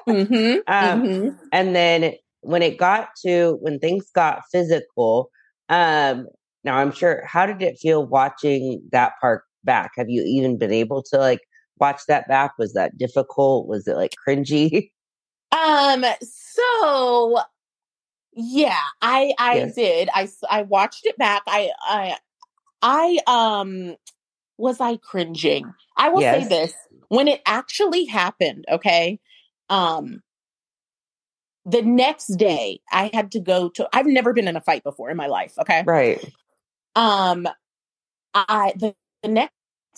mm-hmm, 0.07 0.33
um, 0.67 1.03
mm-hmm. 1.03 1.29
And 1.51 1.75
then 1.75 2.13
when 2.41 2.61
it 2.61 2.77
got 2.77 3.09
to 3.25 3.57
when 3.61 3.79
things 3.79 4.09
got 4.13 4.41
physical, 4.51 5.29
um, 5.71 6.27
now 6.63 6.77
I'm 6.77 6.91
sure 6.91 7.23
how 7.25 7.45
did 7.45 7.61
it 7.61 7.79
feel 7.79 8.05
watching 8.05 8.83
that 8.91 9.13
part 9.21 9.43
back? 9.63 9.91
Have 9.95 10.09
you 10.09 10.21
even 10.23 10.57
been 10.57 10.73
able 10.73 11.01
to 11.03 11.17
like 11.17 11.39
watch 11.79 12.01
that 12.07 12.27
back? 12.27 12.51
Was 12.59 12.73
that 12.73 12.97
difficult? 12.97 13.67
Was 13.67 13.87
it 13.87 13.95
like 13.95 14.13
cringy? 14.27 14.91
Um, 15.53 16.05
so 16.21 17.41
yeah, 18.31 18.79
I 19.01 19.33
I 19.37 19.55
yes. 19.55 19.75
did. 19.75 20.09
I 20.13 20.29
I 20.49 20.61
watched 20.61 21.05
it 21.05 21.17
back. 21.17 21.41
I 21.45 21.71
I 21.81 22.17
I 22.81 23.19
um 23.27 23.97
was 24.57 24.79
I 24.79 24.95
cringing? 24.95 25.73
I 25.97 26.07
will 26.07 26.21
yes. 26.21 26.43
say 26.43 26.47
this. 26.47 26.73
When 27.09 27.27
it 27.27 27.41
actually 27.45 28.05
happened, 28.05 28.63
okay? 28.71 29.19
Um 29.69 30.21
the 31.65 31.81
next 31.81 32.27
day 32.37 32.79
I 32.91 33.09
had 33.13 33.31
to 33.31 33.39
go 33.39 33.69
to 33.69 33.87
I've 33.93 34.07
never 34.07 34.33
been 34.33 34.47
in 34.47 34.55
a 34.55 34.61
fight 34.61 34.83
before 34.83 35.09
in 35.09 35.17
my 35.17 35.27
life, 35.27 35.53
okay? 35.59 35.83
Right. 35.85 36.23
Um 36.95 37.47
I 38.33 38.73
the, 38.77 38.95
the 39.21 39.29
next 39.29 39.53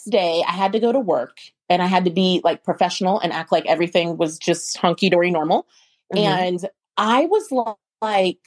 day 0.10 0.44
I 0.48 0.52
had 0.52 0.74
to 0.74 0.80
go 0.80 0.92
to 0.92 1.00
work 1.00 1.38
and 1.70 1.82
I 1.82 1.86
had 1.88 2.06
to 2.06 2.12
be 2.12 2.42
like 2.44 2.64
professional 2.64 3.20
and 3.20 3.32
act 3.32 3.52
like 3.52 3.66
everything 3.66 4.18
was 4.18 4.38
just 4.38 4.78
hunky 4.78 5.10
dory 5.10 5.32
normal. 5.32 5.68
Mm-hmm. 6.14 6.26
And 6.26 6.70
I 6.98 7.26
was 7.26 7.48
like 8.02 8.40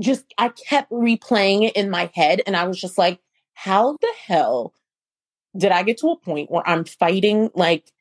just 0.00 0.24
I 0.38 0.48
kept 0.48 0.90
replaying 0.90 1.68
it 1.68 1.76
in 1.76 1.90
my 1.90 2.10
head 2.14 2.42
and 2.46 2.56
I 2.56 2.66
was 2.66 2.80
just 2.80 2.96
like 2.96 3.20
how 3.54 3.92
the 4.00 4.12
hell 4.26 4.72
did 5.56 5.70
I 5.72 5.82
get 5.82 5.98
to 5.98 6.08
a 6.08 6.16
point 6.16 6.50
where 6.50 6.66
I'm 6.66 6.84
fighting 6.84 7.50
like 7.54 7.92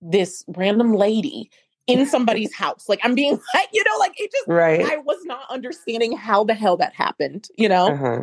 this 0.00 0.44
random 0.48 0.94
lady 0.94 1.50
in 1.86 2.06
somebody's 2.06 2.54
house? 2.54 2.88
Like 2.88 3.00
I'm 3.02 3.14
being 3.14 3.38
like, 3.54 3.68
you 3.72 3.84
know, 3.84 3.96
like 3.98 4.14
it 4.20 4.30
just, 4.32 4.48
right. 4.48 4.84
I 4.84 4.98
was 4.98 5.18
not 5.24 5.42
understanding 5.50 6.16
how 6.16 6.44
the 6.44 6.54
hell 6.54 6.76
that 6.78 6.94
happened, 6.94 7.48
you 7.56 7.68
know? 7.68 7.88
Uh-huh. 7.88 8.22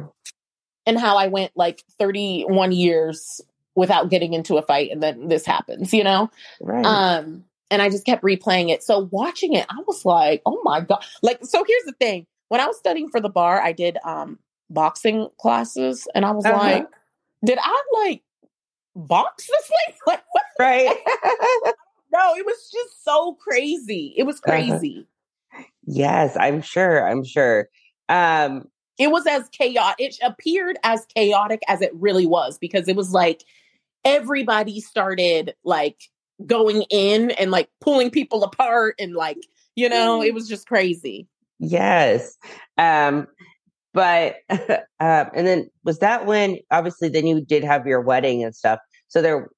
And 0.85 0.99
how 0.99 1.17
I 1.17 1.27
went 1.27 1.51
like 1.55 1.83
31 1.97 2.73
years 2.73 3.39
without 3.75 4.09
getting 4.09 4.33
into 4.33 4.57
a 4.57 4.61
fight 4.61 4.91
and 4.91 5.01
then 5.01 5.29
this 5.29 5.45
happens, 5.45 5.93
you 5.93 6.03
know? 6.03 6.29
Right. 6.61 6.85
Um, 6.85 7.45
and 7.71 7.81
I 7.81 7.89
just 7.89 8.05
kept 8.05 8.23
replaying 8.23 8.69
it. 8.69 8.83
So 8.83 9.09
watching 9.11 9.53
it, 9.53 9.65
I 9.69 9.77
was 9.87 10.05
like, 10.05 10.41
oh 10.45 10.61
my 10.63 10.81
God. 10.81 11.03
Like, 11.21 11.43
so 11.43 11.63
here's 11.67 11.83
the 11.85 11.93
thing. 11.93 12.27
When 12.49 12.61
I 12.61 12.67
was 12.67 12.77
studying 12.77 13.09
for 13.09 13.19
the 13.19 13.29
bar, 13.29 13.59
I 13.61 13.71
did 13.71 13.97
um 14.05 14.37
boxing 14.69 15.27
classes, 15.39 16.07
and 16.13 16.25
I 16.25 16.31
was 16.31 16.45
uh-huh. 16.45 16.57
like, 16.57 16.87
did 17.43 17.57
I 17.61 17.83
like 18.05 18.21
box 18.95 19.47
this 19.47 19.71
lady? 19.87 19.99
Like, 20.07 20.23
what? 20.31 20.43
Right. 20.59 20.95
no, 22.13 22.35
it 22.35 22.45
was 22.45 22.69
just 22.71 23.03
so 23.03 23.33
crazy. 23.35 24.13
It 24.15 24.23
was 24.23 24.37
uh-huh. 24.37 24.51
crazy. 24.51 25.07
Uh-huh. 25.53 25.63
Yes, 25.85 26.37
I'm 26.39 26.61
sure. 26.61 27.07
I'm 27.07 27.23
sure. 27.23 27.67
Um, 28.09 28.67
it 28.97 29.11
was 29.11 29.25
as 29.27 29.49
chaotic. 29.49 29.95
It 29.99 30.17
appeared 30.23 30.77
as 30.83 31.05
chaotic 31.15 31.61
as 31.67 31.81
it 31.81 31.91
really 31.93 32.25
was 32.25 32.57
because 32.57 32.87
it 32.87 32.95
was 32.95 33.11
like 33.11 33.43
everybody 34.05 34.79
started 34.79 35.55
like 35.63 35.97
going 36.45 36.83
in 36.89 37.31
and 37.31 37.51
like 37.51 37.69
pulling 37.81 38.09
people 38.09 38.43
apart 38.43 38.95
and 38.99 39.13
like 39.13 39.37
you 39.75 39.87
know 39.87 40.21
it 40.21 40.33
was 40.33 40.49
just 40.49 40.67
crazy 40.67 41.27
yes 41.59 42.37
um 42.77 43.27
but 43.93 44.37
um, 44.49 44.79
and 44.99 45.47
then 45.47 45.69
was 45.83 45.99
that 45.99 46.25
when 46.25 46.57
obviously 46.71 47.09
then 47.09 47.27
you 47.27 47.41
did 47.41 47.63
have 47.63 47.87
your 47.87 48.01
wedding 48.01 48.43
and 48.43 48.55
stuff. 48.55 48.79
So 49.07 49.21
there 49.21 49.49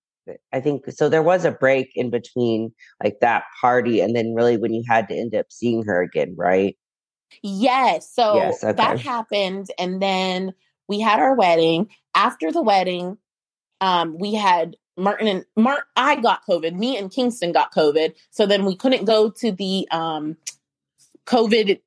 I 0.53 0.59
think 0.59 0.89
so 0.91 1.09
there 1.09 1.23
was 1.23 1.45
a 1.45 1.51
break 1.51 1.91
in 1.95 2.09
between 2.09 2.71
like 3.03 3.19
that 3.21 3.43
party 3.61 4.01
and 4.01 4.15
then 4.15 4.33
really 4.33 4.57
when 4.57 4.73
you 4.73 4.83
had 4.87 5.07
to 5.09 5.15
end 5.15 5.35
up 5.35 5.47
seeing 5.49 5.83
her 5.83 6.01
again, 6.01 6.35
right? 6.37 6.75
Yes. 7.43 8.11
So 8.13 8.35
yes, 8.35 8.63
okay. 8.63 8.73
that 8.73 8.99
happened 8.99 9.67
and 9.77 10.01
then 10.01 10.53
we 10.87 10.99
had 10.99 11.19
our 11.19 11.35
wedding. 11.35 11.89
After 12.15 12.51
the 12.51 12.61
wedding, 12.61 13.17
um, 13.81 14.17
we 14.17 14.33
had 14.33 14.77
Martin 14.97 15.27
and 15.27 15.45
Mark 15.55 15.85
I 15.95 16.15
got 16.15 16.45
COVID. 16.47 16.75
Me 16.75 16.97
and 16.97 17.11
Kingston 17.11 17.51
got 17.51 17.73
COVID. 17.73 18.13
So 18.31 18.45
then 18.45 18.65
we 18.65 18.75
couldn't 18.75 19.05
go 19.05 19.29
to 19.29 19.51
the 19.51 19.87
um 19.91 20.37
COVID 21.25 21.79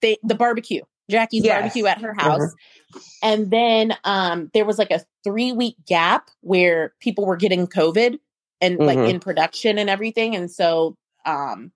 the, 0.00 0.18
the 0.22 0.34
barbecue. 0.34 0.82
Jackie's 1.10 1.44
yes. 1.44 1.60
barbecue 1.60 1.86
at 1.86 2.00
her 2.00 2.10
uh-huh. 2.12 2.30
house. 2.30 2.54
Uh-huh. 2.94 3.00
And 3.22 3.50
then 3.50 3.96
um, 4.04 4.50
there 4.54 4.64
was 4.64 4.78
like 4.78 4.90
a 4.90 5.04
three 5.24 5.52
week 5.52 5.76
gap 5.86 6.30
where 6.40 6.94
people 7.00 7.26
were 7.26 7.36
getting 7.36 7.66
COVID 7.66 8.18
and 8.60 8.78
mm-hmm. 8.78 8.84
like 8.84 8.98
in 8.98 9.20
production 9.20 9.78
and 9.78 9.90
everything. 9.90 10.34
And 10.34 10.50
so 10.50 10.96
um, 11.26 11.72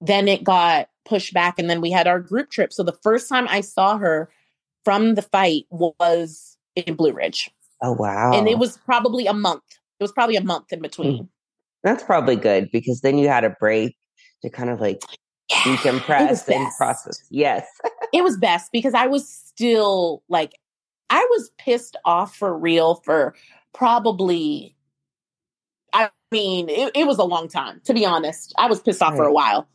then 0.00 0.28
it 0.28 0.44
got 0.44 0.88
pushed 1.04 1.32
back. 1.32 1.58
And 1.58 1.70
then 1.70 1.80
we 1.80 1.90
had 1.90 2.06
our 2.06 2.20
group 2.20 2.50
trip. 2.50 2.72
So 2.72 2.82
the 2.82 2.96
first 3.02 3.28
time 3.28 3.46
I 3.48 3.60
saw 3.60 3.98
her 3.98 4.30
from 4.84 5.14
the 5.14 5.22
fight 5.22 5.64
was 5.70 6.56
in 6.74 6.94
Blue 6.94 7.12
Ridge. 7.12 7.50
Oh, 7.82 7.92
wow. 7.92 8.32
And 8.32 8.48
it 8.48 8.58
was 8.58 8.78
probably 8.78 9.26
a 9.26 9.32
month. 9.32 9.62
It 9.98 10.04
was 10.04 10.12
probably 10.12 10.36
a 10.36 10.44
month 10.44 10.72
in 10.72 10.80
between. 10.80 11.24
Mm. 11.24 11.28
That's 11.82 12.02
probably 12.02 12.36
good 12.36 12.70
because 12.72 13.00
then 13.00 13.16
you 13.18 13.28
had 13.28 13.44
a 13.44 13.50
break 13.50 13.96
to 14.42 14.50
kind 14.50 14.70
of 14.70 14.80
like 14.80 15.00
yeah, 15.48 15.56
decompress 15.58 16.48
and 16.48 16.68
process. 16.76 17.22
Yes. 17.30 17.66
it 18.12 18.22
was 18.22 18.36
best 18.36 18.72
because 18.72 18.94
I 18.94 19.06
was 19.06 19.28
still 19.28 20.22
like, 20.28 20.54
I 21.10 21.26
was 21.30 21.50
pissed 21.58 21.96
off 22.04 22.36
for 22.36 22.56
real 22.56 22.96
for 22.96 23.34
probably, 23.72 24.74
I 25.92 26.10
mean, 26.32 26.68
it, 26.68 26.92
it 26.94 27.06
was 27.06 27.18
a 27.18 27.24
long 27.24 27.48
time, 27.48 27.80
to 27.84 27.94
be 27.94 28.04
honest. 28.04 28.54
I 28.58 28.68
was 28.68 28.80
pissed 28.80 29.02
off 29.02 29.12
right. 29.12 29.18
for 29.18 29.24
a 29.24 29.32
while. 29.32 29.68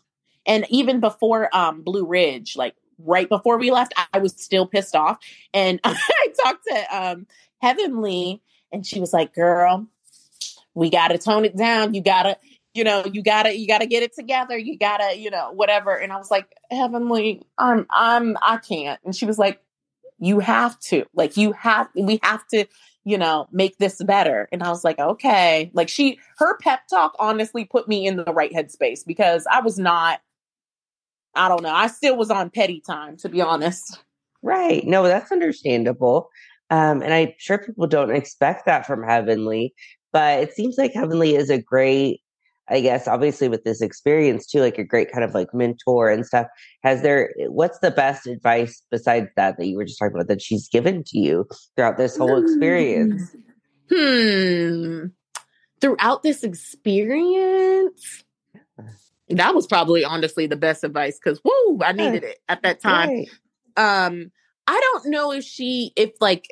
And 0.45 0.65
even 0.69 0.99
before 0.99 1.55
um 1.55 1.84
Blue 1.84 2.05
Ridge, 2.05 2.55
like 2.55 2.75
right 2.97 3.29
before 3.29 3.57
we 3.57 3.71
left, 3.71 3.93
I 4.13 4.19
was 4.19 4.34
still 4.34 4.65
pissed 4.65 4.95
off. 4.95 5.19
And 5.53 5.79
I 5.84 6.34
talked 6.43 6.65
to 6.67 6.97
um 6.97 7.27
Heavenly 7.61 8.41
and 8.71 8.86
she 8.86 8.99
was 8.99 9.13
like, 9.13 9.34
girl, 9.34 9.88
we 10.73 10.89
gotta 10.89 11.17
tone 11.17 11.45
it 11.45 11.55
down. 11.55 11.93
You 11.93 12.01
gotta, 12.01 12.38
you 12.74 12.84
know, 12.84 13.03
you 13.11 13.22
gotta, 13.22 13.57
you 13.57 13.67
gotta 13.67 13.86
get 13.86 14.03
it 14.03 14.15
together. 14.15 14.57
You 14.57 14.78
gotta, 14.78 15.17
you 15.17 15.30
know, 15.30 15.51
whatever. 15.51 15.95
And 15.95 16.11
I 16.11 16.17
was 16.17 16.32
like, 16.32 16.53
Heavenly, 16.69 17.41
I'm, 17.57 17.86
I'm, 17.89 18.38
I 18.41 18.57
can't. 18.57 18.99
And 19.03 19.15
she 19.15 19.26
was 19.26 19.38
like, 19.38 19.61
you 20.19 20.39
have 20.39 20.80
to, 20.80 21.05
like, 21.13 21.36
you 21.36 21.51
have, 21.53 21.89
we 21.95 22.19
have 22.24 22.47
to, 22.49 22.65
you 23.03 23.17
know, 23.17 23.47
make 23.51 23.78
this 23.78 24.01
better. 24.03 24.47
And 24.51 24.61
I 24.61 24.69
was 24.69 24.84
like, 24.84 24.99
okay. 24.99 25.72
Like 25.74 25.89
she, 25.89 26.19
her 26.38 26.57
pep 26.59 26.88
talk 26.88 27.15
honestly 27.19 27.65
put 27.65 27.88
me 27.88 28.05
in 28.05 28.17
the 28.17 28.32
right 28.32 28.53
headspace 28.53 29.05
because 29.05 29.47
I 29.51 29.61
was 29.61 29.80
not, 29.80 30.22
I 31.34 31.47
don't 31.47 31.63
know. 31.63 31.74
I 31.74 31.88
still 31.88 32.15
was 32.15 32.30
on 32.30 32.49
petty 32.51 32.82
time, 32.86 33.17
to 33.17 33.30
be 33.30 33.41
honest. 33.41 33.99
Right. 34.43 34.86
No, 34.86 35.03
that's 35.03 35.32
understandable. 35.32 36.30
Um, 36.69 37.01
and 37.01 37.13
I'm 37.13 37.34
sure 37.38 37.57
people 37.57 37.88
don't 37.88 38.15
expect 38.15 38.65
that 38.65 38.86
from 38.86 39.03
Heavenly, 39.03 39.74
but 40.13 40.39
it 40.39 40.53
seems 40.53 40.78
like 40.78 40.93
Heavenly 40.93 41.36
is 41.36 41.49
a 41.49 41.61
great, 41.61 42.22
I 42.70 42.80
guess, 42.80 43.07
obviously 43.07 43.49
with 43.49 43.64
this 43.64 43.82
experience 43.82 44.47
too, 44.47 44.62
like 44.62 44.78
a 44.78 44.84
great 44.84 45.12
kind 45.12 45.24
of 45.24 45.34
like 45.34 45.53
mentor 45.53 46.09
and 46.09 46.26
stuff. 46.26 46.47
Has 46.84 47.01
there, 47.01 47.34
what's 47.47 47.80
the 47.80 47.91
best 47.91 48.28
advice 48.28 48.82
besides 48.89 49.28
that 49.36 49.57
that 49.57 49.66
you 49.66 49.76
were 49.76 49.84
just 49.84 49.99
talking 49.99 50.16
about 50.16 50.28
that 50.28 50.41
she's 50.41 50.70
given 50.70 51.03
to 51.07 51.20
you 51.20 51.45
throughout 51.76 51.97
this 51.97 52.16
whole 52.18 52.41
experience? 52.41 53.36
Hmm. 53.89 55.07
Throughout 55.82 56.24
this 56.24 56.43
experience, 56.43 58.24
that 59.30 59.55
was 59.55 59.68
probably 59.68 60.05
honestly 60.05 60.47
the 60.47 60.55
best 60.55 60.84
advice 60.84 61.20
because 61.22 61.41
whoo, 61.43 61.80
I 61.84 61.91
needed 61.91 62.24
it 62.24 62.39
at 62.47 62.62
that 62.62 62.80
time. 62.80 63.09
Right. 63.09 64.05
Um, 64.05 64.32
I 64.68 64.80
don't 64.80 65.07
know 65.07 65.32
if 65.32 65.43
she, 65.43 65.91
if 65.95 66.12
like 66.22 66.47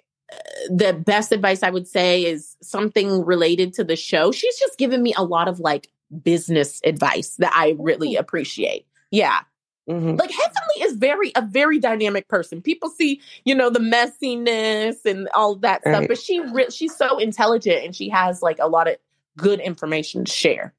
the 0.70 0.94
best 0.94 1.32
advice 1.32 1.64
I 1.64 1.70
would 1.70 1.88
say 1.88 2.26
is 2.26 2.58
something 2.62 3.24
related 3.24 3.74
to 3.76 3.84
the 3.84 3.96
show. 3.96 4.32
She's 4.32 4.58
just 4.60 4.78
given 4.78 5.02
me 5.02 5.14
a 5.16 5.24
lot 5.24 5.48
of 5.48 5.60
like 5.60 5.90
business 6.24 6.82
advice 6.84 7.36
that 7.36 7.52
I 7.56 7.76
really 7.80 8.16
appreciate. 8.16 8.86
Yeah. 9.12 9.42
Mm-hmm. 9.90 10.18
Like 10.18 10.32
Heavenly 10.32 10.82
is 10.82 10.96
very 10.98 11.32
a 11.36 11.42
very 11.42 11.80
dynamic 11.80 12.28
person. 12.28 12.62
People 12.62 12.90
see, 12.90 13.22
you 13.44 13.56
know, 13.56 13.70
the 13.70 13.80
messiness 13.80 15.04
and 15.04 15.28
all 15.34 15.56
that 15.56 15.82
right. 15.86 15.96
stuff, 15.96 16.08
but 16.08 16.20
she 16.20 16.40
re- 16.40 16.70
she's 16.70 16.96
so 16.96 17.18
intelligent 17.18 17.84
and 17.84 17.96
she 17.96 18.08
has 18.10 18.44
like 18.44 18.58
a 18.60 18.68
lot 18.68 18.88
of 18.88 18.98
good 19.36 19.60
information 19.60 20.26
to 20.26 20.32
share. 20.32 20.76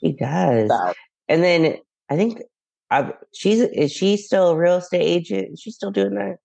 She 0.00 0.12
does. 0.12 0.68
So. 0.68 0.94
And 1.28 1.42
then 1.42 1.78
I 2.08 2.16
think 2.16 2.42
I've, 2.90 3.12
she's 3.32 3.60
is 3.60 3.90
she 3.90 4.16
still 4.16 4.50
a 4.50 4.56
real 4.56 4.76
estate 4.76 5.02
agent? 5.02 5.54
Is 5.54 5.60
she 5.60 5.72
still 5.72 5.90
doing 5.90 6.14
that? 6.14 6.36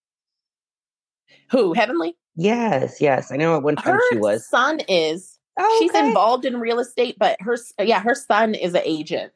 Who 1.51 1.73
Heavenly? 1.73 2.17
Yes, 2.35 3.01
yes. 3.01 3.31
I 3.31 3.35
know 3.35 3.55
at 3.55 3.63
one 3.63 3.75
time 3.75 3.95
her 3.95 4.01
she 4.11 4.17
was. 4.17 4.47
Son 4.47 4.79
is. 4.87 5.38
Oh, 5.59 5.77
she's 5.79 5.91
okay. 5.91 6.07
involved 6.07 6.45
in 6.45 6.59
real 6.59 6.79
estate, 6.79 7.17
but 7.19 7.37
her 7.41 7.57
yeah, 7.79 7.99
her 8.01 8.15
son 8.15 8.55
is 8.55 8.73
an 8.73 8.81
agent. 8.85 9.31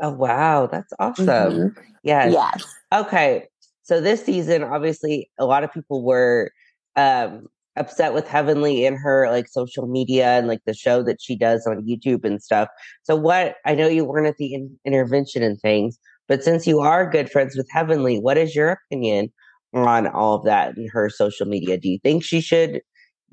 Oh 0.00 0.12
wow, 0.12 0.66
that's 0.66 0.92
awesome. 0.98 1.26
Mm-hmm. 1.26 1.80
Yes. 2.04 2.32
Yes. 2.32 2.74
Okay. 2.94 3.46
So 3.82 4.00
this 4.00 4.24
season, 4.24 4.62
obviously, 4.62 5.30
a 5.38 5.46
lot 5.46 5.64
of 5.64 5.72
people 5.72 6.04
were 6.04 6.52
um, 6.94 7.48
upset 7.76 8.14
with 8.14 8.28
Heavenly 8.28 8.84
in 8.84 8.96
her 8.96 9.28
like 9.30 9.48
social 9.48 9.86
media 9.86 10.38
and 10.38 10.46
like 10.46 10.60
the 10.66 10.74
show 10.74 11.02
that 11.02 11.20
she 11.20 11.36
does 11.36 11.66
on 11.66 11.84
YouTube 11.86 12.24
and 12.24 12.42
stuff. 12.42 12.68
So 13.02 13.16
what? 13.16 13.56
I 13.66 13.74
know 13.74 13.88
you 13.88 14.04
weren't 14.04 14.28
at 14.28 14.36
the 14.36 14.54
in- 14.54 14.78
intervention 14.84 15.42
and 15.42 15.60
things, 15.60 15.98
but 16.28 16.44
since 16.44 16.66
you 16.66 16.80
are 16.80 17.10
good 17.10 17.30
friends 17.30 17.56
with 17.56 17.68
Heavenly, 17.70 18.20
what 18.20 18.38
is 18.38 18.54
your 18.54 18.70
opinion 18.70 19.32
on 19.74 20.06
all 20.06 20.34
of 20.34 20.44
that 20.44 20.76
in 20.76 20.88
her 20.88 21.10
social 21.10 21.46
media. 21.46 21.78
Do 21.78 21.88
you 21.88 21.98
think 22.02 22.24
she 22.24 22.40
should 22.40 22.80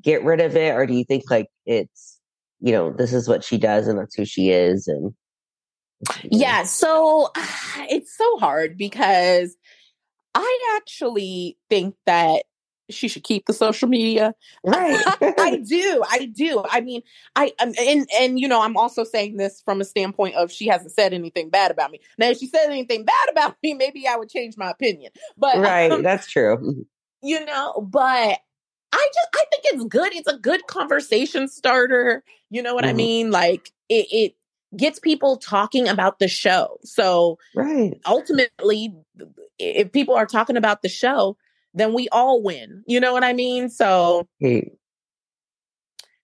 get 0.02 0.24
rid 0.24 0.40
of 0.40 0.56
it, 0.56 0.74
or 0.74 0.86
do 0.86 0.94
you 0.94 1.04
think 1.04 1.24
like 1.30 1.48
it's 1.64 2.15
you 2.60 2.72
know 2.72 2.92
this 2.92 3.12
is 3.12 3.28
what 3.28 3.44
she 3.44 3.58
does 3.58 3.88
and 3.88 3.98
that's 3.98 4.14
who 4.14 4.24
she 4.24 4.50
is? 4.50 4.86
And 4.86 5.14
yeah, 6.24 6.64
so 6.64 7.30
it's 7.90 8.16
so 8.16 8.38
hard 8.38 8.76
because 8.76 9.56
I 10.34 10.76
actually 10.76 11.56
think 11.70 11.94
that 12.06 12.42
she 12.90 13.08
should 13.08 13.24
keep 13.24 13.46
the 13.46 13.52
social 13.52 13.88
media. 13.88 14.32
Right. 14.64 15.02
I 15.38 15.60
do. 15.68 16.02
I 16.08 16.26
do. 16.26 16.62
I 16.70 16.80
mean, 16.80 17.02
I 17.34 17.52
um, 17.58 17.72
and 17.78 18.08
and 18.18 18.40
you 18.40 18.48
know, 18.48 18.62
I'm 18.62 18.76
also 18.76 19.04
saying 19.04 19.36
this 19.36 19.62
from 19.64 19.80
a 19.80 19.84
standpoint 19.84 20.36
of 20.36 20.52
she 20.52 20.66
hasn't 20.66 20.92
said 20.92 21.12
anything 21.12 21.50
bad 21.50 21.70
about 21.70 21.90
me. 21.90 22.00
Now, 22.18 22.28
if 22.28 22.38
she 22.38 22.46
said 22.46 22.66
anything 22.66 23.04
bad 23.04 23.30
about 23.30 23.56
me, 23.62 23.74
maybe 23.74 24.06
I 24.06 24.16
would 24.16 24.28
change 24.28 24.56
my 24.56 24.70
opinion. 24.70 25.12
But 25.36 25.58
right, 25.58 25.90
um, 25.90 26.02
that's 26.02 26.30
true. 26.30 26.84
You 27.22 27.44
know, 27.44 27.88
but 27.90 28.38
I 28.92 29.08
just 29.14 29.28
I 29.34 29.44
think 29.50 29.64
it's 29.66 29.84
good. 29.84 30.14
It's 30.14 30.28
a 30.28 30.38
good 30.38 30.66
conversation 30.66 31.48
starter. 31.48 32.22
You 32.50 32.62
know 32.62 32.74
what 32.74 32.84
mm-hmm. 32.84 32.90
I 32.90 32.94
mean? 32.94 33.30
Like 33.30 33.72
it, 33.88 34.06
it 34.10 34.34
gets 34.76 34.98
people 34.98 35.36
talking 35.36 35.88
about 35.88 36.18
the 36.18 36.28
show. 36.28 36.78
So 36.82 37.38
right. 37.54 37.98
ultimately, 38.06 38.94
if 39.58 39.92
people 39.92 40.14
are 40.14 40.26
talking 40.26 40.56
about 40.56 40.82
the 40.82 40.88
show, 40.88 41.36
then 41.74 41.92
we 41.92 42.08
all 42.10 42.42
win. 42.42 42.82
You 42.86 43.00
know 43.00 43.12
what 43.12 43.24
I 43.24 43.32
mean? 43.32 43.68
So 43.68 44.26
hey. 44.40 44.72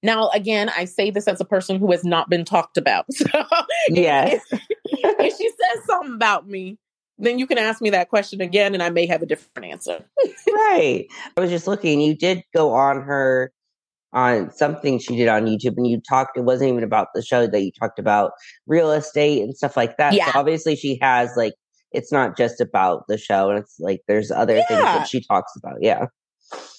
now 0.02 0.30
again, 0.30 0.70
I 0.76 0.86
say 0.86 1.10
this 1.10 1.28
as 1.28 1.40
a 1.40 1.44
person 1.44 1.78
who 1.78 1.90
has 1.92 2.04
not 2.04 2.28
been 2.28 2.44
talked 2.44 2.76
about. 2.76 3.06
So 3.16 3.44
yes. 3.88 4.42
if, 4.50 4.60
if 4.84 5.36
she 5.36 5.48
says 5.48 5.84
something 5.86 6.14
about 6.14 6.46
me, 6.46 6.78
then 7.18 7.38
you 7.38 7.46
can 7.46 7.58
ask 7.58 7.80
me 7.80 7.90
that 7.90 8.08
question 8.08 8.40
again 8.40 8.74
and 8.74 8.82
I 8.82 8.90
may 8.90 9.06
have 9.06 9.22
a 9.22 9.26
different 9.26 9.70
answer. 9.70 10.04
right. 10.48 11.06
I 11.36 11.40
was 11.40 11.50
just 11.50 11.66
looking, 11.66 12.00
you 12.00 12.16
did 12.16 12.42
go 12.54 12.72
on 12.72 13.02
her 13.02 13.52
on 14.12 14.50
something 14.50 14.98
she 14.98 15.16
did 15.16 15.28
on 15.28 15.46
YouTube 15.46 15.76
and 15.76 15.86
you 15.86 16.00
talked 16.00 16.36
it 16.36 16.42
wasn't 16.42 16.70
even 16.70 16.84
about 16.84 17.08
the 17.14 17.22
show 17.22 17.46
that 17.46 17.62
you 17.62 17.70
talked 17.72 17.98
about 17.98 18.32
real 18.66 18.92
estate 18.92 19.42
and 19.42 19.56
stuff 19.56 19.76
like 19.76 19.96
that. 19.96 20.12
Yeah. 20.12 20.30
So 20.32 20.38
obviously 20.38 20.76
she 20.76 20.98
has 21.00 21.30
like 21.36 21.54
it's 21.92 22.12
not 22.12 22.36
just 22.36 22.60
about 22.60 23.06
the 23.08 23.18
show 23.18 23.50
and 23.50 23.58
it's 23.58 23.78
like 23.78 24.02
there's 24.08 24.30
other 24.30 24.56
yeah. 24.56 24.66
things 24.66 24.82
that 24.82 25.08
she 25.08 25.20
talks 25.20 25.52
about 25.56 25.76
yeah 25.80 26.06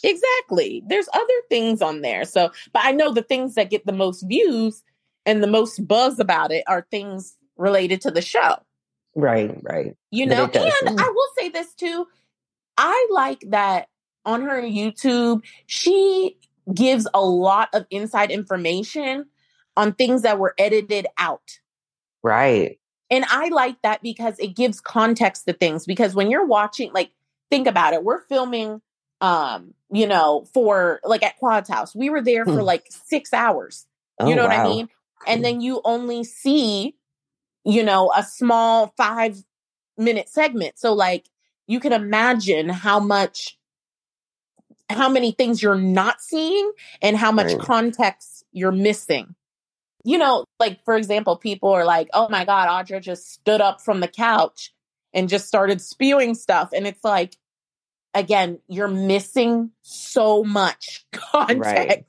exactly 0.04 0.84
there's 0.88 1.10
other 1.14 1.34
things 1.50 1.82
on 1.82 2.02
there 2.02 2.26
so 2.26 2.52
but 2.74 2.84
i 2.86 2.92
know 2.92 3.12
the 3.12 3.24
things 3.24 3.56
that 3.56 3.70
get 3.70 3.86
the 3.86 3.94
most 3.94 4.24
views 4.28 4.84
and 5.26 5.42
the 5.42 5.48
most 5.48 5.88
buzz 5.88 6.20
about 6.20 6.52
it 6.52 6.64
are 6.68 6.86
things 6.92 7.36
related 7.58 8.02
to 8.02 8.12
the 8.12 8.22
show 8.22 8.56
right 9.16 9.56
right 9.64 9.96
you 10.12 10.26
know 10.26 10.46
and 10.46 11.00
i 11.00 11.10
will 11.10 11.28
say 11.38 11.50
this 11.50 11.74
too 11.76 12.08
i 12.78 13.08
like 13.12 13.44
that 13.50 13.88
on 14.26 14.42
her 14.42 14.62
youtube 14.62 15.42
she 15.68 16.38
gives 16.74 17.08
a 17.14 17.22
lot 17.22 17.70
of 17.74 17.86
inside 17.92 18.32
information 18.32 19.26
on 19.76 19.94
things 19.94 20.24
that 20.24 20.40
were 20.40 20.56
edited 20.58 21.06
out 21.18 21.60
right 22.24 22.80
and 23.14 23.26
I 23.30 23.50
like 23.50 23.80
that 23.84 24.02
because 24.02 24.40
it 24.40 24.56
gives 24.56 24.82
context 24.82 25.46
to 25.46 25.54
things. 25.54 25.86
Because 25.86 26.16
when 26.16 26.32
you're 26.32 26.48
watching, 26.48 26.92
like, 26.94 27.12
think 27.52 27.68
about 27.68 27.94
it, 27.94 28.04
we're 28.04 28.22
filming, 28.22 28.82
um, 29.22 29.76
you 29.92 30.08
know, 30.08 30.48
for 30.52 31.00
like 31.04 31.22
at 31.22 31.38
Quad's 31.38 31.70
house, 31.70 31.94
we 31.94 32.10
were 32.10 32.24
there 32.24 32.44
for 32.44 32.54
hmm. 32.54 32.62
like 32.62 32.88
six 32.90 33.32
hours. 33.32 33.86
Oh, 34.20 34.28
you 34.28 34.36
know 34.36 34.48
wow. 34.48 34.58
what 34.58 34.60
I 34.60 34.64
mean? 34.64 34.90
And 35.28 35.46
then 35.46 35.62
you 35.62 35.80
only 35.86 36.24
see, 36.24 36.96
you 37.66 37.84
know, 37.84 38.12
a 38.16 38.24
small 38.24 38.94
five 38.98 39.44
minute 39.98 40.30
segment. 40.30 40.78
So, 40.78 40.94
like, 40.94 41.30
you 41.68 41.80
can 41.80 41.94
imagine 41.94 42.70
how 42.70 43.00
much, 43.00 43.58
how 44.90 45.10
many 45.10 45.32
things 45.32 45.62
you're 45.62 45.76
not 45.76 46.22
seeing 46.22 46.72
and 47.02 47.16
how 47.16 47.32
much 47.32 47.54
right. 47.54 47.60
context 47.60 48.46
you're 48.52 48.72
missing 48.72 49.36
you 50.04 50.18
know, 50.18 50.46
like 50.60 50.84
for 50.84 50.96
example, 50.96 51.38
people 51.38 51.70
are 51.70 51.86
like, 51.86 52.10
oh 52.14 52.28
my 52.30 52.46
God, 52.46 52.68
Audra 52.68 53.02
just 53.02 53.32
stood 53.32 53.62
up 53.62 53.82
from 53.82 54.02
the 54.02 54.08
couch 54.08 54.74
and 55.14 55.30
just 55.30 55.48
started 55.48 55.82
spewing 55.82 56.36
stuff. 56.36 56.72
And 56.74 56.86
it's 56.86 57.04
like, 57.04 57.38
again, 58.14 58.60
you're 58.68 58.88
missing 58.88 59.72
so 59.82 60.44
much 60.44 61.06
context. 61.14 61.62
Right. 61.66 62.06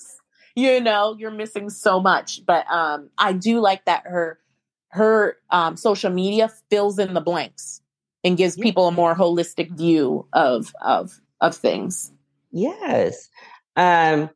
You 0.57 0.81
know, 0.81 1.17
you're 1.19 1.31
missing 1.31 1.71
so 1.71 2.01
much. 2.01 2.45
But 2.45 2.69
um 2.71 3.11
I 3.17 3.33
do 3.33 3.61
like 3.61 3.85
that 3.85 4.07
her 4.07 4.39
her 4.95 5.37
um 5.51 5.77
social 5.77 6.11
media 6.11 6.51
fills 6.71 6.99
in 6.99 7.15
the 7.15 7.21
blanks 7.21 7.81
and 8.23 8.37
gives 8.37 8.57
people 8.57 8.89
a 8.89 8.93
more 8.93 9.15
holistic 9.15 9.71
view 9.77 10.27
of 10.33 10.73
of 10.81 11.21
of 11.41 11.55
things. 11.55 12.13
Yes. 12.53 13.29
Um 13.77 14.31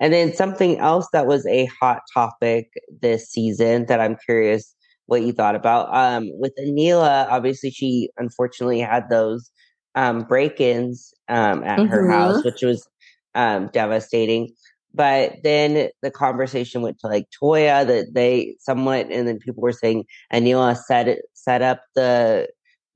and 0.00 0.12
then 0.12 0.34
something 0.34 0.78
else 0.78 1.06
that 1.12 1.26
was 1.26 1.46
a 1.46 1.66
hot 1.80 2.00
topic 2.12 2.70
this 3.00 3.28
season 3.28 3.86
that 3.86 4.00
I'm 4.00 4.16
curious 4.16 4.74
what 5.06 5.22
you 5.22 5.32
thought 5.32 5.54
about. 5.54 5.94
Um, 5.94 6.30
with 6.38 6.52
Anila, 6.58 7.30
obviously 7.30 7.70
she 7.70 8.10
unfortunately 8.16 8.80
had 8.80 9.10
those 9.10 9.50
um, 9.94 10.22
break-ins 10.22 11.12
um, 11.28 11.62
at 11.64 11.80
mm-hmm. 11.80 11.88
her 11.88 12.10
house, 12.10 12.44
which 12.44 12.62
was 12.62 12.88
um, 13.34 13.68
devastating. 13.72 14.54
But 14.92 15.42
then 15.44 15.90
the 16.02 16.10
conversation 16.10 16.82
went 16.82 16.98
to 17.00 17.06
like 17.06 17.28
Toya 17.30 17.86
that 17.86 18.14
they 18.14 18.56
somewhat, 18.58 19.06
and 19.10 19.28
then 19.28 19.38
people 19.38 19.62
were 19.62 19.72
saying 19.72 20.04
Anila 20.32 20.76
set 20.76 21.06
it, 21.06 21.22
set 21.34 21.62
up 21.62 21.82
the 21.94 22.48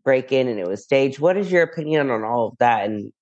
break 0.04 0.32
in 0.32 0.48
and 0.48 0.58
it 0.58 0.68
was 0.68 0.82
staged. 0.82 1.18
What 1.18 1.36
is 1.36 1.50
your 1.50 1.62
opinion 1.62 2.10
on 2.10 2.24
all 2.24 2.48
of 2.48 2.58
that? 2.58 2.84
And 2.84 3.12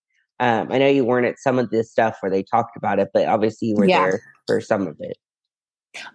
um, 0.41 0.73
I 0.73 0.79
know 0.79 0.89
you 0.89 1.05
weren't 1.05 1.27
at 1.27 1.39
some 1.39 1.59
of 1.59 1.71
this 1.71 1.91
stuff 1.91 2.17
where 2.21 2.31
they 2.31 2.43
talked 2.43 2.77
about 2.77 2.99
it, 2.99 3.11
but 3.15 3.27
obviously 3.27 3.69
you 3.69 3.77
were 3.77 3.85
yeah. 3.85 4.03
there 4.03 4.21
for 4.47 4.61
some 4.61 4.87
of 4.87 4.97
it. 4.99 5.17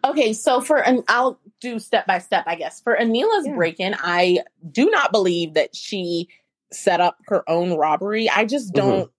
Okay, 0.04 0.34
so 0.34 0.60
for 0.60 0.84
and 0.84 1.04
I'll 1.08 1.40
do 1.62 1.80
step 1.80 2.08
by 2.08 2.20
step, 2.20 2.44
I 2.48 2.56
guess. 2.56 2.82
For 2.82 2.98
Anila's 2.98 3.46
yeah. 3.46 3.56
break 3.56 3.80
in, 3.80 3.96
I 4.00 4.40
do 4.72 4.90
not 4.90 5.12
believe 5.12 5.54
that 5.54 5.76
she 5.76 6.28
set 6.74 7.00
up 7.00 7.18
her 7.28 7.48
own 7.50 7.78
robbery. 7.78 8.30
I 8.30 8.46
just 8.46 8.74
mm-hmm. 8.74 8.88
don't. 8.88 9.00
Mm-hmm. 9.02 9.12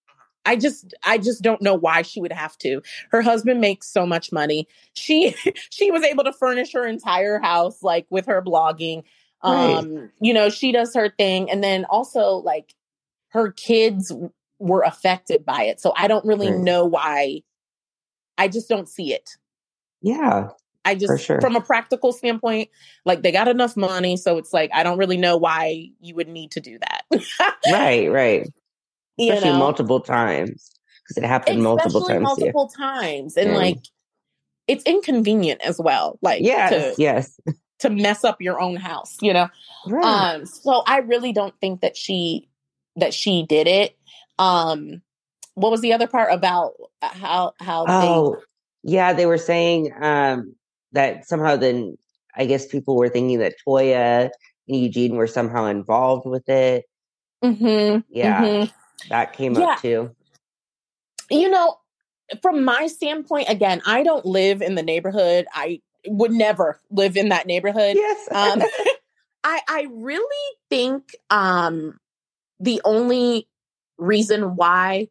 I 0.48 0.56
just 0.56 0.94
I 1.04 1.18
just 1.18 1.42
don't 1.42 1.60
know 1.60 1.74
why 1.74 2.00
she 2.00 2.22
would 2.22 2.32
have 2.32 2.56
to. 2.58 2.80
Her 3.10 3.20
husband 3.20 3.60
makes 3.60 3.86
so 3.86 4.06
much 4.06 4.32
money. 4.32 4.66
She 4.94 5.34
she 5.70 5.90
was 5.90 6.02
able 6.02 6.24
to 6.24 6.32
furnish 6.32 6.72
her 6.72 6.86
entire 6.86 7.38
house 7.38 7.82
like 7.82 8.06
with 8.08 8.24
her 8.26 8.40
blogging. 8.40 9.02
Um, 9.42 9.94
right. 9.94 10.08
you 10.22 10.32
know, 10.32 10.48
she 10.48 10.72
does 10.72 10.94
her 10.94 11.10
thing 11.10 11.50
and 11.50 11.62
then 11.62 11.84
also 11.84 12.36
like 12.36 12.74
her 13.28 13.52
kids 13.52 14.10
were 14.58 14.82
affected 14.82 15.44
by 15.44 15.64
it. 15.64 15.80
So 15.80 15.92
I 15.94 16.08
don't 16.08 16.24
really 16.24 16.50
right. 16.50 16.58
know 16.58 16.86
why 16.86 17.42
I 18.38 18.48
just 18.48 18.70
don't 18.70 18.88
see 18.88 19.12
it. 19.12 19.36
Yeah. 20.00 20.48
I 20.84 20.94
just, 20.94 21.24
sure. 21.26 21.42
from 21.42 21.56
a 21.56 21.60
practical 21.60 22.12
standpoint, 22.12 22.70
like 23.04 23.22
they 23.22 23.30
got 23.30 23.48
enough 23.48 23.76
money. 23.76 24.16
So 24.16 24.38
it's 24.38 24.54
like, 24.54 24.70
I 24.72 24.82
don't 24.82 24.96
really 24.96 25.18
know 25.18 25.36
why 25.36 25.90
you 26.00 26.14
would 26.14 26.28
need 26.28 26.52
to 26.52 26.60
do 26.60 26.78
that. 26.78 27.02
right, 27.70 28.10
right. 28.10 28.48
Especially 29.18 29.48
you 29.48 29.52
know? 29.54 29.58
multiple 29.58 30.00
times 30.00 30.70
because 31.02 31.22
it 31.22 31.26
happened 31.26 31.62
multiple 31.62 32.02
times. 32.02 32.22
Multiple 32.22 32.68
times. 32.68 33.36
And 33.36 33.50
yeah. 33.50 33.56
like, 33.56 33.78
it's 34.66 34.84
inconvenient 34.84 35.60
as 35.62 35.78
well. 35.78 36.18
Like, 36.22 36.42
yes, 36.42 36.70
to, 36.70 37.02
yes. 37.02 37.40
To 37.80 37.90
mess 37.90 38.24
up 38.24 38.40
your 38.40 38.60
own 38.60 38.76
house, 38.76 39.16
you 39.20 39.32
know? 39.32 39.48
Right. 39.86 40.04
Um, 40.34 40.46
so 40.46 40.82
I 40.86 40.98
really 40.98 41.32
don't 41.32 41.54
think 41.60 41.80
that 41.80 41.96
she, 41.96 42.48
that 42.96 43.14
she 43.14 43.44
did 43.46 43.66
it. 43.66 43.96
Um, 44.38 45.02
what 45.54 45.70
was 45.70 45.80
the 45.80 45.92
other 45.92 46.06
part 46.06 46.32
about 46.32 46.74
how, 47.00 47.54
how 47.60 47.84
oh, 47.88 48.36
they, 48.84 48.92
yeah, 48.92 49.12
they 49.12 49.26
were 49.26 49.38
saying 49.38 49.92
um, 50.00 50.54
that 50.92 51.26
somehow 51.26 51.56
then 51.56 51.96
I 52.34 52.46
guess 52.46 52.66
people 52.66 52.96
were 52.96 53.08
thinking 53.08 53.40
that 53.40 53.56
Toya 53.66 54.30
and 54.68 54.76
Eugene 54.76 55.16
were 55.16 55.26
somehow 55.26 55.64
involved 55.66 56.26
with 56.26 56.48
it. 56.48 56.84
Mm-hmm, 57.44 58.00
yeah, 58.10 58.42
mm-hmm. 58.42 58.77
That 59.08 59.32
came 59.32 59.54
yeah. 59.54 59.66
up 59.66 59.82
too. 59.82 60.14
You 61.30 61.50
know, 61.50 61.76
from 62.42 62.64
my 62.64 62.86
standpoint, 62.86 63.48
again, 63.48 63.82
I 63.86 64.02
don't 64.02 64.24
live 64.24 64.62
in 64.62 64.74
the 64.74 64.82
neighborhood. 64.82 65.46
I 65.52 65.80
would 66.06 66.32
never 66.32 66.80
live 66.90 67.16
in 67.16 67.30
that 67.30 67.46
neighborhood. 67.46 67.96
Yes. 67.96 68.28
um, 68.32 68.62
I 69.44 69.60
I 69.68 69.86
really 69.90 70.56
think 70.68 71.14
um, 71.30 71.98
the 72.60 72.80
only 72.84 73.48
reason 73.96 74.56
why 74.56 75.08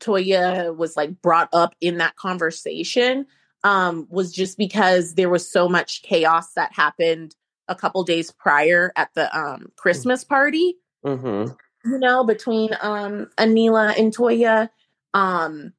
Toya 0.00 0.74
was 0.74 0.96
like 0.96 1.20
brought 1.22 1.48
up 1.52 1.74
in 1.80 1.98
that 1.98 2.16
conversation 2.16 3.26
um, 3.64 4.06
was 4.10 4.32
just 4.32 4.58
because 4.58 5.14
there 5.14 5.28
was 5.28 5.50
so 5.50 5.68
much 5.68 6.02
chaos 6.02 6.52
that 6.54 6.72
happened 6.72 7.34
a 7.68 7.74
couple 7.74 8.02
days 8.04 8.30
prior 8.30 8.92
at 8.96 9.10
the 9.14 9.36
um, 9.36 9.72
Christmas 9.76 10.24
party. 10.24 10.76
Mm-hmm. 11.04 11.52
You 11.86 11.98
know, 11.98 12.24
between 12.24 12.70
um, 12.80 13.28
Anila 13.38 13.98
and 13.98 14.14
Toya. 14.14 14.70
Um, 15.14 15.72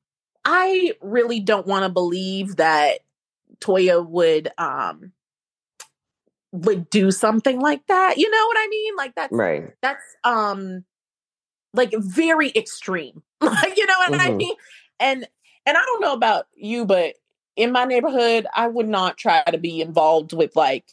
I 0.45 0.93
really 1.01 1.39
don't 1.39 1.67
want 1.67 1.83
to 1.83 1.89
believe 1.89 2.55
that 2.55 2.99
Toya 3.59 4.07
would 4.07 4.49
um, 4.57 5.11
would 6.51 6.89
do 6.89 7.11
something 7.11 7.59
like 7.59 7.85
that. 7.87 8.17
You 8.17 8.29
know 8.29 8.47
what 8.47 8.57
I 8.57 8.67
mean? 8.69 8.95
Like 8.95 9.15
that's 9.15 9.33
right. 9.33 9.73
That's 9.81 10.03
um 10.23 10.85
like 11.73 11.93
very 11.97 12.51
extreme. 12.55 13.23
Like, 13.39 13.77
you 13.77 13.85
know 13.85 13.93
what 13.99 14.13
mm-hmm. 14.13 14.31
I 14.31 14.35
mean? 14.35 14.55
And 14.99 15.27
and 15.67 15.77
I 15.77 15.85
don't 15.85 16.01
know 16.01 16.13
about 16.13 16.47
you, 16.55 16.85
but 16.85 17.13
in 17.55 17.71
my 17.71 17.85
neighborhood, 17.85 18.47
I 18.55 18.67
would 18.67 18.87
not 18.87 19.15
try 19.15 19.43
to 19.43 19.59
be 19.59 19.79
involved 19.79 20.33
with 20.33 20.55
like 20.55 20.85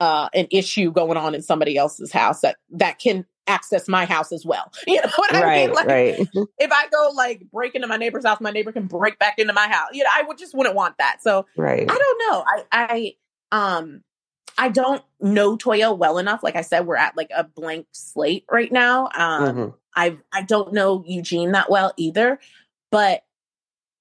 uh 0.00 0.28
an 0.34 0.48
issue 0.50 0.90
going 0.90 1.16
on 1.16 1.36
in 1.36 1.42
somebody 1.42 1.76
else's 1.76 2.10
house 2.10 2.40
that 2.40 2.56
that 2.70 2.98
can 2.98 3.26
access 3.46 3.88
my 3.88 4.04
house 4.04 4.32
as 4.32 4.44
well. 4.44 4.72
You 4.86 5.00
know 5.02 5.10
what 5.16 5.34
I 5.34 5.42
right, 5.42 5.66
mean? 5.66 5.74
Like 5.74 5.86
right. 5.86 6.28
if 6.58 6.72
I 6.72 6.88
go 6.88 7.10
like 7.14 7.42
break 7.52 7.74
into 7.74 7.86
my 7.86 7.96
neighbor's 7.96 8.24
house, 8.24 8.40
my 8.40 8.50
neighbor 8.50 8.72
can 8.72 8.86
break 8.86 9.18
back 9.18 9.38
into 9.38 9.52
my 9.52 9.68
house. 9.68 9.88
You 9.92 10.04
know, 10.04 10.10
I 10.12 10.22
would 10.22 10.38
just 10.38 10.54
wouldn't 10.54 10.74
want 10.74 10.96
that. 10.98 11.22
So 11.22 11.46
right. 11.56 11.82
I 11.90 11.98
don't 11.98 12.30
know. 12.30 12.44
I 12.46 12.64
I 12.72 13.14
um 13.52 14.02
I 14.58 14.68
don't 14.68 15.02
know 15.20 15.56
Toya 15.56 15.96
well 15.96 16.18
enough. 16.18 16.42
Like 16.42 16.56
I 16.56 16.62
said, 16.62 16.86
we're 16.86 16.96
at 16.96 17.16
like 17.16 17.30
a 17.36 17.44
blank 17.44 17.86
slate 17.92 18.44
right 18.50 18.72
now. 18.72 19.06
Um, 19.14 19.44
mm-hmm. 19.44 19.68
I 19.94 20.18
I 20.32 20.42
don't 20.42 20.72
know 20.72 21.04
Eugene 21.06 21.52
that 21.52 21.70
well 21.70 21.92
either, 21.96 22.38
but 22.90 23.22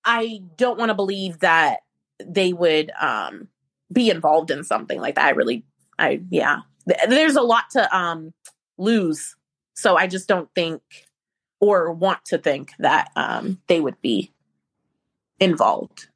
I 0.06 0.42
don't 0.56 0.78
want 0.78 0.90
to 0.90 0.96
believe 0.96 1.40
that 1.40 1.80
they 2.24 2.54
would 2.54 2.92
um, 3.00 3.48
be 3.92 4.10
involved 4.10 4.52
in 4.52 4.64
something 4.64 5.00
like 5.00 5.16
that. 5.16 5.26
I 5.26 5.30
really, 5.32 5.66
I 6.00 6.22
yeah. 6.30 6.60
There's 7.08 7.36
a 7.36 7.42
lot 7.42 7.72
to 7.72 7.98
um, 7.98 8.32
lose, 8.78 9.36
so 9.74 9.96
I 9.96 10.08
just 10.08 10.28
don't 10.28 10.50
think 10.56 10.82
or 11.60 11.92
want 11.92 12.24
to 12.26 12.38
think 12.38 12.72
that 12.80 13.12
um, 13.16 13.60
they 13.68 13.80
would 13.80 14.00
be 14.02 14.32
involved. 15.40 16.08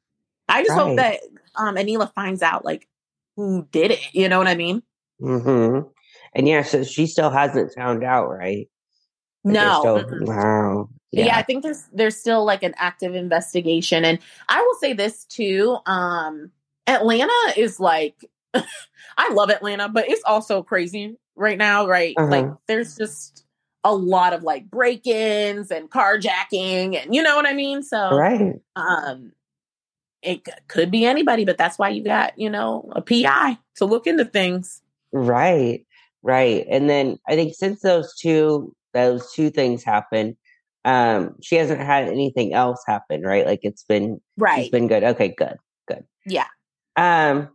I 0.48 0.62
just 0.62 0.70
right. 0.70 0.78
hope 0.78 0.96
that 0.96 1.20
um, 1.56 1.76
Anila 1.76 2.12
finds 2.14 2.42
out 2.42 2.64
like 2.64 2.88
who 3.36 3.66
did 3.70 3.92
it. 3.92 4.00
You 4.12 4.28
know 4.28 4.38
what 4.38 4.48
I 4.48 4.54
mean? 4.54 4.82
Mm-hmm. 5.20 5.88
And 6.34 6.48
yeah, 6.48 6.62
so 6.62 6.84
she 6.84 7.06
still 7.06 7.30
hasn't 7.30 7.74
found 7.74 8.04
out, 8.04 8.28
right? 8.28 8.68
Like 9.44 9.54
no. 9.54 9.80
Still, 9.80 10.26
wow. 10.26 10.88
Yeah. 11.12 11.26
yeah. 11.26 11.36
I 11.36 11.42
think 11.42 11.62
there's 11.62 11.84
there's 11.92 12.16
still 12.16 12.44
like 12.44 12.62
an 12.62 12.74
active 12.76 13.14
investigation. 13.14 14.04
And 14.04 14.18
I 14.48 14.60
will 14.60 14.74
say 14.80 14.92
this 14.92 15.24
too. 15.24 15.78
Um 15.86 16.50
Atlanta 16.86 17.32
is 17.56 17.80
like 17.80 18.24
I 18.54 19.32
love 19.32 19.50
Atlanta, 19.50 19.88
but 19.88 20.08
it's 20.08 20.22
also 20.24 20.62
crazy 20.62 21.16
right 21.36 21.58
now, 21.58 21.86
right? 21.86 22.14
Uh-huh. 22.16 22.28
Like 22.30 22.46
there's 22.66 22.96
just 22.96 23.44
a 23.84 23.94
lot 23.94 24.32
of 24.32 24.42
like 24.42 24.70
break-ins 24.70 25.70
and 25.70 25.90
carjacking 25.90 27.00
and 27.00 27.14
you 27.14 27.22
know 27.22 27.36
what 27.36 27.46
I 27.46 27.54
mean? 27.54 27.82
So 27.82 28.16
right. 28.16 28.60
um 28.76 29.32
it 30.22 30.46
could 30.68 30.90
be 30.90 31.06
anybody, 31.06 31.46
but 31.46 31.56
that's 31.56 31.78
why 31.78 31.88
you 31.88 32.04
got, 32.04 32.38
you 32.38 32.50
know, 32.50 32.92
a 32.94 33.00
PI 33.00 33.58
to 33.76 33.86
look 33.86 34.06
into 34.06 34.24
things. 34.24 34.82
Right. 35.12 35.86
Right. 36.22 36.66
And 36.68 36.90
then 36.90 37.18
I 37.26 37.36
think 37.36 37.54
since 37.54 37.80
those 37.80 38.14
two 38.16 38.74
those 38.92 39.32
two 39.32 39.50
things 39.50 39.82
happened, 39.82 40.36
um, 40.84 41.36
she 41.40 41.56
hasn't 41.56 41.80
had 41.80 42.08
anything 42.08 42.52
else 42.52 42.82
happen, 42.86 43.22
right? 43.22 43.46
Like 43.46 43.60
it's 43.62 43.84
been 43.84 44.20
right. 44.36 44.60
It's 44.60 44.70
been 44.70 44.88
good. 44.88 45.04
Okay, 45.04 45.28
good. 45.28 45.56
Good. 45.88 46.04
Yeah. 46.26 46.46
Um 46.96 47.48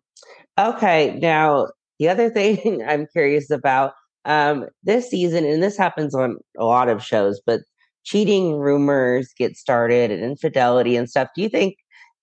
okay, 0.57 1.19
now 1.21 1.67
the 1.99 2.09
other 2.09 2.29
thing 2.29 2.83
I'm 2.87 3.07
curious 3.07 3.49
about 3.49 3.93
um 4.25 4.65
this 4.83 5.09
season 5.09 5.45
and 5.45 5.61
this 5.61 5.77
happens 5.77 6.15
on 6.15 6.37
a 6.57 6.65
lot 6.65 6.89
of 6.89 7.03
shows, 7.03 7.41
but 7.45 7.61
cheating 8.03 8.57
rumors 8.57 9.33
get 9.37 9.57
started 9.57 10.11
and 10.11 10.23
infidelity 10.23 10.95
and 10.95 11.09
stuff. 11.09 11.29
Do 11.35 11.41
you 11.41 11.49
think 11.49 11.77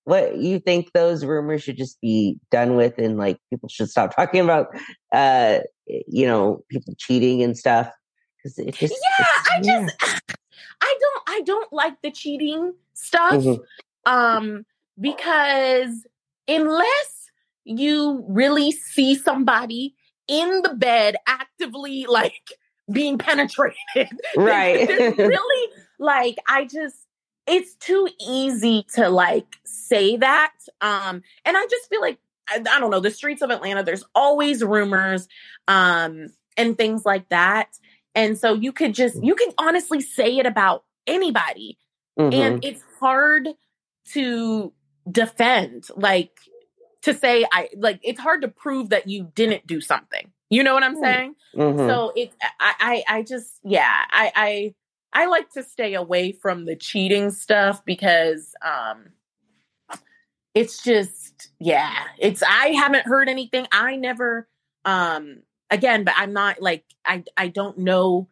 what 0.05 0.39
you 0.39 0.59
think 0.59 0.93
those 0.93 1.25
rumors 1.25 1.62
should 1.62 1.77
just 1.77 2.01
be 2.01 2.37
done 2.51 2.75
with 2.75 2.99
and 2.99 3.18
like 3.18 3.39
people 3.51 3.68
should 3.68 3.89
stop 3.89 4.14
talking 4.16 4.41
about 4.41 4.66
uh 5.12 5.59
you 5.87 6.27
know 6.27 6.62
people 6.70 6.95
cheating 6.99 7.43
and 7.43 7.57
stuff 7.57 7.91
because 8.39 8.59
it 8.59 8.75
just 8.75 8.95
yeah 9.18 9.27
i 9.51 9.61
yeah. 9.62 9.87
just 9.87 9.97
i 10.83 10.99
don't 11.01 11.23
i 11.29 11.41
don't 11.45 11.73
like 11.73 12.01
the 12.03 12.11
cheating 12.11 12.73
stuff 12.95 13.35
mm-hmm. 13.35 14.12
um 14.12 14.64
because 15.01 16.07
unless 16.49 17.22
you 17.64 18.24
really 18.28 18.72
see 18.72 19.14
somebody 19.14 19.94
in 20.28 20.62
the 20.62 20.74
bed 20.74 21.16
actively 21.26 22.06
like 22.08 22.52
being 22.90 23.18
penetrated 23.18 23.76
right 24.36 24.88
It's 24.90 25.18
really 25.18 25.72
like 25.98 26.36
i 26.48 26.64
just 26.64 27.06
it's 27.46 27.74
too 27.76 28.08
easy 28.20 28.86
to 28.94 29.08
like 29.08 29.46
say 29.64 30.16
that. 30.16 30.52
Um, 30.80 31.22
and 31.44 31.56
I 31.56 31.66
just 31.68 31.88
feel 31.88 32.00
like 32.00 32.18
I, 32.48 32.56
I 32.56 32.80
don't 32.80 32.90
know, 32.90 33.00
the 33.00 33.10
streets 33.10 33.42
of 33.42 33.50
Atlanta, 33.50 33.82
there's 33.82 34.04
always 34.14 34.62
rumors 34.62 35.28
um 35.68 36.28
and 36.56 36.76
things 36.76 37.04
like 37.04 37.28
that. 37.30 37.68
And 38.14 38.38
so 38.38 38.54
you 38.54 38.72
could 38.72 38.94
just 38.94 39.16
mm. 39.16 39.24
you 39.24 39.34
can 39.34 39.52
honestly 39.58 40.00
say 40.00 40.38
it 40.38 40.46
about 40.46 40.84
anybody. 41.06 41.78
Mm-hmm. 42.18 42.34
And 42.34 42.64
it's 42.64 42.82
hard 43.00 43.48
to 44.12 44.72
defend 45.10 45.88
like 45.96 46.30
to 47.03 47.14
say 47.14 47.44
I 47.53 47.68
like 47.76 48.00
it's 48.03 48.20
hard 48.20 48.42
to 48.42 48.48
prove 48.48 48.90
that 48.90 49.09
you 49.09 49.30
didn't 49.34 49.66
do 49.66 49.80
something. 49.80 50.30
You 50.50 50.62
know 50.62 50.74
what 50.74 50.82
I'm 50.82 50.96
mm. 50.96 51.00
saying? 51.00 51.34
Mm-hmm. 51.57 51.88
So 51.88 52.12
it 52.16 52.32
I, 52.61 53.03
I 53.09 53.16
I 53.18 53.22
just 53.22 53.59
yeah, 53.62 53.90
I 54.11 54.32
I 54.34 54.74
I 55.12 55.26
like 55.26 55.50
to 55.50 55.62
stay 55.62 55.94
away 55.94 56.32
from 56.32 56.64
the 56.64 56.76
cheating 56.76 57.30
stuff 57.30 57.84
because 57.84 58.55
um 58.64 59.11
it's 60.55 60.82
just 60.82 61.50
yeah, 61.59 61.92
it's 62.18 62.42
I 62.42 62.68
haven't 62.68 63.07
heard 63.07 63.28
anything. 63.28 63.66
I 63.72 63.96
never 63.96 64.48
um 64.84 65.42
again, 65.70 66.05
but 66.05 66.14
I'm 66.16 66.32
not 66.32 66.62
like 66.62 66.84
I 67.05 67.24
I 67.36 67.48
don't 67.48 67.78
know 67.78 68.28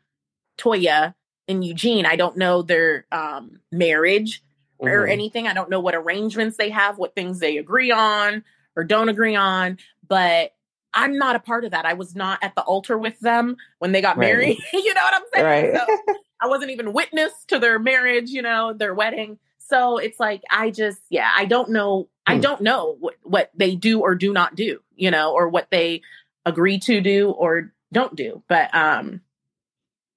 Toya 0.58 1.14
and 1.48 1.64
Eugene. 1.64 2.06
I 2.06 2.14
don't 2.14 2.36
know 2.36 2.62
their 2.62 3.06
um 3.10 3.60
marriage 3.72 4.44
mm-hmm. 4.80 4.86
or 4.86 5.06
anything. 5.06 5.48
I 5.48 5.54
don't 5.54 5.70
know 5.70 5.80
what 5.80 5.96
arrangements 5.96 6.56
they 6.56 6.70
have, 6.70 6.98
what 6.98 7.16
things 7.16 7.40
they 7.40 7.56
agree 7.56 7.90
on 7.90 8.44
or 8.80 8.84
don't 8.84 9.10
agree 9.10 9.36
on, 9.36 9.76
but 10.08 10.52
I'm 10.94 11.18
not 11.18 11.36
a 11.36 11.40
part 11.40 11.64
of 11.64 11.70
that. 11.72 11.84
I 11.84 11.92
was 11.92 12.16
not 12.16 12.38
at 12.42 12.54
the 12.54 12.62
altar 12.62 12.96
with 12.96 13.20
them 13.20 13.56
when 13.78 13.92
they 13.92 14.00
got 14.00 14.16
right. 14.16 14.26
married. 14.26 14.58
you 14.72 14.94
know 14.94 15.02
what 15.02 15.14
I'm 15.14 15.22
saying? 15.34 15.46
Right. 15.46 15.76
So 15.76 16.14
I 16.40 16.48
wasn't 16.48 16.70
even 16.70 16.94
witness 16.94 17.32
to 17.48 17.58
their 17.58 17.78
marriage, 17.78 18.30
you 18.30 18.42
know, 18.42 18.72
their 18.72 18.94
wedding. 18.94 19.38
So 19.58 19.98
it's 19.98 20.18
like 20.18 20.42
I 20.50 20.70
just 20.70 21.00
yeah, 21.10 21.30
I 21.36 21.44
don't 21.44 21.70
know 21.70 22.08
I 22.26 22.36
hmm. 22.36 22.40
don't 22.40 22.62
know 22.62 22.96
what, 22.98 23.14
what 23.22 23.50
they 23.54 23.76
do 23.76 24.00
or 24.00 24.14
do 24.14 24.32
not 24.32 24.54
do, 24.54 24.80
you 24.96 25.10
know, 25.10 25.32
or 25.32 25.48
what 25.48 25.68
they 25.70 26.00
agree 26.46 26.78
to 26.80 27.00
do 27.00 27.30
or 27.30 27.72
don't 27.92 28.16
do. 28.16 28.42
But 28.48 28.74
um 28.74 29.20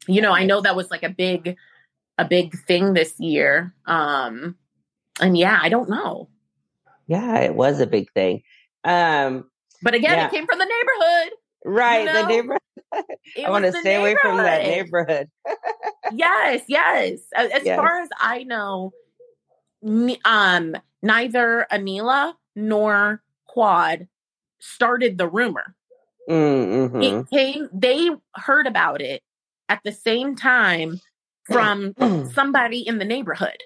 you 0.08 0.22
know, 0.22 0.34
I 0.34 0.46
know 0.46 0.62
that 0.62 0.76
was 0.76 0.90
like 0.90 1.04
a 1.04 1.10
big 1.10 1.58
a 2.18 2.26
big 2.26 2.58
thing 2.66 2.94
this 2.94 3.20
year. 3.20 3.76
Um 3.86 4.56
and 5.20 5.38
yeah, 5.38 5.60
I 5.62 5.70
don't 5.70 5.90
know. 5.90 6.30
Yeah, 7.06 7.40
it 7.40 7.54
was 7.54 7.80
a 7.80 7.86
big 7.86 8.12
thing. 8.14 8.44
Um 8.84 9.46
but 9.82 9.94
again, 9.94 10.18
yeah. 10.18 10.28
it 10.28 10.32
came 10.32 10.46
from 10.48 10.60
the 10.60 10.66
neighborhood. 10.66 11.34
Right, 11.66 12.00
you 12.00 12.06
know? 12.06 12.22
the 12.22 12.28
neighborhood. 12.28 12.60
I 13.46 13.50
want 13.50 13.66
to 13.66 13.74
stay 13.74 13.96
away 13.96 14.16
from 14.22 14.38
that 14.38 14.64
neighborhood. 14.64 15.30
yes, 16.14 16.64
yes. 16.68 17.20
As, 17.36 17.52
yes. 17.64 17.78
far 17.78 18.02
as 18.02 18.10
I 18.20 18.44
know, 18.44 18.94
um, 20.26 20.76
neither 21.02 21.68
Anila 21.72 22.34
nor 22.56 23.22
Quad 23.46 24.08
started 24.60 25.18
the 25.18 25.28
rumor. 25.28 25.76
Mm-hmm. 26.30 27.02
It 27.02 27.30
came. 27.30 27.70
They 27.74 28.10
heard 28.36 28.68
about 28.68 29.02
it 29.02 29.22
at 29.68 29.82
the 29.84 29.92
same 29.92 30.36
time 30.36 31.02
from 31.44 31.94
somebody 32.34 32.80
in 32.80 32.98
the 32.98 33.06
neighborhood. 33.06 33.58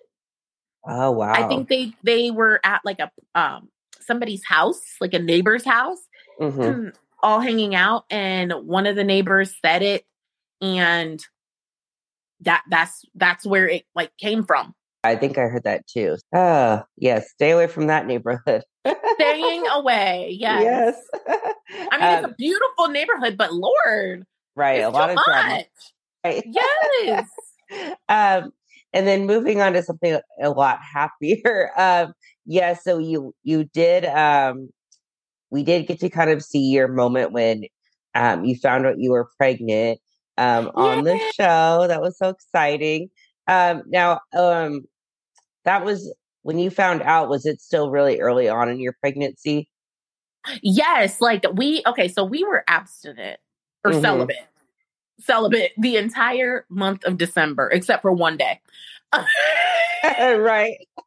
Oh 0.87 1.11
wow! 1.11 1.33
I 1.33 1.47
think 1.47 1.69
they 1.69 1.93
they 2.03 2.31
were 2.31 2.59
at 2.63 2.81
like 2.83 2.99
a 2.99 3.11
um 3.35 3.69
somebody's 4.07 4.43
house, 4.45 4.81
like 4.99 5.13
a 5.13 5.19
neighbor's 5.19 5.65
house, 5.65 5.99
mm-hmm. 6.39 6.89
all 7.21 7.39
hanging 7.39 7.75
out, 7.75 8.05
and 8.09 8.51
one 8.65 8.87
of 8.87 8.95
the 8.95 9.03
neighbors 9.03 9.53
said 9.63 9.83
it, 9.83 10.05
and 10.61 11.23
that 12.41 12.63
that's 12.69 13.05
that's 13.15 13.45
where 13.45 13.67
it 13.67 13.83
like 13.93 14.15
came 14.17 14.43
from. 14.43 14.73
I 15.03 15.15
think 15.15 15.37
I 15.37 15.43
heard 15.43 15.63
that 15.63 15.87
too. 15.87 16.17
Oh, 16.33 16.83
yes. 16.97 17.29
Stay 17.31 17.51
away 17.51 17.67
from 17.67 17.87
that 17.87 18.05
neighborhood. 18.05 18.63
Staying 19.13 19.65
away. 19.73 20.35
Yes. 20.37 20.63
Yes. 20.63 20.95
I 21.91 21.97
mean, 21.97 22.17
um, 22.17 22.25
it's 22.25 22.33
a 22.33 22.35
beautiful 22.37 22.87
neighborhood, 22.89 23.37
but 23.37 23.53
Lord. 23.53 24.25
Right. 24.55 24.81
A 24.81 24.89
lot 24.89 25.09
of 25.09 25.17
drama. 25.25 25.63
Right. 26.25 26.43
Yes. 26.45 27.29
um, 28.09 28.51
and 28.91 29.07
then 29.07 29.27
moving 29.27 29.61
on 29.61 29.73
to 29.73 29.83
something 29.83 30.19
a 30.41 30.49
lot 30.49 30.79
happier. 30.81 31.71
Um, 31.77 32.13
yeah, 32.47 32.73
so 32.73 32.97
you 32.97 33.35
you 33.43 33.65
did 33.65 34.05
um 34.05 34.69
we 35.51 35.63
did 35.63 35.85
get 35.85 35.99
to 35.99 36.09
kind 36.09 36.31
of 36.31 36.41
see 36.41 36.71
your 36.71 36.87
moment 36.87 37.33
when 37.33 37.65
um 38.15 38.45
you 38.45 38.55
found 38.55 38.85
out 38.85 38.99
you 38.99 39.11
were 39.11 39.29
pregnant 39.37 39.99
um 40.37 40.71
on 40.73 41.03
the 41.03 41.19
show. 41.35 41.85
That 41.87 42.01
was 42.01 42.17
so 42.17 42.29
exciting. 42.29 43.09
Um 43.47 43.83
now 43.87 44.21
um 44.35 44.83
that 45.65 45.83
was 45.83 46.13
when 46.43 46.57
you 46.57 46.69
found 46.69 47.01
out 47.01 47.27
was 47.27 47.45
it 47.45 47.61
still 47.61 47.91
really 47.91 48.21
early 48.21 48.47
on 48.47 48.69
in 48.69 48.79
your 48.79 48.95
pregnancy? 49.01 49.69
Yes, 50.63 51.19
like 51.19 51.43
we 51.53 51.83
okay, 51.85 52.07
so 52.07 52.23
we 52.23 52.45
were 52.45 52.63
abstinent 52.67 53.41
or 53.83 53.91
mm-hmm. 53.91 54.01
celibate. 54.01 54.47
Celibate 55.19 55.71
the 55.77 55.97
entire 55.97 56.65
month 56.69 57.03
of 57.03 57.17
December 57.17 57.69
except 57.73 58.03
for 58.03 58.13
one 58.13 58.37
day. 58.37 58.61
right. 60.03 60.77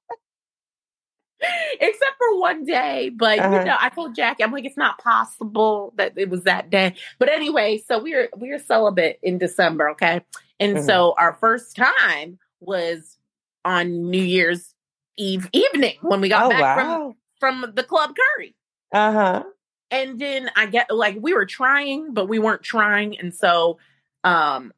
except 1.81 2.13
for 2.19 2.41
one 2.41 2.65
day. 2.65 3.11
But 3.15 3.39
uh-huh. 3.39 3.59
you 3.59 3.65
know, 3.65 3.77
I 3.81 3.89
told 3.89 4.15
Jackie, 4.15 4.43
I'm 4.43 4.53
like, 4.53 4.65
it's 4.65 4.77
not 4.77 4.99
possible 4.99 5.93
that 5.97 6.13
it 6.17 6.29
was 6.29 6.45
that 6.45 6.71
day. 6.71 6.95
But 7.19 7.29
anyway, 7.29 7.83
so 7.87 7.99
we 7.99 8.15
are 8.15 8.29
we 8.37 8.51
are 8.51 8.59
celibate 8.59 9.19
in 9.23 9.39
December, 9.39 9.91
okay? 9.91 10.23
And 10.59 10.77
mm-hmm. 10.77 10.87
so 10.87 11.15
our 11.19 11.37
first 11.41 11.77
time 11.77 12.39
was 12.61 13.17
on 13.65 14.11
New 14.11 14.23
Year's 14.23 14.75
Eve 15.17 15.49
evening 15.53 15.97
when 16.03 16.21
we 16.21 16.29
got 16.29 16.47
oh, 16.47 16.49
back 16.51 16.77
wow. 16.77 17.15
from 17.41 17.63
from 17.63 17.73
the 17.75 17.83
club 17.83 18.15
curry. 18.15 18.55
Uh 18.93 19.13
huh. 19.13 19.43
And 19.91 20.19
then 20.21 20.51
I 20.57 20.67
get 20.67 20.95
like 20.95 21.17
we 21.21 21.35
were 21.35 21.47
trying, 21.47 22.15
but 22.15 22.29
we 22.29 22.39
weren't 22.39 22.63
trying, 22.63 23.19
and 23.19 23.35
so 23.35 23.79
um 24.25 24.73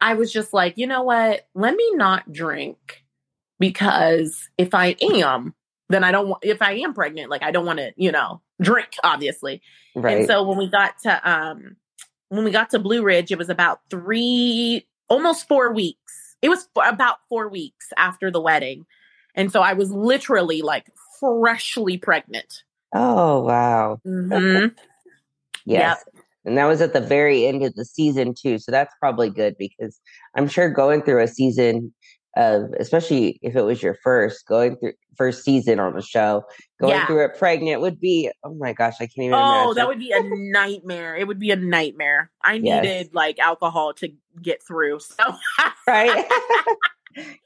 I 0.00 0.14
was 0.14 0.32
just 0.32 0.52
like, 0.52 0.76
you 0.76 0.86
know 0.86 1.02
what? 1.04 1.46
Let 1.54 1.76
me 1.76 1.90
not 1.94 2.32
drink 2.32 3.04
because 3.60 4.48
if 4.58 4.74
I 4.74 4.96
am, 5.00 5.54
then 5.92 6.04
I 6.04 6.12
don't 6.12 6.28
want, 6.28 6.44
if 6.44 6.62
I 6.62 6.72
am 6.72 6.94
pregnant, 6.94 7.30
like 7.30 7.42
I 7.42 7.50
don't 7.50 7.66
want 7.66 7.78
to, 7.78 7.92
you 7.96 8.12
know, 8.12 8.40
drink, 8.60 8.90
obviously. 9.02 9.62
Right. 9.94 10.18
And 10.18 10.26
so 10.26 10.42
when 10.42 10.58
we 10.58 10.68
got 10.68 10.98
to, 11.02 11.30
um, 11.30 11.76
when 12.28 12.44
we 12.44 12.50
got 12.50 12.70
to 12.70 12.78
Blue 12.78 13.02
Ridge, 13.02 13.30
it 13.30 13.38
was 13.38 13.48
about 13.48 13.80
three, 13.90 14.86
almost 15.08 15.48
four 15.48 15.72
weeks. 15.72 16.36
It 16.40 16.48
was 16.48 16.68
about 16.76 17.18
four 17.28 17.48
weeks 17.48 17.88
after 17.96 18.30
the 18.30 18.40
wedding. 18.40 18.86
And 19.34 19.52
so 19.52 19.60
I 19.60 19.74
was 19.74 19.90
literally 19.92 20.62
like 20.62 20.90
freshly 21.20 21.98
pregnant. 21.98 22.62
Oh, 22.94 23.40
wow. 23.40 24.00
Mm-hmm. 24.06 24.74
yes. 25.64 26.04
Yep. 26.06 26.24
And 26.44 26.58
that 26.58 26.66
was 26.66 26.80
at 26.80 26.92
the 26.92 27.00
very 27.00 27.46
end 27.46 27.62
of 27.64 27.74
the 27.74 27.84
season, 27.84 28.34
too. 28.34 28.58
So 28.58 28.72
that's 28.72 28.92
probably 28.98 29.30
good 29.30 29.56
because 29.56 30.00
I'm 30.34 30.48
sure 30.48 30.68
going 30.68 31.02
through 31.02 31.22
a 31.22 31.28
season 31.28 31.94
of 32.36 32.72
especially 32.78 33.38
if 33.42 33.54
it 33.54 33.62
was 33.62 33.82
your 33.82 33.96
first 34.02 34.46
going 34.46 34.76
through 34.76 34.92
first 35.16 35.44
season 35.44 35.78
on 35.78 35.94
the 35.94 36.00
show 36.00 36.42
going 36.80 36.94
yeah. 36.94 37.06
through 37.06 37.22
it 37.22 37.36
pregnant 37.38 37.82
would 37.82 38.00
be 38.00 38.30
oh 38.44 38.54
my 38.54 38.72
gosh 38.72 38.94
i 39.00 39.06
can't 39.06 39.26
even 39.26 39.34
oh 39.34 39.36
imagine. 39.36 39.74
that 39.74 39.88
would 39.88 39.98
be 39.98 40.12
a 40.12 40.22
nightmare. 40.22 41.14
It 41.16 41.26
would 41.26 41.38
be 41.38 41.50
a 41.50 41.56
nightmare. 41.56 42.30
I 42.42 42.54
yes. 42.54 42.82
needed 42.82 43.14
like 43.14 43.38
alcohol 43.38 43.92
to 43.94 44.08
get 44.40 44.62
through 44.62 45.00
so 45.00 45.34
right? 45.86 46.26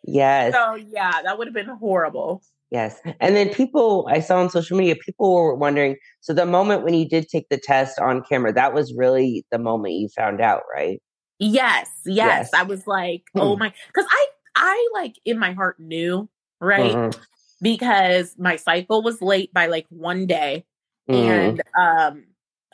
Yes. 0.05 0.55
So 0.55 0.77
yeah 0.77 1.23
that 1.25 1.39
would 1.39 1.49
have 1.49 1.55
been 1.55 1.67
horrible. 1.67 2.43
Yes. 2.71 3.01
And 3.21 3.35
then 3.35 3.53
people 3.53 4.07
i 4.09 4.21
saw 4.21 4.39
on 4.41 4.51
social 4.51 4.77
media 4.77 4.95
people 4.95 5.35
were 5.35 5.57
wondering 5.57 5.97
so 6.21 6.33
the 6.33 6.47
moment 6.47 6.85
when 6.85 6.95
you 6.95 7.09
did 7.09 7.29
take 7.29 7.49
the 7.49 7.59
test 7.59 7.99
on 7.99 8.23
camera 8.29 8.53
that 8.53 8.75
was 8.75 8.95
really 8.95 9.45
the 9.51 9.59
moment 9.59 9.95
you 9.95 10.09
found 10.15 10.41
out 10.41 10.63
right? 10.73 11.03
Yes, 11.39 11.91
yes, 12.07 12.49
yes. 12.51 12.55
I 12.55 12.63
was 12.63 12.87
like, 12.87 13.25
oh 13.35 13.55
hmm. 13.55 13.61
my, 13.61 13.75
because 13.89 14.07
I 14.09 14.27
I 14.57 14.89
like 14.95 15.19
in 15.25 15.39
my 15.39 15.53
heart 15.53 15.79
knew, 15.79 16.29
right? 16.61 16.93
Mm-hmm. 16.93 17.21
Because 17.63 18.35
my 18.39 18.57
cycle 18.57 19.03
was 19.03 19.23
late 19.23 19.53
by 19.53 19.67
like 19.67 19.87
one 19.91 20.27
day. 20.27 20.65
Mm-hmm. 21.09 21.31
And 21.31 21.63
um 21.79 22.25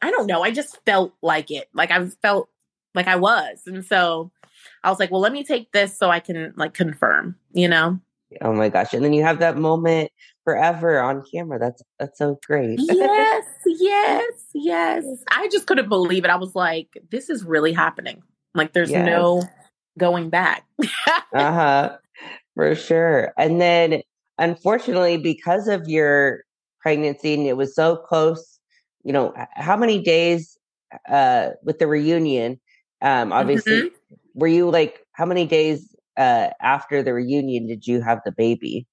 I 0.01 0.11
don't 0.11 0.27
know, 0.27 0.43
I 0.43 0.51
just 0.51 0.79
felt 0.85 1.13
like 1.23 1.51
it. 1.51 1.69
Like 1.75 1.91
I 1.91 2.07
felt 2.23 2.49
like 2.95 3.09
I 3.09 3.17
was. 3.17 3.63
And 3.67 3.85
so 3.85 4.31
I 4.83 4.91
was 4.91 4.99
like, 4.99 5.11
well, 5.11 5.21
let 5.21 5.33
me 5.33 5.45
take 5.45 5.73
this 5.73 5.97
so 5.97 6.11
I 6.11 6.21
can 6.21 6.53
like 6.57 6.75
confirm, 6.75 7.37
you 7.53 7.69
know? 7.69 8.01
Oh 8.41 8.53
my 8.53 8.69
gosh. 8.69 8.95
And 8.95 9.05
then 9.05 9.13
you 9.13 9.23
have 9.23 9.41
that 9.41 9.59
moment 9.59 10.11
forever 10.45 11.01
on 11.01 11.23
camera. 11.33 11.59
That's 11.59 11.83
that's 11.99 12.19
so 12.19 12.39
great. 12.47 12.79
yes, 12.81 13.45
yes, 13.67 14.33
yes. 14.55 15.05
I 15.31 15.49
just 15.49 15.67
couldn't 15.67 15.89
believe 15.89 16.25
it. 16.25 16.31
I 16.31 16.37
was 16.37 16.55
like, 16.55 16.99
this 17.11 17.29
is 17.29 17.45
really 17.45 17.73
happening. 17.73 18.23
Like 18.55 18.73
there's 18.73 18.91
yes. 18.91 19.07
no 19.07 19.43
going 19.99 20.31
back. 20.31 20.65
uh 21.09 21.23
huh. 21.33 21.97
For 22.55 22.75
sure. 22.75 23.33
And 23.39 23.61
then, 23.61 24.03
unfortunately, 24.39 25.17
because 25.17 25.69
of 25.69 25.89
your 25.89 26.45
pregnancy 26.81 27.35
and 27.35 27.47
it 27.47 27.57
was 27.57 27.75
so 27.75 27.97
close, 27.97 28.59
you 29.05 29.13
know, 29.13 29.33
how 29.55 29.77
many 29.77 30.03
days 30.03 30.59
uh, 31.09 31.51
with 31.63 31.79
the 31.79 31.87
reunion? 31.87 32.61
Um, 33.01 33.33
obviously, 33.33 33.83
mm-hmm. 33.83 34.19
were 34.35 34.49
you 34.49 34.71
like, 34.71 35.01
how 35.13 35.25
many 35.25 35.47
days 35.47 35.95
uh, 36.17 36.51
after 36.61 37.03
the 37.03 37.15
reunion 37.15 37.67
did 37.67 37.87
you 37.87 38.03
have 38.03 38.21
the 38.25 38.33
baby? 38.33 38.87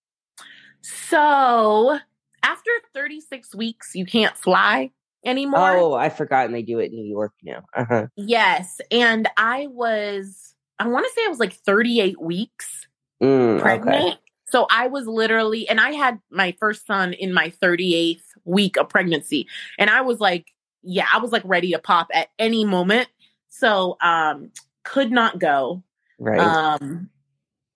So, 0.81 1.99
after 2.43 2.71
36 2.93 3.53
weeks, 3.53 3.91
you 3.93 4.05
can't 4.05 4.37
fly 4.37 4.91
anymore. 5.25 5.75
Oh, 5.75 5.93
I 5.93 6.09
forgot. 6.09 6.45
And 6.45 6.55
they 6.55 6.61
do 6.61 6.79
it 6.79 6.91
in 6.91 6.95
New 6.95 7.05
York 7.09 7.33
now. 7.43 7.63
Uh-huh. 7.75 8.07
Yes. 8.15 8.79
And 8.89 9.27
I 9.37 9.67
was 9.67 10.48
I 10.79 10.87
want 10.87 11.05
to 11.05 11.11
say 11.13 11.25
I 11.25 11.29
was 11.29 11.39
like 11.39 11.53
38 11.53 12.21
weeks 12.21 12.87
mm, 13.21 13.59
pregnant. 13.59 14.03
Okay. 14.03 14.17
So 14.45 14.65
I 14.71 14.87
was 14.87 15.05
literally, 15.05 15.67
and 15.69 15.79
I 15.79 15.91
had 15.91 16.19
my 16.31 16.55
first 16.59 16.87
son 16.87 17.13
in 17.13 17.33
my 17.33 17.49
38th 17.61 18.21
week 18.45 18.77
of 18.77 18.89
pregnancy. 18.89 19.47
And 19.77 19.89
I 19.89 20.01
was 20.01 20.19
like, 20.19 20.47
yeah, 20.81 21.07
I 21.13 21.19
was 21.19 21.31
like 21.31 21.43
ready 21.45 21.71
to 21.73 21.79
pop 21.79 22.07
at 22.13 22.29
any 22.39 22.65
moment. 22.65 23.09
So 23.49 23.97
um 24.01 24.51
could 24.83 25.11
not 25.11 25.39
go. 25.39 25.83
Right. 26.17 26.39
Um 26.39 27.09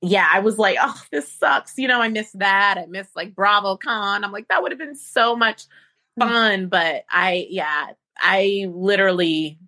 yeah, 0.06 0.28
I 0.32 0.40
was 0.40 0.58
like, 0.58 0.78
oh, 0.82 1.02
this 1.12 1.32
sucks. 1.32 1.78
You 1.78 1.88
know, 1.88 2.02
I 2.02 2.10
miss 2.10 2.32
that. 2.34 2.78
I 2.78 2.86
miss 2.88 3.08
like 3.16 3.34
BravoCon. 3.34 4.24
I'm 4.24 4.32
like, 4.34 4.50
that 4.50 4.62
would 4.62 4.74
have 4.74 4.80
been 4.80 4.98
so 4.98 5.34
much 5.34 5.64
hmm. 6.20 6.28
fun. 6.28 6.68
But 6.68 7.06
I, 7.10 7.48
yeah, 7.50 7.88
I 8.18 8.68
literally 8.70 9.60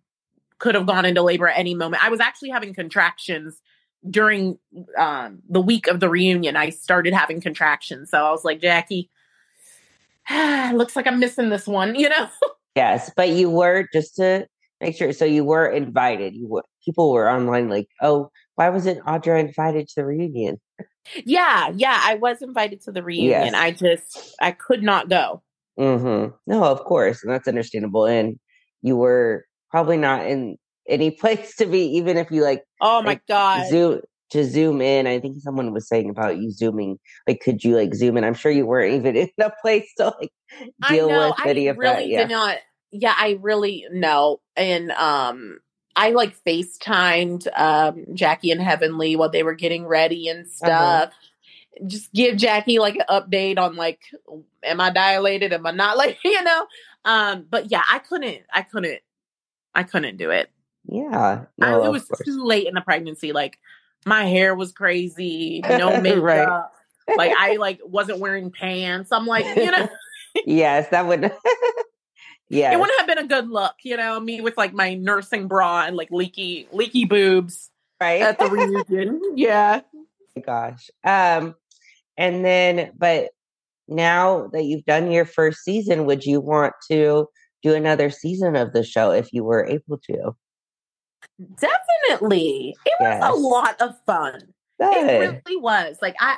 could 0.59 0.75
have 0.75 0.85
gone 0.85 1.05
into 1.05 1.21
labor 1.21 1.47
at 1.47 1.57
any 1.57 1.75
moment. 1.75 2.03
I 2.03 2.09
was 2.09 2.19
actually 2.19 2.49
having 2.49 2.73
contractions 2.73 3.61
during 4.09 4.57
um, 4.97 5.41
the 5.49 5.61
week 5.61 5.87
of 5.87 5.99
the 5.99 6.09
reunion. 6.09 6.55
I 6.55 6.69
started 6.69 7.13
having 7.13 7.41
contractions. 7.41 8.11
So 8.11 8.25
I 8.25 8.31
was 8.31 8.45
like, 8.45 8.61
Jackie, 8.61 9.09
looks 10.31 10.95
like 10.95 11.07
I'm 11.07 11.19
missing 11.19 11.49
this 11.49 11.67
one, 11.67 11.95
you 11.95 12.09
know? 12.09 12.29
yes. 12.75 13.11
But 13.15 13.29
you 13.29 13.49
were 13.49 13.87
just 13.91 14.15
to 14.17 14.47
make 14.79 14.95
sure. 14.95 15.11
So 15.13 15.25
you 15.25 15.43
were 15.43 15.67
invited. 15.67 16.35
You 16.35 16.47
were, 16.47 16.63
people 16.83 17.11
were 17.11 17.29
online 17.29 17.69
like, 17.69 17.87
oh, 18.01 18.29
why 18.55 18.69
wasn't 18.69 19.03
Audra 19.05 19.39
invited 19.39 19.87
to 19.89 19.95
the 19.97 20.05
reunion? 20.05 20.59
Yeah, 21.23 21.71
yeah, 21.75 21.99
I 22.01 22.15
was 22.15 22.41
invited 22.41 22.81
to 22.81 22.91
the 22.91 23.03
reunion. 23.03 23.53
Yes. 23.53 23.53
I 23.53 23.71
just 23.71 24.35
I 24.41 24.51
could 24.51 24.81
not 24.81 25.07
go. 25.07 25.43
Mm-hmm. 25.79 26.33
No, 26.47 26.63
of 26.63 26.83
course, 26.85 27.23
and 27.23 27.31
that's 27.31 27.47
understandable. 27.47 28.05
And 28.05 28.39
you 28.81 28.95
were 28.95 29.45
probably 29.75 29.97
not 29.97 30.25
in 30.25 30.57
any 30.87 31.11
place 31.21 31.55
to 31.57 31.65
be, 31.65 31.81
even 31.97 32.15
if 32.15 32.31
you 32.31 32.41
like. 32.43 32.63
Oh 32.79 33.01
my 33.01 33.09
like, 33.09 33.27
god! 33.27 33.67
Zoom 33.67 34.01
to 34.29 34.45
zoom 34.45 34.81
in. 34.81 35.05
I 35.05 35.19
think 35.19 35.41
someone 35.41 35.73
was 35.73 35.87
saying 35.87 36.09
about 36.09 36.37
you 36.37 36.49
zooming. 36.51 36.97
Like, 37.27 37.41
could 37.41 37.63
you 37.63 37.75
like 37.75 37.93
zoom 37.93 38.15
in? 38.15 38.23
I'm 38.23 38.33
sure 38.33 38.51
you 38.51 38.65
weren't 38.65 38.93
even 38.93 39.15
in 39.17 39.29
a 39.39 39.51
place 39.61 39.91
to 39.97 40.13
like 40.19 40.31
deal 40.89 41.07
with 41.09 41.35
any 41.45 41.67
I 41.67 41.71
of 41.71 41.77
really 41.77 41.93
that. 41.95 42.07
Yeah. 42.07 42.25
Not. 42.25 42.57
Yeah, 42.91 43.13
I 43.17 43.37
really 43.41 43.85
know, 43.91 44.39
and 44.55 44.91
um, 44.91 45.59
I 45.97 46.11
like 46.11 46.33
FaceTimed 46.45 47.45
um, 47.57 48.05
Jackie 48.13 48.51
and 48.51 48.61
Heavenly 48.61 49.17
while 49.17 49.29
they 49.29 49.43
were 49.43 49.53
getting 49.53 49.85
ready 49.85 50.29
and 50.29 50.45
uh-huh. 50.45 50.55
stuff. 50.55 51.09
Uh-huh. 51.09 51.87
Just 51.87 52.13
give 52.13 52.37
Jackie 52.37 52.79
like 52.79 52.95
an 52.95 53.05
update 53.09 53.57
on 53.57 53.75
like, 53.75 53.99
am 54.63 54.79
I 54.79 54.91
dilated? 54.91 55.51
Am 55.51 55.65
I 55.65 55.71
not 55.71 55.97
like, 55.97 56.19
you 56.23 56.41
know? 56.41 56.67
Um, 57.03 57.45
but 57.49 57.69
yeah, 57.69 57.83
I 57.91 57.99
couldn't, 57.99 58.43
I 58.53 58.61
couldn't, 58.61 59.01
I 59.75 59.83
couldn't 59.83 60.17
do 60.17 60.31
it. 60.31 60.49
Yeah. 60.87 61.45
No, 61.57 61.83
I, 61.83 61.87
it 61.87 61.91
was 61.91 62.07
too 62.23 62.43
late 62.43 62.67
in 62.67 62.73
the 62.73 62.81
pregnancy. 62.81 63.31
Like 63.31 63.59
my 64.05 64.25
hair 64.25 64.55
was 64.55 64.71
crazy, 64.71 65.61
no 65.67 65.99
makeup. 66.01 66.23
right. 66.23 67.17
Like 67.17 67.33
I 67.37 67.55
like 67.59 67.79
wasn't 67.83 68.19
wearing 68.19 68.51
pants. 68.51 69.11
I'm 69.11 69.25
like, 69.25 69.45
you 69.55 69.71
know. 69.71 69.89
yes, 70.45 70.89
that 70.89 71.05
would 71.05 71.31
yeah. 72.49 72.73
It 72.73 72.79
wouldn't 72.79 72.99
have 72.99 73.07
been 73.07 73.17
a 73.17 73.27
good 73.27 73.49
look, 73.49 73.75
you 73.83 73.97
know, 73.97 74.19
me 74.19 74.41
with 74.41 74.57
like 74.57 74.73
my 74.73 74.93
nursing 74.93 75.47
bra 75.47 75.85
and 75.85 75.95
like 75.95 76.11
leaky, 76.11 76.67
leaky 76.71 77.05
boobs. 77.05 77.71
Right. 77.99 78.21
At 78.21 78.37
the 78.37 78.49
reunion. 78.49 79.21
yeah. 79.35 79.81
Gosh. 80.45 80.89
Um, 81.03 81.55
and 82.17 82.45
then, 82.45 82.91
but 82.97 83.29
now 83.87 84.47
that 84.53 84.65
you've 84.65 84.85
done 84.85 85.11
your 85.11 85.25
first 85.25 85.63
season, 85.63 86.05
would 86.05 86.23
you 86.23 86.39
want 86.39 86.73
to 86.89 87.27
do 87.65 87.75
another 87.75 88.09
season 88.09 88.55
of 88.55 88.73
the 88.73 88.83
show 88.83 89.11
if 89.11 89.33
you 89.33 89.43
were 89.43 89.65
able 89.65 89.97
to? 89.97 90.35
Definitely. 91.59 92.75
It 92.85 92.93
yes. 92.99 93.21
was 93.21 93.37
a 93.37 93.41
lot 93.41 93.81
of 93.81 93.95
fun. 94.05 94.41
Good. 94.79 95.09
It 95.09 95.41
really 95.45 95.61
was. 95.61 95.97
Like 96.01 96.15
I, 96.19 96.35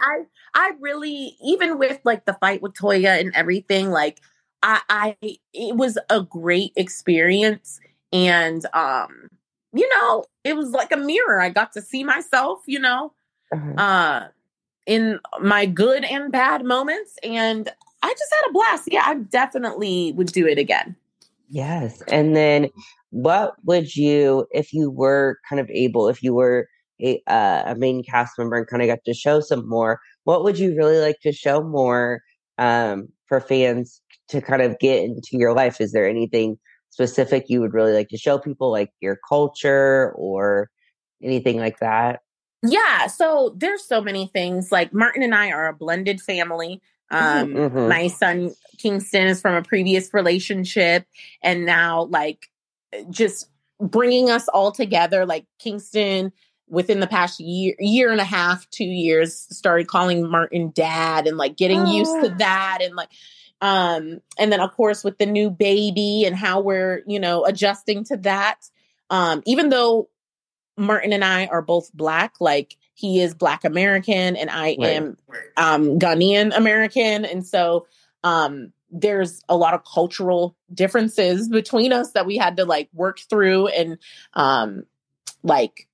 I 0.54 0.68
I 0.68 0.72
really 0.80 1.36
even 1.44 1.78
with 1.78 2.00
like 2.04 2.26
the 2.26 2.34
fight 2.34 2.62
with 2.62 2.74
Toya 2.74 3.20
and 3.20 3.34
everything, 3.36 3.90
like 3.90 4.22
I, 4.64 4.82
I 4.90 5.18
it 5.54 5.76
was 5.76 5.98
a 6.10 6.22
great 6.22 6.72
experience 6.76 7.80
and 8.14 8.66
um 8.74 9.30
you 9.74 9.88
know 9.96 10.26
it 10.44 10.56
was 10.56 10.72
like 10.72 10.92
a 10.92 10.98
mirror 10.98 11.42
i 11.42 11.50
got 11.50 11.74
to 11.74 11.82
see 11.82 12.04
myself 12.04 12.62
you 12.66 12.80
know 12.80 13.12
uh-huh. 13.54 13.74
uh 13.74 14.28
in 14.86 15.20
my 15.42 15.66
good 15.66 16.06
and 16.06 16.32
bad 16.32 16.64
moments 16.64 17.18
and 17.22 17.70
i 18.02 18.14
just 18.14 18.34
had 18.34 18.50
a 18.50 18.54
blast 18.54 18.88
yeah 18.90 19.04
i 19.06 19.16
definitely 19.16 20.14
would 20.14 20.32
do 20.32 20.48
it 20.48 20.58
again 20.58 20.96
yes 21.50 22.02
and 22.10 22.36
then 22.36 22.70
what 23.10 23.54
would 23.64 23.96
you 23.96 24.46
if 24.52 24.74
you 24.74 24.92
were 24.92 25.38
kind 25.50 25.60
of 25.60 25.70
able 25.70 26.10
if 26.10 26.22
you 26.22 26.34
were 26.34 26.68
a, 27.00 27.22
uh, 27.28 27.64
a 27.68 27.76
main 27.76 28.04
cast 28.04 28.38
member 28.40 28.58
and 28.58 28.68
kind 28.68 28.82
of 28.82 28.88
got 28.88 29.00
to 29.06 29.14
show 29.14 29.40
some 29.40 29.68
more 29.70 30.00
what 30.24 30.44
would 30.44 30.60
you 30.60 30.76
really 30.76 31.00
like 31.00 31.20
to 31.22 31.32
show 31.32 31.64
more 31.64 32.22
um, 32.58 33.08
for 33.28 33.40
fans 33.40 34.02
to 34.30 34.42
kind 34.42 34.62
of 34.62 34.78
get 34.80 35.04
into 35.04 35.30
your 35.32 35.54
life? 35.54 35.80
Is 35.80 35.92
there 35.92 36.08
anything 36.08 36.58
specific 36.90 37.46
you 37.48 37.62
would 37.62 37.74
really 37.74 37.94
like 37.94 38.10
to 38.10 38.18
show 38.18 38.38
people, 38.38 38.72
like 38.72 38.90
your 39.00 39.18
culture 39.28 40.14
or 40.16 40.70
anything 41.24 41.58
like 41.58 41.80
that? 41.80 42.20
Yeah, 42.64 43.08
so 43.08 43.56
there's 43.56 43.86
so 43.86 44.02
many 44.02 44.28
things. 44.28 44.72
Like 44.72 44.94
Martin 44.94 45.24
and 45.24 45.36
I 45.36 45.52
are 45.52 45.68
a 45.68 45.74
blended 45.74 46.20
family. 46.20 46.82
Um, 47.10 47.54
mm-hmm. 47.54 47.88
My 47.88 48.08
son 48.08 48.54
Kingston 48.78 49.28
is 49.28 49.42
from 49.42 49.56
a 49.56 49.64
previous 49.64 50.14
relationship, 50.14 51.06
and 51.42 51.66
now 51.66 52.04
like 52.04 52.48
just 53.10 53.50
bringing 53.80 54.30
us 54.30 54.48
all 54.48 54.72
together. 54.72 55.26
Like 55.26 55.46
Kingston, 55.60 56.32
within 56.68 57.00
the 57.00 57.08
past 57.08 57.40
year, 57.40 57.76
year 57.80 58.12
and 58.12 58.22
a 58.22 58.26
half, 58.26 58.70
two 58.70 58.86
years, 58.86 59.36
started 59.56 59.88
calling 59.88 60.30
Martin 60.30 60.72
dad, 60.74 61.28
and 61.28 61.38
like 61.38 61.58
getting 61.58 61.82
oh. 61.82 61.92
used 61.92 62.14
to 62.22 62.32
oh. 62.32 62.38
that, 62.38 62.80
and 62.82 62.96
like 62.96 63.10
um 63.62 64.22
and 64.38 64.52
then 64.52 64.60
of 64.60 64.72
course 64.74 65.04
with 65.04 65.18
the 65.18 65.26
new 65.26 65.50
baby 65.50 66.26
and 66.26 66.36
how 66.36 66.60
we're 66.60 67.02
you 67.08 67.20
know 67.20 67.44
adjusting 67.46 68.04
to 68.04 68.16
that 68.18 68.60
um 69.10 69.42
even 69.46 69.70
though 69.70 70.10
martin 70.78 71.12
and 71.12 71.26
i 71.26 71.48
are 71.48 71.64
both 71.64 71.92
black 71.94 72.36
like 72.40 72.78
he 72.98 73.22
is 73.22 73.34
black 73.34 73.64
american 73.64 74.36
and 74.36 74.50
i 74.50 74.76
right. 74.80 74.80
am 74.82 75.18
um 75.56 76.00
ghanaian 76.00 76.56
american 76.56 77.26
and 77.26 77.46
so 77.46 77.86
um 78.24 78.72
there's 78.90 79.42
a 79.50 79.58
lot 79.58 79.74
of 79.74 79.84
cultural 79.84 80.56
differences 80.74 81.50
between 81.50 81.92
us 81.92 82.12
that 82.12 82.26
we 82.26 82.38
had 82.38 82.58
to 82.58 82.66
like 82.66 82.90
work 82.94 83.20
through 83.30 83.68
and 83.68 83.98
um 84.34 84.84
like 85.44 85.88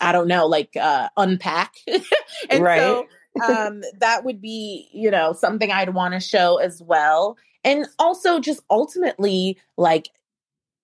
i 0.00 0.12
don't 0.12 0.28
know 0.28 0.46
like 0.46 0.76
uh 0.76 1.08
unpack 1.16 1.74
and 2.50 2.62
right. 2.62 2.78
so 2.78 3.06
um, 3.48 3.82
that 3.98 4.24
would 4.24 4.40
be, 4.40 4.88
you 4.92 5.10
know, 5.10 5.32
something 5.32 5.70
I'd 5.70 5.94
want 5.94 6.14
to 6.14 6.20
show 6.20 6.58
as 6.58 6.80
well. 6.82 7.36
And 7.64 7.86
also 7.98 8.40
just 8.40 8.60
ultimately 8.70 9.58
like 9.76 10.08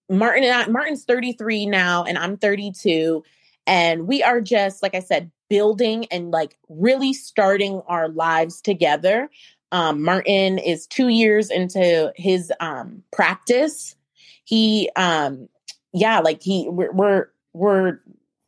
Martin 0.09 0.45
and 0.45 0.53
I, 0.53 0.67
Martin's 0.67 1.05
33 1.05 1.67
now 1.67 2.05
and 2.05 2.19
I'm 2.19 2.37
32 2.37 3.23
and 3.71 4.09
we 4.09 4.21
are 4.23 4.41
just 4.41 4.83
like 4.83 4.97
I 4.97 5.01
said 5.01 5.31
building 5.49 6.07
and 6.11 6.33
like 6.33 6.59
really 6.69 7.13
starting 7.13 7.81
our 7.87 8.09
lives 8.09 8.61
together. 8.61 9.31
Um, 9.73 10.03
Martin 10.03 10.59
is 10.59 10.89
2 10.89 11.09
years 11.09 11.51
into 11.51 12.13
his 12.17 12.53
um 12.59 13.05
practice. 13.13 13.95
He 14.45 14.91
um 14.97 15.49
yeah, 15.93 16.19
like 16.19 16.43
he 16.43 16.69
we're 16.69 16.93
we're 16.93 17.27
we're, 17.53 18.01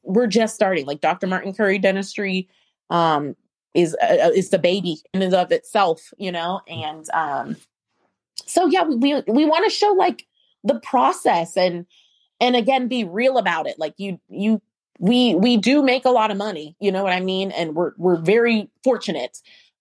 we're 0.02 0.26
just 0.26 0.54
starting 0.54 0.86
like 0.86 1.00
Dr. 1.00 1.28
Martin 1.28 1.54
Curry 1.54 1.78
Dentistry 1.78 2.48
um 2.90 3.36
is 3.74 3.96
uh, 4.02 4.26
uh, 4.26 4.30
is 4.34 4.50
the 4.50 4.58
baby 4.58 4.98
in 5.14 5.22
and 5.22 5.34
of 5.34 5.52
itself, 5.52 6.12
you 6.18 6.32
know. 6.32 6.60
And 6.66 7.08
um, 7.10 7.56
so 8.44 8.66
yeah, 8.66 8.82
we 8.82 9.22
we 9.26 9.44
want 9.44 9.64
to 9.64 9.70
show 9.70 9.92
like 9.92 10.26
the 10.64 10.80
process 10.80 11.56
and 11.56 11.86
and 12.40 12.56
again 12.56 12.88
be 12.88 13.04
real 13.04 13.38
about 13.38 13.68
it. 13.68 13.78
Like 13.78 13.94
you 13.98 14.20
you 14.28 14.60
we 14.98 15.34
we 15.34 15.56
do 15.56 15.82
make 15.82 16.04
a 16.04 16.10
lot 16.10 16.30
of 16.30 16.36
money, 16.36 16.76
you 16.80 16.92
know 16.92 17.02
what 17.02 17.12
I 17.12 17.20
mean, 17.20 17.50
and 17.50 17.74
we're 17.74 17.92
we're 17.96 18.20
very 18.20 18.70
fortunate, 18.84 19.38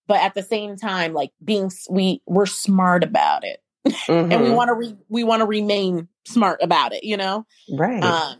but 0.07 0.22
at 0.22 0.34
the 0.34 0.43
same 0.43 0.76
time, 0.76 1.14
like 1.14 1.32
being 1.43 1.72
we 1.89 2.22
we're 2.26 2.45
smart 2.45 3.03
about 3.03 3.43
it. 3.43 3.62
Mm-hmm. 3.88 4.12
and 4.12 4.30
we 4.30 4.47
mm-hmm. 4.47 4.55
want 4.55 4.70
to 4.70 4.74
re- 4.74 4.97
we 5.09 5.24
want 5.24 5.41
to 5.41 5.45
remain 5.45 6.07
smart 6.26 6.59
about 6.62 6.93
it, 6.93 7.03
you 7.03 7.18
know, 7.18 7.45
right? 7.72 8.03
Um, 8.03 8.38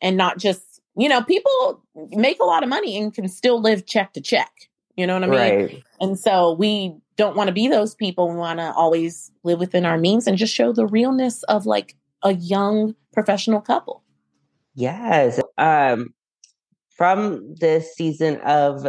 and 0.00 0.16
not 0.16 0.38
just 0.38 0.80
you 0.96 1.08
know 1.08 1.22
people 1.22 1.82
make 2.10 2.40
a 2.40 2.44
lot 2.44 2.62
of 2.62 2.68
money 2.68 2.98
and 2.98 3.12
can 3.12 3.28
still 3.28 3.60
live 3.60 3.86
check 3.86 4.12
to 4.14 4.20
check 4.20 4.50
you 4.96 5.06
know 5.06 5.14
what 5.14 5.24
I 5.24 5.26
mean? 5.26 5.66
Right. 5.66 5.84
And 6.00 6.18
so 6.18 6.52
we 6.52 6.94
don't 7.16 7.36
want 7.36 7.48
to 7.48 7.52
be 7.52 7.68
those 7.68 7.94
people. 7.94 8.28
We 8.28 8.36
want 8.36 8.60
to 8.60 8.72
always 8.72 9.30
live 9.42 9.58
within 9.58 9.84
our 9.84 9.98
means 9.98 10.26
and 10.26 10.38
just 10.38 10.54
show 10.54 10.72
the 10.72 10.86
realness 10.86 11.42
of 11.44 11.66
like 11.66 11.96
a 12.22 12.34
young 12.34 12.94
professional 13.12 13.60
couple. 13.60 14.02
Yes. 14.74 15.40
Um, 15.58 16.14
from 16.96 17.54
this 17.56 17.94
season 17.94 18.40
of 18.40 18.86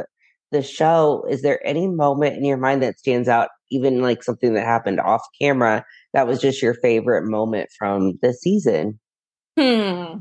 the 0.52 0.62
show, 0.62 1.26
is 1.30 1.42
there 1.42 1.66
any 1.66 1.88
moment 1.88 2.38
in 2.38 2.46
your 2.46 2.58
mind 2.58 2.84
that 2.84 3.00
stands 3.00 3.28
out, 3.28 3.50
even 3.72 4.02
like 4.02 4.24
something 4.24 4.54
that 4.54 4.66
happened 4.66 5.00
off 5.00 5.22
camera, 5.40 5.84
that 6.14 6.28
was 6.28 6.40
just 6.40 6.62
your 6.62 6.76
favorite 6.76 7.26
moment 7.26 7.70
from 7.78 8.18
the 8.22 8.34
season? 8.34 9.00
Hmm. 9.58 10.20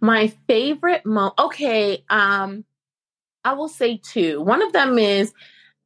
My 0.00 0.28
favorite 0.46 1.04
moment. 1.06 1.34
Okay. 1.38 2.04
Um, 2.10 2.64
I 3.44 3.52
will 3.52 3.68
say 3.68 4.00
two. 4.02 4.42
One 4.42 4.62
of 4.62 4.72
them 4.72 4.98
is 4.98 5.32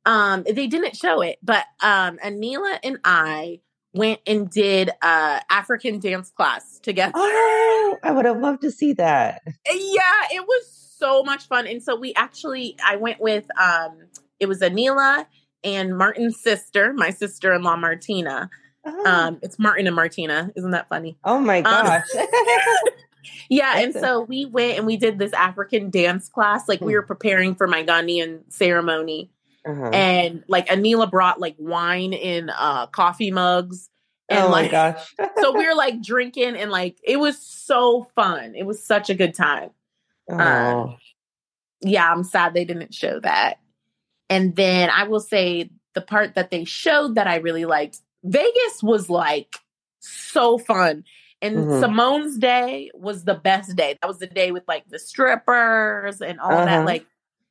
um 0.06 0.44
they 0.44 0.66
didn't 0.66 0.96
show 0.96 1.20
it, 1.20 1.38
but 1.42 1.64
um 1.82 2.18
Anila 2.24 2.78
and 2.82 2.98
I 3.04 3.60
went 3.92 4.20
and 4.26 4.50
did 4.50 4.90
uh 5.02 5.40
African 5.48 5.98
dance 5.98 6.30
class 6.30 6.78
together. 6.80 7.12
Oh, 7.14 7.98
I 8.02 8.12
would 8.12 8.24
have 8.24 8.38
loved 8.38 8.62
to 8.62 8.70
see 8.70 8.92
that. 8.94 9.42
Yeah, 9.46 10.22
it 10.32 10.46
was 10.46 10.96
so 10.98 11.22
much 11.22 11.48
fun. 11.48 11.66
And 11.66 11.82
so 11.82 11.96
we 11.96 12.14
actually 12.14 12.76
I 12.84 12.96
went 12.96 13.20
with 13.20 13.46
um 13.60 14.08
it 14.38 14.46
was 14.46 14.60
Anila 14.60 15.26
and 15.62 15.96
Martin's 15.96 16.40
sister, 16.40 16.92
my 16.94 17.10
sister-in-law 17.10 17.76
Martina. 17.76 18.50
Oh. 18.84 19.06
Um 19.06 19.38
it's 19.42 19.58
Martin 19.58 19.86
and 19.86 19.96
Martina. 19.96 20.50
Isn't 20.54 20.70
that 20.70 20.88
funny? 20.88 21.18
Oh 21.24 21.40
my 21.40 21.58
um, 21.58 21.64
gosh. 21.64 22.06
Um, 22.18 22.26
Yeah, 23.48 23.78
and 23.78 23.92
so 23.92 24.20
we 24.22 24.46
went 24.46 24.78
and 24.78 24.86
we 24.86 24.96
did 24.96 25.18
this 25.18 25.32
African 25.32 25.90
dance 25.90 26.28
class. 26.28 26.68
Like 26.68 26.80
we 26.80 26.94
were 26.94 27.02
preparing 27.02 27.56
for 27.56 27.66
my 27.66 27.82
Ghanaian 27.82 28.42
ceremony. 28.48 29.30
Uh-huh. 29.66 29.90
And 29.90 30.44
like 30.48 30.68
Anila 30.68 31.10
brought 31.10 31.40
like 31.40 31.56
wine 31.58 32.12
in 32.12 32.50
uh 32.50 32.86
coffee 32.86 33.30
mugs. 33.30 33.88
And 34.28 34.44
oh 34.44 34.48
like 34.48 34.66
my 34.66 34.92
gosh. 34.92 35.14
so 35.40 35.56
we 35.56 35.66
were 35.66 35.74
like 35.76 36.02
drinking 36.02 36.56
and 36.56 36.70
like 36.70 36.96
it 37.02 37.18
was 37.18 37.38
so 37.38 38.08
fun. 38.14 38.54
It 38.54 38.64
was 38.64 38.84
such 38.84 39.10
a 39.10 39.14
good 39.14 39.34
time. 39.34 39.70
Oh. 40.30 40.38
Um, 40.38 40.96
yeah, 41.82 42.10
I'm 42.10 42.24
sad 42.24 42.54
they 42.54 42.64
didn't 42.64 42.94
show 42.94 43.20
that. 43.20 43.58
And 44.28 44.54
then 44.54 44.90
I 44.90 45.04
will 45.04 45.20
say 45.20 45.70
the 45.94 46.00
part 46.00 46.34
that 46.34 46.50
they 46.50 46.64
showed 46.64 47.16
that 47.16 47.26
I 47.26 47.36
really 47.36 47.64
liked, 47.64 47.98
Vegas 48.22 48.82
was 48.82 49.10
like 49.10 49.56
so 50.00 50.58
fun. 50.58 51.04
And 51.42 51.56
mm-hmm. 51.56 51.80
Simone's 51.80 52.38
day 52.38 52.90
was 52.94 53.24
the 53.24 53.34
best 53.34 53.74
day. 53.74 53.98
That 54.00 54.06
was 54.06 54.18
the 54.18 54.26
day 54.26 54.52
with 54.52 54.64
like 54.68 54.88
the 54.88 54.98
strippers 54.98 56.20
and 56.20 56.38
all 56.38 56.52
uh-huh. 56.52 56.64
that. 56.66 56.86
Like 56.86 57.06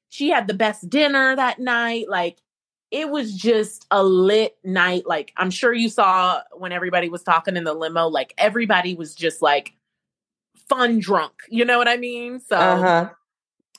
she 0.10 0.30
had 0.30 0.48
the 0.48 0.54
best 0.54 0.90
dinner 0.90 1.36
that 1.36 1.60
night. 1.60 2.10
Like 2.10 2.40
it 2.92 3.10
was 3.10 3.34
just 3.34 3.86
a 3.92 4.04
lit 4.04 4.58
night. 4.64 5.04
Like 5.06 5.32
I'm 5.38 5.52
sure 5.52 5.74
you 5.74 5.90
saw 5.90 6.42
when 6.54 6.72
everybody 6.72 7.10
was 7.10 7.24
talking 7.24 7.56
in 7.56 7.64
the 7.64 7.74
limo, 7.74 8.08
like 8.08 8.34
everybody 8.38 8.96
was 8.96 9.16
just 9.16 9.42
like 9.42 9.74
fun 10.68 11.00
drunk. 11.00 11.34
You 11.50 11.66
know 11.66 11.78
what 11.78 11.88
I 11.88 11.98
mean? 11.98 12.40
So 12.40 12.58
uh-huh. 12.58 13.10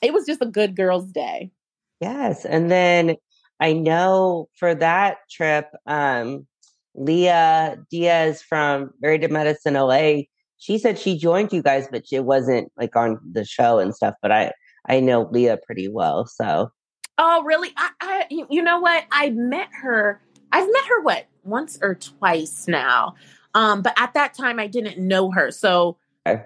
it 0.01 0.13
was 0.13 0.25
just 0.25 0.41
a 0.41 0.45
good 0.45 0.75
girl's 0.75 1.11
day. 1.11 1.51
Yes. 1.99 2.45
And 2.45 2.71
then 2.71 3.17
I 3.59 3.73
know 3.73 4.49
for 4.55 4.73
that 4.75 5.17
trip, 5.29 5.69
um, 5.85 6.47
Leah 6.95 7.77
Diaz 7.89 8.41
from 8.41 8.91
Married 9.01 9.21
to 9.21 9.29
Medicine 9.29 9.75
LA, 9.75 10.23
she 10.57 10.77
said 10.77 10.97
she 10.97 11.17
joined 11.17 11.53
you 11.53 11.61
guys, 11.61 11.87
but 11.89 12.03
it 12.11 12.25
wasn't 12.25 12.71
like 12.77 12.95
on 12.95 13.19
the 13.31 13.45
show 13.45 13.79
and 13.79 13.95
stuff. 13.95 14.15
But 14.21 14.31
I 14.31 14.51
I 14.87 14.99
know 14.99 15.27
Leah 15.31 15.59
pretty 15.65 15.87
well, 15.87 16.25
so. 16.25 16.71
Oh, 17.17 17.43
really? 17.43 17.71
I, 17.77 17.89
I 18.01 18.25
you 18.29 18.61
know 18.61 18.79
what? 18.79 19.05
I 19.11 19.29
met 19.29 19.69
her. 19.81 20.21
I've 20.51 20.67
met 20.71 20.85
her 20.85 21.01
what 21.01 21.27
once 21.43 21.77
or 21.81 21.95
twice 21.95 22.67
now. 22.67 23.15
Um, 23.53 23.81
but 23.81 23.93
at 23.97 24.13
that 24.13 24.33
time 24.33 24.59
I 24.59 24.67
didn't 24.67 24.97
know 24.97 25.31
her, 25.31 25.51
so 25.51 25.97
okay. 26.25 26.45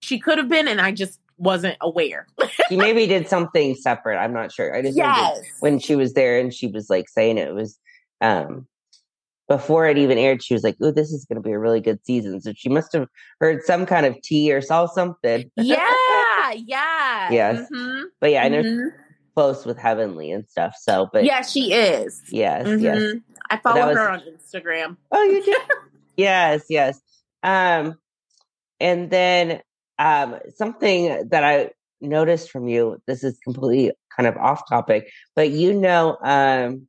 she 0.00 0.18
could 0.18 0.38
have 0.38 0.48
been, 0.48 0.68
and 0.68 0.80
I 0.80 0.92
just 0.92 1.18
wasn't 1.36 1.76
aware. 1.80 2.26
she 2.68 2.76
maybe 2.76 3.06
did 3.06 3.28
something 3.28 3.74
separate. 3.74 4.18
I'm 4.18 4.32
not 4.32 4.52
sure. 4.52 4.74
I 4.74 4.82
just 4.82 4.96
yes. 4.96 5.40
when 5.60 5.78
she 5.78 5.96
was 5.96 6.14
there 6.14 6.38
and 6.38 6.54
she 6.54 6.68
was 6.68 6.88
like 6.88 7.08
saying 7.08 7.38
it, 7.38 7.48
it 7.48 7.54
was 7.54 7.78
um 8.20 8.66
before 9.48 9.86
it 9.86 9.98
even 9.98 10.16
aired, 10.16 10.42
she 10.42 10.54
was 10.54 10.62
like, 10.62 10.76
"Oh, 10.80 10.90
this 10.90 11.12
is 11.12 11.24
going 11.26 11.36
to 11.36 11.46
be 11.46 11.52
a 11.52 11.58
really 11.58 11.80
good 11.80 11.98
season." 12.04 12.40
So 12.40 12.52
she 12.56 12.68
must 12.68 12.92
have 12.94 13.08
heard 13.40 13.62
some 13.64 13.84
kind 13.84 14.06
of 14.06 14.20
tea 14.22 14.52
or 14.52 14.60
saw 14.60 14.86
something. 14.86 15.50
Yeah, 15.56 15.92
yeah, 16.52 17.30
yes. 17.30 17.68
Mm-hmm. 17.70 18.04
But 18.20 18.32
yeah, 18.32 18.44
I 18.44 18.48
know 18.48 18.62
mm-hmm. 18.62 18.88
close 19.34 19.64
with 19.64 19.78
Heavenly 19.78 20.30
and 20.30 20.48
stuff. 20.48 20.76
So, 20.80 21.08
but 21.12 21.24
yeah, 21.24 21.42
she 21.42 21.72
is. 21.72 22.22
Yes, 22.28 22.66
mm-hmm. 22.66 22.84
yes. 22.84 23.14
I 23.50 23.56
follow 23.58 23.88
was, 23.88 23.96
her 23.96 24.10
on 24.10 24.20
Instagram. 24.20 24.96
Oh, 25.10 25.22
you 25.22 25.44
do? 25.44 25.56
yes, 26.16 26.64
yes. 26.68 27.00
Um, 27.42 27.96
and 28.80 29.10
then 29.10 29.60
um, 29.98 30.38
something 30.54 31.28
that 31.28 31.44
I 31.44 31.70
noticed 32.00 32.50
from 32.50 32.68
you. 32.68 33.00
This 33.06 33.24
is 33.24 33.38
completely 33.38 33.92
kind 34.14 34.26
of 34.26 34.36
off 34.36 34.68
topic, 34.68 35.10
but 35.34 35.50
you 35.50 35.72
know, 35.72 36.16
um, 36.22 36.86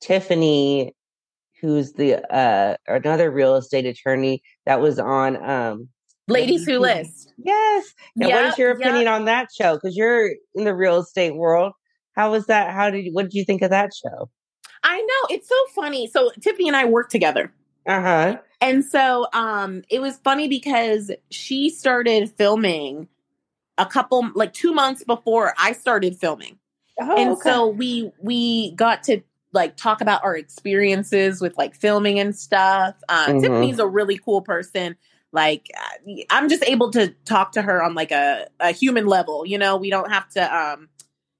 Tiffany 0.00 0.94
who's 1.60 1.92
the 1.92 2.16
uh 2.34 2.76
another 2.86 3.30
real 3.30 3.56
estate 3.56 3.86
attorney 3.86 4.42
that 4.66 4.80
was 4.80 4.98
on 4.98 5.36
um 5.48 5.88
Ladies 6.30 6.64
Who 6.64 6.78
List. 6.78 7.32
Yes. 7.38 7.94
Now, 8.16 8.28
yep, 8.28 8.36
what 8.36 8.52
is 8.52 8.58
your 8.58 8.70
opinion 8.72 9.04
yep. 9.04 9.14
on 9.14 9.24
that 9.26 9.48
show? 9.52 9.74
Because 9.74 9.96
you're 9.96 10.30
in 10.54 10.64
the 10.64 10.74
real 10.74 10.98
estate 10.98 11.34
world. 11.34 11.72
How 12.14 12.30
was 12.30 12.46
that? 12.46 12.72
How 12.72 12.90
did 12.90 13.04
you, 13.04 13.12
what 13.12 13.24
did 13.24 13.34
you 13.34 13.44
think 13.44 13.62
of 13.62 13.70
that 13.70 13.90
show? 13.94 14.30
I 14.82 15.00
know 15.00 15.34
it's 15.34 15.48
so 15.48 15.56
funny. 15.74 16.06
So 16.06 16.30
Tiffany 16.40 16.68
and 16.68 16.76
I 16.76 16.86
worked 16.86 17.10
together. 17.10 17.52
Uh 17.86 18.00
huh. 18.00 18.38
And 18.60 18.84
so 18.84 19.26
um 19.32 19.82
it 19.90 20.00
was 20.00 20.18
funny 20.18 20.48
because 20.48 21.10
she 21.30 21.70
started 21.70 22.30
filming 22.30 23.08
a 23.78 23.86
couple 23.86 24.30
like 24.34 24.52
two 24.52 24.72
months 24.72 25.04
before 25.04 25.54
I 25.58 25.72
started 25.72 26.16
filming. 26.16 26.58
Oh, 27.00 27.16
and 27.16 27.30
okay. 27.30 27.40
so 27.42 27.68
we 27.68 28.12
we 28.20 28.72
got 28.72 29.02
to 29.04 29.22
like 29.52 29.76
talk 29.76 30.00
about 30.00 30.22
our 30.22 30.36
experiences 30.36 31.40
with 31.40 31.56
like 31.58 31.74
filming 31.74 32.20
and 32.20 32.36
stuff. 32.36 32.94
Uh, 33.08 33.26
mm-hmm. 33.26 33.40
Tiffany's 33.40 33.78
a 33.78 33.86
really 33.86 34.18
cool 34.18 34.42
person. 34.42 34.96
Like 35.32 35.70
uh, 35.76 36.12
I'm 36.30 36.48
just 36.48 36.64
able 36.64 36.90
to 36.92 37.08
talk 37.24 37.52
to 37.52 37.62
her 37.62 37.82
on 37.82 37.94
like 37.94 38.10
a, 38.10 38.48
a 38.58 38.72
human 38.72 39.06
level. 39.06 39.46
You 39.46 39.58
know, 39.58 39.76
we 39.76 39.90
don't 39.90 40.10
have 40.10 40.28
to 40.30 40.56
um, 40.56 40.88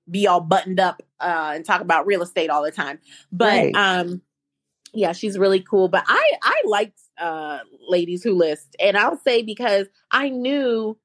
be 0.09 0.26
all 0.26 0.41
buttoned 0.41 0.80
up 0.80 1.03
uh, 1.20 1.53
and 1.55 1.64
talk 1.64 1.80
about 1.80 2.07
real 2.07 2.22
estate 2.22 2.51
all 2.51 2.62
the 2.62 2.70
time. 2.70 2.99
But 3.32 3.74
right. 3.74 3.74
um, 3.74 4.22
yeah, 4.93 5.12
she's 5.12 5.38
really 5.38 5.61
cool. 5.61 5.88
But 5.88 6.05
I 6.07 6.32
I 6.43 6.62
liked 6.66 7.01
uh, 7.18 7.59
ladies 7.88 8.22
who 8.22 8.34
list, 8.34 8.76
and 8.80 8.97
I'll 8.97 9.18
say 9.18 9.43
because 9.43 9.86
I 10.11 10.28
knew 10.28 10.97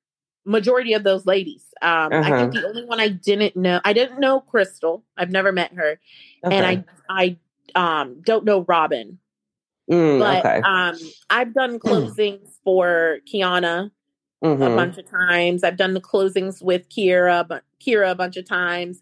majority 0.46 0.94
of 0.94 1.04
those 1.04 1.26
ladies. 1.26 1.66
Um, 1.82 2.14
uh-huh. 2.14 2.34
I 2.34 2.40
think 2.40 2.54
the 2.54 2.68
only 2.68 2.86
one 2.86 3.00
I 3.00 3.10
didn't 3.10 3.56
know, 3.56 3.82
I 3.84 3.94
didn't 3.94 4.20
know 4.20 4.42
Crystal. 4.42 5.04
I've 5.18 5.32
never 5.32 5.52
met 5.52 5.74
her, 5.74 6.00
okay. 6.44 6.56
and 6.56 6.66
I 7.10 7.38
I 7.76 8.00
um 8.00 8.22
don't 8.22 8.46
know 8.46 8.62
Robin. 8.68 9.20
Mm, 9.92 10.20
but 10.20 10.46
okay. 10.46 10.62
um, 10.62 10.98
I've 11.30 11.54
done 11.54 11.80
closings 11.80 12.50
for 12.64 13.20
Kiana 13.32 13.92
mm-hmm. 14.44 14.62
a 14.62 14.76
bunch 14.76 14.98
of 14.98 15.10
times. 15.10 15.64
I've 15.64 15.78
done 15.78 15.94
the 15.94 16.02
closings 16.02 16.62
with 16.62 16.90
Kira, 16.90 17.48
but 17.48 17.64
Kira 17.80 18.12
a 18.12 18.16
bunch 18.16 18.38
of 18.38 18.48
times. 18.48 19.02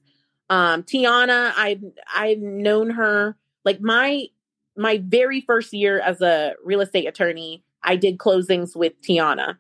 Um, 0.49 0.83
Tiana, 0.83 1.53
I've 1.55 1.83
I've 2.13 2.39
known 2.39 2.89
her 2.91 3.37
like 3.63 3.79
my 3.79 4.27
my 4.75 5.01
very 5.05 5.41
first 5.41 5.73
year 5.73 5.99
as 5.99 6.21
a 6.21 6.53
real 6.63 6.81
estate 6.81 7.07
attorney. 7.07 7.63
I 7.83 7.95
did 7.95 8.17
closings 8.17 8.75
with 8.75 8.99
Tiana. 9.01 9.57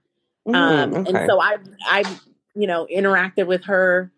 Mm, 0.47 0.55
um, 0.55 0.93
okay. 0.93 1.09
And 1.09 1.29
so 1.29 1.39
I, 1.39 1.57
I, 1.85 2.03
you 2.55 2.67
know, 2.67 2.87
interacted 2.93 3.47
with 3.47 3.65
her 3.65 4.11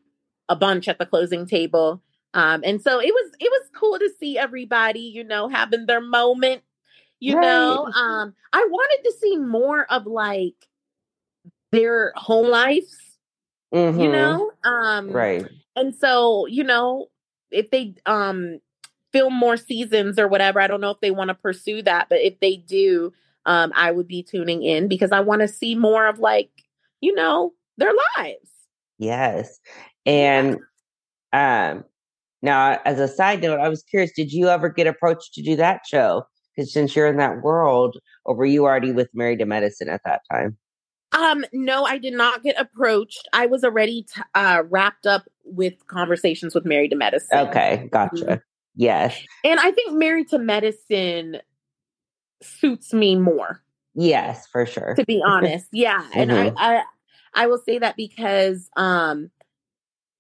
a 0.49 0.56
bunch 0.56 0.88
at 0.88 0.99
the 0.99 1.06
closing 1.06 1.45
table. 1.45 2.01
Um, 2.34 2.62
and 2.64 2.82
so 2.82 2.99
it 2.99 3.14
was, 3.14 3.32
it 3.39 3.49
was 3.49 3.70
cool 3.76 3.97
to 3.99 4.10
see 4.20 4.38
everybody, 4.38 4.99
you 4.99 5.24
know, 5.24 5.47
having 5.47 5.86
their 5.86 6.01
moment, 6.01 6.64
you 7.20 7.36
right. 7.36 7.41
know, 7.41 7.86
um, 7.86 8.34
I 8.53 8.68
wanted 8.70 9.09
to 9.09 9.16
see 9.20 9.38
more 9.38 9.86
of 9.91 10.05
like 10.05 10.55
their 11.72 12.13
home 12.16 12.47
lives, 12.47 12.95
mm-hmm. 13.74 13.99
you 13.99 14.11
know? 14.11 14.51
Um, 14.63 15.09
right. 15.09 15.47
And 15.76 15.93
so, 15.93 16.45
you 16.47 16.63
know, 16.63 17.07
if 17.51 17.72
they, 17.72 17.95
um, 18.05 18.59
film 19.11 19.34
more 19.34 19.55
seasons 19.55 20.20
or 20.20 20.28
whatever, 20.28 20.59
I 20.59 20.68
don't 20.68 20.82
know 20.82 20.91
if 20.91 20.99
they 20.99 21.11
want 21.11 21.30
to 21.30 21.36
pursue 21.36 21.82
that, 21.84 22.07
but 22.09 22.20
if 22.20 22.38
they 22.41 22.57
do, 22.57 23.13
um, 23.45 23.72
I 23.74 23.91
would 23.91 24.07
be 24.07 24.24
tuning 24.24 24.61
in 24.61 24.89
because 24.89 25.13
I 25.13 25.22
want 25.22 25.41
to 25.41 25.47
see 25.47 25.74
more 25.74 26.05
of 26.07 26.20
like, 26.20 26.49
you 26.99 27.16
know, 27.16 27.53
their 27.78 27.93
lives. 28.18 28.49
Yes. 28.97 29.59
And 30.05 30.57
yeah. 31.34 31.72
um 31.72 31.84
now 32.41 32.80
as 32.86 32.99
a 32.99 33.07
side 33.07 33.41
note, 33.41 33.59
I 33.59 33.70
was 33.70 33.84
curious, 33.84 34.11
did 34.16 34.32
you 34.32 34.49
ever 34.49 34.70
get 34.70 34.88
approached 34.88 35.34
to 35.36 35.41
do 35.41 35.55
that 35.55 35.82
show? 35.88 36.24
Because 36.56 36.72
since 36.72 36.95
you're 36.95 37.08
in 37.08 37.18
that 37.18 37.41
world, 37.41 37.97
or 38.24 38.36
were 38.36 38.45
you 38.45 38.66
already 38.66 38.91
with 38.91 39.10
Married 39.14 39.39
to 39.39 39.45
Medicine 39.45 39.89
at 39.89 40.01
that 40.06 40.22
time? 40.32 40.58
Um, 41.12 41.45
no, 41.53 41.86
I 41.86 41.97
did 41.97 42.14
not 42.14 42.43
get 42.43 42.60
approached. 42.60 43.28
I 43.32 43.45
was 43.45 43.64
already 43.64 44.03
t- 44.03 44.22
uh, 44.34 44.64
wrapped 44.70 45.06
up 45.06 45.28
with 45.43 45.74
conversations 45.88 46.53
with 46.53 46.66
Married 46.66 46.91
to 46.91 46.97
Medicine. 46.97 47.38
Okay, 47.47 47.88
gotcha. 47.91 48.16
Mm-hmm. 48.16 48.34
Yes. 48.76 49.18
And 49.43 49.60
I 49.60 49.72
think 49.72 49.93
Married 49.93 50.30
to 50.30 50.39
Medicine 50.39 51.38
suits 52.41 52.93
me 52.93 53.16
more. 53.16 53.62
Yes, 53.93 54.45
for 54.47 54.66
sure. 54.66 54.95
To 54.95 55.06
be 55.06 55.22
honest. 55.26 55.68
Yeah. 55.72 56.01
mm-hmm. 56.01 56.20
And 56.20 56.32
I, 56.32 56.49
mm-hmm. 56.49 56.58
I 56.58 56.84
I 57.34 57.47
will 57.47 57.60
say 57.60 57.80
that 57.80 57.95
because 57.95 58.70
um 58.76 59.30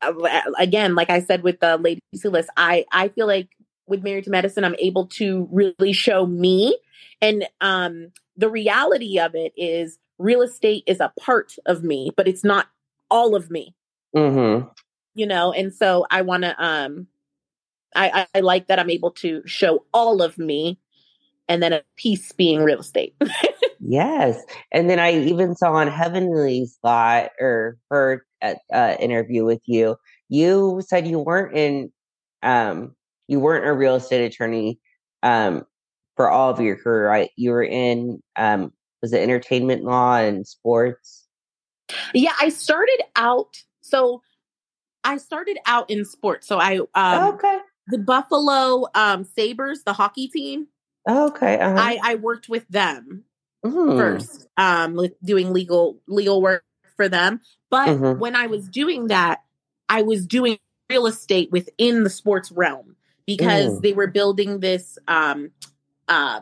uh, 0.01 0.13
again, 0.59 0.95
like 0.95 1.09
I 1.09 1.21
said 1.21 1.43
with 1.43 1.59
the 1.59 1.77
ladies 1.77 2.01
who 2.21 2.29
list, 2.29 2.49
I 2.57 2.85
I 2.91 3.09
feel 3.09 3.27
like 3.27 3.49
with 3.87 4.03
Married 4.03 4.25
to 4.25 4.29
Medicine, 4.29 4.63
I'm 4.63 4.75
able 4.79 5.07
to 5.07 5.47
really 5.51 5.93
show 5.93 6.25
me. 6.25 6.77
And 7.21 7.47
um 7.61 8.11
the 8.37 8.49
reality 8.49 9.19
of 9.19 9.35
it 9.35 9.53
is 9.55 9.97
real 10.17 10.41
estate 10.41 10.83
is 10.87 10.99
a 10.99 11.13
part 11.19 11.55
of 11.65 11.83
me, 11.83 12.11
but 12.15 12.27
it's 12.27 12.43
not 12.43 12.67
all 13.09 13.35
of 13.35 13.49
me. 13.49 13.75
Mm-hmm. 14.15 14.67
You 15.13 15.27
know, 15.27 15.53
and 15.53 15.73
so 15.73 16.05
I 16.09 16.21
want 16.21 16.43
to 16.43 16.63
um 16.63 17.07
I, 17.95 18.27
I 18.35 18.41
like 18.41 18.67
that 18.67 18.79
I'm 18.79 18.89
able 18.89 19.11
to 19.11 19.41
show 19.45 19.85
all 19.93 20.21
of 20.21 20.37
me 20.37 20.79
and 21.47 21.61
then 21.61 21.73
a 21.73 21.83
piece 21.95 22.31
being 22.31 22.63
real 22.63 22.79
estate. 22.79 23.15
yes. 23.79 24.41
And 24.71 24.89
then 24.89 24.99
I 24.99 25.13
even 25.13 25.55
saw 25.55 25.73
on 25.73 25.87
Heavenly's 25.87 26.77
lot 26.83 27.29
or 27.39 27.77
her 27.89 28.25
uh, 28.41 28.95
interview 28.99 29.45
with 29.45 29.61
you, 29.65 29.95
you 30.29 30.81
said 30.85 31.07
you 31.07 31.19
weren't 31.19 31.55
in, 31.55 31.91
um, 32.43 32.94
you 33.27 33.39
weren't 33.39 33.65
a 33.65 33.73
real 33.73 33.95
estate 33.95 34.25
attorney 34.25 34.79
um, 35.23 35.65
for 36.15 36.29
all 36.29 36.49
of 36.49 36.59
your 36.59 36.75
career, 36.75 37.07
right? 37.07 37.29
You 37.35 37.51
were 37.51 37.63
in, 37.63 38.21
um, 38.35 38.71
was 39.01 39.13
it 39.13 39.21
entertainment 39.21 39.83
law 39.83 40.17
and 40.17 40.47
sports? 40.47 41.27
Yeah, 42.13 42.33
I 42.39 42.49
started 42.49 43.01
out 43.15 43.55
so 43.81 44.21
I 45.03 45.17
started 45.17 45.59
out 45.67 45.89
in 45.91 46.03
sports. 46.03 46.47
So 46.47 46.59
I 46.59 46.79
um 46.95 47.35
okay. 47.35 47.59
the 47.87 47.99
Buffalo 47.99 48.85
um 48.95 49.23
Sabres, 49.23 49.83
the 49.83 49.93
hockey 49.93 50.27
team. 50.27 50.67
Okay. 51.07 51.59
Uh-huh. 51.59 51.75
I 51.77 51.99
I 52.01 52.15
worked 52.15 52.49
with 52.49 52.67
them 52.67 53.23
Mm. 53.63 53.97
first, 53.97 54.47
um 54.57 54.95
with 54.95 55.13
doing 55.23 55.53
legal 55.53 55.99
legal 56.07 56.41
work 56.41 56.63
for 56.95 57.07
them. 57.07 57.41
But 57.69 57.89
Mhm. 57.89 58.17
when 58.17 58.35
I 58.35 58.47
was 58.47 58.67
doing 58.67 59.07
that, 59.07 59.43
I 59.89 60.01
was 60.01 60.25
doing 60.25 60.57
real 60.89 61.05
estate 61.05 61.51
within 61.51 62.03
the 62.03 62.09
sports 62.09 62.51
realm 62.51 62.95
because 63.25 63.79
Mm. 63.79 63.81
they 63.81 63.93
were 63.93 64.07
building 64.07 64.59
this 64.59 64.97
um 65.07 65.51
uh, 66.07 66.41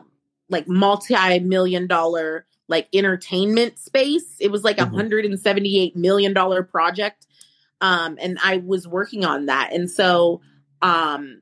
like 0.50 0.68
multi-million 0.68 1.86
dollar 1.86 2.46
like 2.68 2.88
entertainment 2.94 3.78
space. 3.78 4.36
It 4.40 4.50
was 4.50 4.62
like 4.64 4.78
a 4.78 4.84
Mhm. 4.84 4.94
hundred 4.94 5.24
and 5.24 5.38
seventy-eight 5.40 5.96
million 5.96 6.32
dollar 6.34 6.62
project. 6.62 7.26
Um, 7.80 8.16
and 8.20 8.38
I 8.42 8.58
was 8.58 8.86
working 8.86 9.24
on 9.24 9.46
that. 9.46 9.72
And 9.72 9.90
so 9.90 10.40
um 10.82 11.40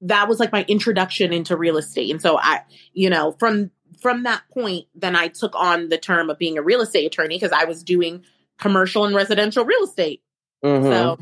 that 0.00 0.28
was 0.28 0.38
like 0.40 0.52
my 0.52 0.64
introduction 0.68 1.32
into 1.32 1.56
real 1.56 1.78
estate. 1.78 2.10
And 2.10 2.20
so 2.20 2.38
I, 2.38 2.62
you 2.92 3.08
know, 3.10 3.32
from 3.38 3.70
from 4.00 4.24
that 4.24 4.42
point, 4.52 4.86
then 4.94 5.16
I 5.16 5.28
took 5.28 5.54
on 5.54 5.88
the 5.88 5.96
term 5.96 6.28
of 6.28 6.38
being 6.38 6.58
a 6.58 6.62
real 6.62 6.82
estate 6.82 7.06
attorney 7.06 7.36
because 7.36 7.52
I 7.52 7.64
was 7.64 7.82
doing 7.82 8.24
commercial 8.58 9.04
and 9.06 9.14
residential 9.14 9.64
real 9.64 9.84
estate. 9.84 10.22
Mhm. 10.62 10.82
So 10.82 11.18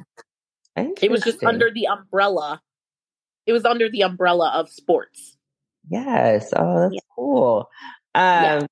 it 1.00 1.10
was 1.10 1.22
just 1.22 1.44
under 1.44 1.70
the 1.70 1.86
umbrella. 1.86 2.60
It 3.46 3.52
was 3.52 3.64
under 3.64 3.88
the 3.90 4.02
umbrella 4.02 4.50
of 4.54 4.68
sports. 4.70 5.36
Yes. 5.90 6.52
Oh, 6.56 6.80
that's 6.80 6.94
Yeah. 6.94 7.00
cool. 7.14 7.68
Um, 8.14 8.22
Yeah. 8.44 8.66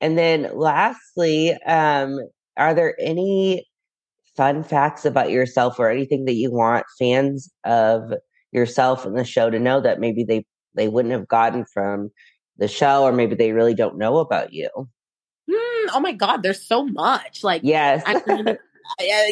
And 0.00 0.16
then 0.16 0.50
lastly, 0.54 1.52
um, 1.66 2.20
are 2.56 2.72
there 2.74 2.94
any 3.00 3.66
fun 4.36 4.62
facts 4.62 5.04
about 5.04 5.30
yourself 5.30 5.80
or 5.80 5.90
anything 5.90 6.24
that 6.26 6.34
you 6.34 6.52
want 6.52 6.86
fans 6.98 7.50
of 7.64 8.12
yourself 8.52 9.04
and 9.04 9.16
the 9.18 9.24
show 9.24 9.50
to 9.50 9.58
know 9.58 9.80
that 9.80 9.98
maybe 9.98 10.22
they, 10.22 10.44
they 10.74 10.86
wouldn't 10.88 11.12
have 11.12 11.26
gotten 11.26 11.64
from 11.64 12.10
the 12.56 12.68
show 12.68 13.02
or 13.02 13.12
maybe 13.12 13.34
they 13.34 13.50
really 13.52 13.74
don't 13.74 13.98
know 13.98 14.18
about 14.18 14.52
you? 14.52 14.70
Hmm, 15.50 15.88
oh 15.92 16.00
my 16.00 16.12
God, 16.12 16.42
there's 16.44 16.62
so 16.64 16.84
much. 16.86 17.42
Like, 17.42 17.62
Yes. 17.64 18.02
I 18.06 18.22
mean, 18.26 18.48
uh, 18.48 18.56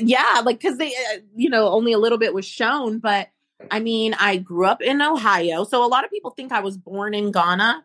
yeah, 0.03 0.43
like 0.45 0.59
because 0.59 0.79
they, 0.79 0.89
uh, 0.89 1.19
you 1.37 1.49
know, 1.49 1.69
only 1.69 1.93
a 1.93 1.99
little 1.99 2.19
bit 2.19 2.35
was 2.35 2.45
shown, 2.45 2.99
but 2.99 3.29
I 3.71 3.81
mean, 3.81 4.15
I 4.19 4.37
grew 4.37 4.67
up 4.67 4.83
in 4.83 5.01
Ohio, 5.03 5.65
so 5.65 5.85
a 5.85 5.89
lot 5.89 6.05
of 6.05 6.11
people 6.11 6.31
think 6.31 6.53
I 6.53 6.61
was 6.61 6.77
born 6.77 7.15
in 7.15 7.33
Ghana 7.33 7.85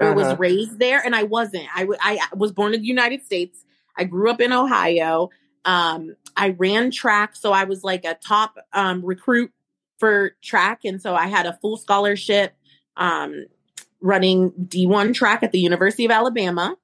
or 0.00 0.06
Uh-huh. 0.06 0.14
was 0.14 0.38
raised 0.38 0.78
there, 0.78 1.00
and 1.04 1.14
I 1.14 1.24
wasn't. 1.24 1.66
I, 1.74 1.80
w- 1.80 1.98
I 2.00 2.18
was 2.36 2.52
born 2.52 2.74
in 2.74 2.80
the 2.82 2.86
United 2.86 3.24
States. 3.24 3.64
I 3.96 4.04
grew 4.04 4.30
up 4.30 4.40
in 4.40 4.52
Ohio. 4.52 5.30
Um, 5.64 6.14
I 6.36 6.50
ran 6.50 6.90
track, 6.92 7.34
so 7.36 7.52
I 7.52 7.64
was 7.64 7.82
like 7.82 8.04
a 8.04 8.14
top 8.14 8.56
um, 8.72 9.04
recruit 9.04 9.50
for 9.98 10.36
track, 10.42 10.84
and 10.84 11.02
so 11.02 11.14
I 11.14 11.26
had 11.26 11.46
a 11.46 11.58
full 11.60 11.76
scholarship 11.76 12.54
um, 12.96 13.46
running 14.00 14.52
D1 14.52 15.14
track 15.14 15.42
at 15.42 15.50
the 15.50 15.58
University 15.58 16.04
of 16.04 16.12
Alabama 16.12 16.76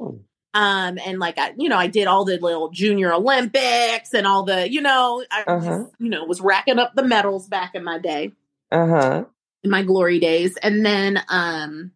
Oh, 0.00 0.20
um 0.54 0.98
and 1.04 1.18
like 1.18 1.38
i 1.38 1.52
you 1.58 1.68
know 1.68 1.76
i 1.76 1.86
did 1.86 2.06
all 2.06 2.24
the 2.24 2.38
little 2.38 2.70
junior 2.70 3.12
olympics 3.12 4.14
and 4.14 4.26
all 4.26 4.42
the 4.44 4.70
you 4.70 4.80
know 4.80 5.22
i 5.30 5.42
Uh-huh. 5.46 5.78
just, 5.84 5.90
you 5.98 6.08
know 6.08 6.24
was 6.24 6.40
racking 6.40 6.78
up 6.78 6.94
the 6.94 7.02
medals 7.02 7.46
back 7.48 7.74
in 7.74 7.84
my 7.84 7.98
day 7.98 8.32
uh-huh. 8.72 9.24
in 9.62 9.70
my 9.70 9.82
glory 9.82 10.18
days 10.18 10.56
and 10.62 10.84
then 10.86 11.20
um 11.28 11.90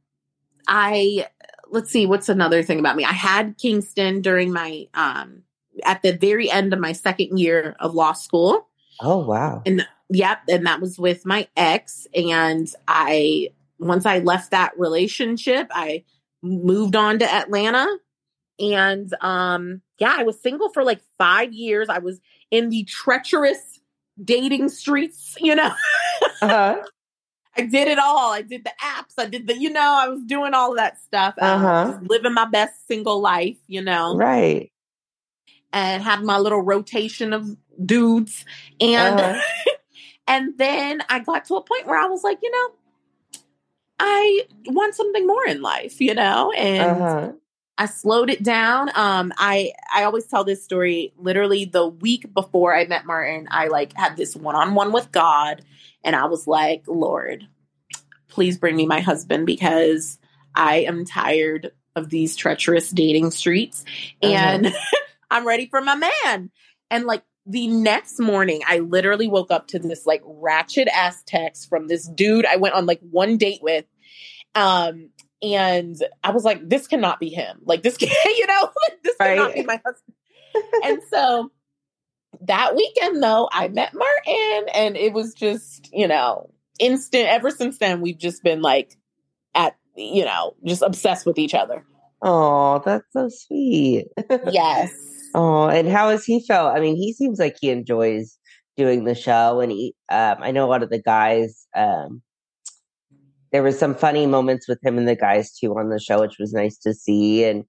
i 0.69 1.27
let's 1.71 1.91
see 1.91 2.05
what's 2.07 2.29
another 2.29 2.63
thing 2.63 2.79
about 2.79 2.97
me 2.97 3.05
i 3.05 3.13
had 3.13 3.57
kingston 3.59 4.21
during 4.21 4.53
my 4.53 4.87
um 4.95 5.43
at 5.85 6.03
the 6.03 6.13
very 6.13 6.51
end 6.51 6.73
of 6.75 6.79
my 6.79 6.93
second 6.93 7.39
year 7.39 7.75
of 7.81 7.95
law 7.95 8.13
school 8.13 8.69
Oh, 9.01 9.27
wow. 9.27 9.63
and 9.65 9.87
yep 10.11 10.41
and 10.49 10.67
that 10.67 10.81
was 10.83 10.99
with 10.99 11.25
my 11.25 11.49
ex 11.57 12.07
and 12.15 12.69
i 12.87 13.49
once 13.79 14.05
i 14.05 14.19
left 14.19 14.51
that 14.51 14.73
relationship 14.79 15.69
i 15.73 16.05
moved 16.43 16.95
on 16.95 17.19
to 17.21 17.25
atlanta 17.35 17.87
and 18.63 19.13
um 19.21 19.83
yeah 19.99 20.15
i 20.17 20.23
was 20.23 20.41
single 20.41 20.71
for 20.71 20.85
like 20.85 21.01
five 21.19 21.53
years 21.53 21.89
i 21.89 21.99
was 21.99 22.21
in 22.51 22.71
the 22.71 22.85
treacherous 22.85 23.81
dating 24.25 24.69
streets 24.69 25.37
you 25.41 25.55
know 25.55 25.71
Uh-huh. 26.43 26.83
i 27.57 27.63
did 27.63 27.89
it 27.89 27.99
all 27.99 28.33
i 28.33 28.41
did 28.43 28.65
the 28.65 28.73
apps 28.83 29.15
i 29.19 29.27
did 29.27 29.47
the 29.49 29.57
you 29.59 29.71
know 29.71 29.99
i 30.01 30.09
was 30.09 30.23
doing 30.25 30.55
all 30.55 30.71
of 30.73 30.77
that 30.79 31.01
stuff 31.01 31.35
um, 31.41 31.63
Uh-huh. 31.65 31.99
living 32.03 32.35
my 32.35 32.45
best 32.47 32.87
single 32.87 33.21
life 33.21 33.59
you 33.67 33.83
know 33.83 34.17
Right. 34.17 34.71
and 35.73 36.03
had 36.03 36.23
my 36.23 36.39
little 36.39 36.61
rotation 36.63 37.33
of 37.33 37.57
dudes 37.85 38.45
and 38.81 39.19
Uh-huh. 39.21 39.41
and 40.29 40.57
then 40.59 41.03
i 41.09 41.19
got 41.21 41.45
to 41.47 41.55
a 41.57 41.63
point 41.63 41.87
where 41.87 41.99
i 41.99 42.07
was 42.07 42.23
like 42.23 42.39
you 42.43 42.51
know 42.51 42.69
i 44.01 44.43
want 44.67 44.95
something 44.95 45.27
more 45.27 45.47
in 45.47 45.63
life 45.63 46.01
you 46.01 46.15
know 46.15 46.51
and 46.53 46.97
Uh-huh. 47.09 47.33
I 47.79 47.87
slowed 47.87 48.31
it 48.31 48.43
down. 48.43 48.91
Um 48.95 49.33
i 49.37 49.73
i 49.95 50.05
always 50.05 50.27
tell 50.27 50.45
this 50.45 50.65
story 50.65 51.13
literally 51.17 51.65
the 51.65 51.87
week 51.87 52.33
before 52.33 52.75
i 52.75 52.87
met 52.87 53.07
martin 53.07 53.49
i 53.51 53.69
like 53.69 53.93
had 53.95 54.17
this 54.17 54.37
one-on-one 54.37 54.93
with 54.93 55.11
god 55.13 55.65
and 56.05 56.15
i 56.15 56.27
was 56.27 56.47
like 56.47 56.83
lord 56.87 57.47
please 58.29 58.59
bring 58.59 58.77
me 58.77 58.87
my 58.87 59.01
husband 59.01 59.47
because 59.47 60.19
i 60.55 60.77
am 60.79 61.05
tired 61.05 61.73
of 61.97 62.09
these 62.09 62.37
treacherous 62.37 62.91
dating 62.91 63.31
streets 63.31 63.85
and 64.23 64.73
i'm 65.31 65.47
ready 65.47 65.67
for 65.67 65.81
my 65.81 65.95
man. 65.95 66.51
And 66.91 67.05
like 67.07 67.23
the 67.47 67.67
next 67.67 68.21
morning 68.21 68.63
i 68.67 68.79
literally 68.79 69.27
woke 69.27 69.51
up 69.51 69.67
to 69.69 69.79
this 69.79 70.07
like 70.07 70.23
ratchet 70.25 70.89
ass 70.89 71.23
text 71.27 71.69
from 71.69 71.89
this 71.89 72.07
dude 72.07 72.47
i 72.47 72.57
went 72.57 72.75
on 72.75 72.87
like 72.87 73.01
one 73.01 73.37
date 73.37 73.61
with. 73.63 73.85
Um 74.55 75.11
and 75.43 75.97
i 76.23 76.31
was 76.31 76.45
like 76.45 76.69
this 76.69 76.87
cannot 76.87 77.19
be 77.21 77.29
him 77.29 77.59
like 77.65 77.83
this 77.83 77.97
can't, 77.99 78.37
you 78.37 78.47
know 78.47 78.71
like, 78.89 79.03
this 79.03 79.17
cannot 79.17 79.55
be 79.55 79.65
my 79.65 79.81
husband 79.85 80.15
and 80.85 81.01
so 81.11 81.51
that 82.41 82.75
weekend 82.77 83.23
though 83.23 83.49
i 83.53 83.69
met 83.69 83.93
martin 83.95 84.69
and 84.75 84.97
it 84.97 85.13
was 85.13 85.35
just 85.35 85.89
you 85.93 86.09
know 86.09 86.53
instant 86.79 87.29
ever 87.29 87.51
since 87.51 87.79
then 87.79 88.01
we've 88.01 88.19
just 88.19 88.43
been 88.43 88.63
like 88.63 88.97
at 89.55 89.77
you 89.97 90.25
know 90.25 90.55
just 90.65 90.83
obsessed 90.83 91.27
with 91.27 91.39
each 91.39 91.55
other 91.55 91.85
Oh, 92.25 92.81
that's 92.85 93.13
so 93.13 93.29
sweet. 93.29 94.07
yes 94.49 94.93
Oh, 95.35 95.67
and 95.67 95.89
how 95.89 96.11
has 96.11 96.25
he 96.25 96.45
felt? 96.45 96.77
I 96.77 96.81
mean, 96.81 96.95
he 96.95 97.15
seems 97.15 97.39
like 97.39 97.57
he 97.61 97.71
enjoys 97.71 98.39
doing 98.77 99.05
the 99.05 99.15
show, 99.15 99.61
and 99.61 99.73
he, 99.73 99.95
um, 100.11 100.37
I 100.41 100.51
know 100.51 100.67
a 100.67 100.69
lot 100.69 100.83
of 100.83 100.91
the 100.91 101.01
guys. 101.01 101.67
Um, 101.75 102.21
there 103.53 103.63
was 103.63 103.79
some 103.79 103.95
funny 103.95 104.27
moments 104.27 104.67
with 104.69 104.83
him 104.85 104.99
and 104.99 105.07
the 105.07 105.15
guys 105.17 105.53
too 105.57 105.77
on 105.79 105.89
the 105.91 106.01
show, 106.01 106.21
which 106.21 106.37
was 106.39 106.53
nice 106.53 106.79
to 106.79 106.95
see. 106.95 107.45
And 107.45 107.65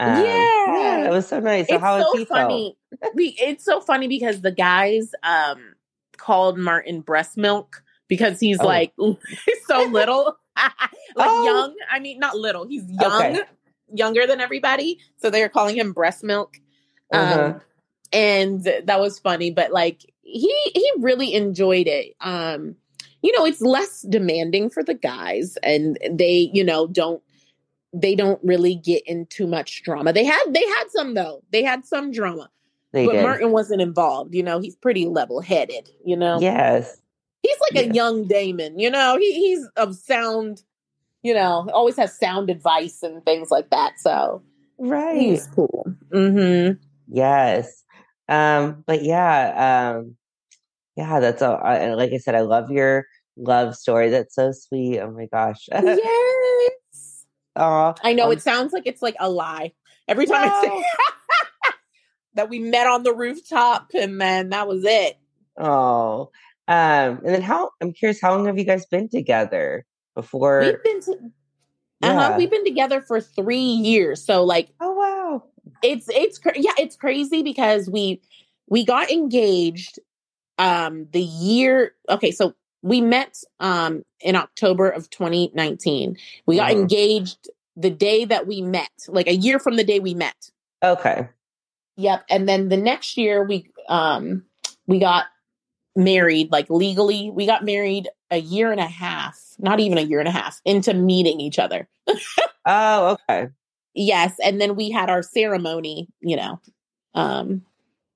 um, 0.00 0.24
Yeah. 0.24 1.06
it 1.06 1.10
was 1.10 1.26
so 1.28 1.40
nice. 1.40 1.68
So 1.68 1.74
it's 1.76 1.82
how 1.82 1.96
has 1.96 2.06
so 2.10 2.16
he 2.18 2.24
funny. 2.24 2.76
We, 3.14 3.36
it's 3.40 3.64
so 3.64 3.80
funny 3.80 4.08
because 4.08 4.40
the 4.40 4.50
guys 4.52 5.12
um 5.22 5.74
called 6.16 6.58
Martin 6.58 7.00
breast 7.00 7.36
milk 7.36 7.82
because 8.08 8.40
he's 8.40 8.58
Oh. 8.60 8.66
like 8.66 8.92
he's 8.98 9.16
so 9.66 9.84
little, 9.84 10.36
like 10.56 10.72
Oh. 11.16 11.44
young. 11.44 11.74
I 11.90 12.00
mean, 12.00 12.18
not 12.18 12.36
little. 12.36 12.66
He's 12.66 12.84
young, 12.90 13.12
Okay. 13.34 13.40
younger 13.94 14.26
than 14.26 14.40
everybody. 14.40 14.98
So 15.18 15.30
they 15.30 15.42
are 15.42 15.48
calling 15.48 15.76
him 15.76 15.92
breast 15.92 16.24
milk. 16.24 16.56
Uh-huh. 17.12 17.44
Um, 17.54 17.60
and 18.12 18.62
that 18.64 18.98
was 19.00 19.18
funny. 19.18 19.50
But 19.50 19.70
like 19.72 20.02
he 20.22 20.52
he 20.74 20.90
really 20.98 21.32
enjoyed 21.34 21.86
it. 21.86 22.14
Um, 22.20 22.76
you 23.22 23.36
know, 23.36 23.44
it's 23.44 23.60
less 23.60 24.02
demanding 24.02 24.70
for 24.70 24.82
the 24.82 24.94
guys, 24.94 25.56
and 25.62 25.98
they 26.10 26.50
you 26.52 26.64
know 26.64 26.86
don't 26.86 27.22
they 27.92 28.14
don't 28.14 28.40
really 28.44 28.74
get 28.74 29.02
into 29.06 29.46
much 29.46 29.82
drama. 29.82 30.12
They 30.12 30.24
had 30.24 30.44
they 30.50 30.64
had 30.66 30.84
some 30.90 31.14
though. 31.14 31.42
They 31.52 31.62
had 31.62 31.86
some 31.86 32.10
drama, 32.12 32.50
They 32.92 33.06
but 33.06 33.12
did. 33.12 33.22
Martin 33.22 33.50
wasn't 33.52 33.80
involved. 33.80 34.34
You 34.34 34.42
know, 34.42 34.60
he's 34.60 34.76
pretty 34.76 35.06
level 35.06 35.40
headed. 35.40 35.88
You 36.04 36.16
know, 36.16 36.38
Yes. 36.40 37.00
he's 37.42 37.56
like 37.60 37.84
Yeah. 37.84 37.90
a 37.90 37.94
young 37.94 38.26
Damon. 38.28 38.78
You 38.78 38.90
know, 38.90 39.16
he 39.18 39.32
he's 39.32 39.66
of 39.76 39.94
sound. 39.96 40.62
You 41.22 41.34
know, 41.34 41.68
always 41.72 41.96
has 41.96 42.16
sound 42.16 42.48
advice 42.50 43.02
and 43.02 43.24
things 43.24 43.50
like 43.50 43.70
that. 43.70 43.94
So 43.98 44.42
Right. 44.78 45.18
he's 45.20 45.46
cool. 45.48 45.86
Mm-hmm. 46.12 46.80
Yes. 47.08 47.82
Um, 48.28 48.84
but 48.86 49.02
yeah, 49.02 49.94
um, 49.98 50.16
yeah, 50.98 51.20
that's 51.20 51.40
all. 51.42 51.60
I, 51.62 51.94
like 51.94 52.12
I 52.12 52.16
said, 52.16 52.34
I 52.34 52.40
love 52.40 52.72
your 52.72 53.06
love 53.36 53.76
story. 53.76 54.10
That's 54.10 54.34
so 54.34 54.50
sweet. 54.50 54.98
Oh 54.98 55.12
my 55.12 55.26
gosh. 55.26 55.68
yes. 55.70 57.24
Aw. 57.56 57.94
I 58.02 58.12
know 58.14 58.26
Um, 58.26 58.32
it 58.32 58.42
sounds 58.42 58.72
like 58.72 58.82
it's 58.84 59.00
like 59.00 59.14
a 59.20 59.30
lie 59.30 59.74
every 60.08 60.26
time 60.26 60.50
I 60.50 60.64
say 60.64 60.84
that 62.34 62.48
we 62.48 62.58
met 62.58 62.88
on 62.88 63.04
the 63.04 63.14
rooftop 63.14 63.90
and 63.94 64.20
then 64.20 64.48
that 64.48 64.66
was 64.66 64.84
it. 64.84 65.18
Oh, 65.56 66.30
um, 66.66 67.20
and 67.24 67.28
then 67.28 67.42
how? 67.42 67.70
I'm 67.80 67.92
curious. 67.92 68.20
How 68.20 68.34
long 68.34 68.46
have 68.46 68.58
you 68.58 68.64
guys 68.64 68.84
been 68.84 69.08
together 69.08 69.86
before? 70.16 70.60
We've 70.60 70.82
been 70.82 71.00
to, 71.02 71.12
uh-huh, 72.02 72.34
we've 72.36 72.50
been 72.50 72.64
together 72.64 73.02
for 73.02 73.20
three 73.20 73.58
years. 73.60 74.24
So 74.24 74.42
like 74.42 74.70
oh 74.80 74.94
wow. 74.94 75.44
It's 75.84 76.08
it's 76.08 76.40
yeah, 76.56 76.72
it's 76.76 76.96
crazy 76.96 77.44
because 77.44 77.88
we 77.88 78.20
we 78.68 78.84
got 78.84 79.12
engaged 79.12 80.00
um 80.58 81.06
the 81.12 81.22
year 81.22 81.94
okay, 82.08 82.30
so 82.30 82.54
we 82.82 83.00
met 83.00 83.42
um 83.60 84.02
in 84.20 84.36
October 84.36 84.88
of 84.88 85.10
2019. 85.10 86.16
We 86.46 86.56
got 86.56 86.70
uh-huh. 86.70 86.80
engaged 86.80 87.48
the 87.76 87.90
day 87.90 88.24
that 88.24 88.46
we 88.46 88.60
met, 88.60 88.90
like 89.06 89.28
a 89.28 89.34
year 89.34 89.58
from 89.58 89.76
the 89.76 89.84
day 89.84 90.00
we 90.00 90.14
met. 90.14 90.50
Okay. 90.82 91.28
Yep. 91.96 92.24
And 92.28 92.48
then 92.48 92.68
the 92.68 92.76
next 92.76 93.16
year 93.16 93.44
we 93.44 93.70
um 93.88 94.44
we 94.86 94.98
got 94.98 95.26
married 95.96 96.50
like 96.52 96.68
legally. 96.70 97.30
We 97.30 97.46
got 97.46 97.64
married 97.64 98.08
a 98.30 98.38
year 98.38 98.70
and 98.70 98.80
a 98.80 98.86
half, 98.86 99.38
not 99.58 99.80
even 99.80 99.98
a 99.98 100.02
year 100.02 100.20
and 100.20 100.28
a 100.28 100.32
half 100.32 100.60
into 100.64 100.94
meeting 100.94 101.40
each 101.40 101.58
other. 101.58 101.88
oh, 102.66 103.18
okay. 103.28 103.48
Yes, 103.94 104.34
and 104.44 104.60
then 104.60 104.76
we 104.76 104.90
had 104.90 105.10
our 105.10 105.22
ceremony, 105.22 106.08
you 106.20 106.36
know, 106.36 106.60
um 107.14 107.62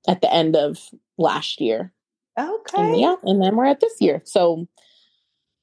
at 0.09 0.21
the 0.21 0.33
end 0.33 0.57
of 0.57 0.79
last 1.19 1.61
year. 1.61 1.93
Okay. 2.39 2.83
And 2.83 3.01
yeah, 3.01 3.17
and 3.23 3.43
then 3.43 3.57
we're 3.57 3.67
at 3.67 3.81
this 3.81 3.95
year. 4.01 4.23
So 4.25 4.67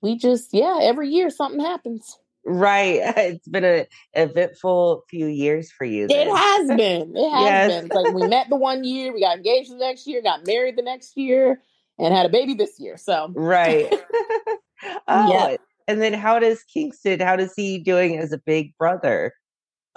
we 0.01 0.17
just 0.17 0.49
yeah, 0.53 0.79
every 0.81 1.09
year 1.09 1.29
something 1.29 1.59
happens. 1.59 2.17
Right. 2.45 3.01
It's 3.17 3.47
been 3.47 3.65
a 3.65 3.87
eventful 4.13 5.03
few 5.09 5.27
years 5.27 5.71
for 5.71 5.85
you. 5.85 6.07
Then. 6.07 6.27
It 6.27 6.35
has 6.35 6.67
been. 6.77 7.13
It 7.15 7.29
has 7.29 7.43
yes. 7.43 7.67
been. 7.67 7.85
It's 7.85 7.95
like 7.95 8.13
we 8.13 8.27
met 8.27 8.49
the 8.49 8.55
one 8.55 8.83
year, 8.83 9.13
we 9.13 9.21
got 9.21 9.37
engaged 9.37 9.71
the 9.71 9.77
next 9.77 10.07
year, 10.07 10.21
got 10.21 10.45
married 10.47 10.77
the 10.77 10.81
next 10.81 11.15
year, 11.15 11.61
and 11.97 12.13
had 12.13 12.25
a 12.25 12.29
baby 12.29 12.53
this 12.53 12.79
year. 12.79 12.97
So 12.97 13.31
Right. 13.35 13.91
oh, 15.07 15.31
yeah. 15.31 15.57
And 15.87 16.01
then 16.01 16.13
how 16.13 16.39
does 16.39 16.63
Kingston, 16.63 17.19
how 17.19 17.35
does 17.35 17.53
he 17.55 17.79
doing 17.79 18.17
as 18.17 18.31
a 18.31 18.37
big 18.37 18.77
brother? 18.77 19.33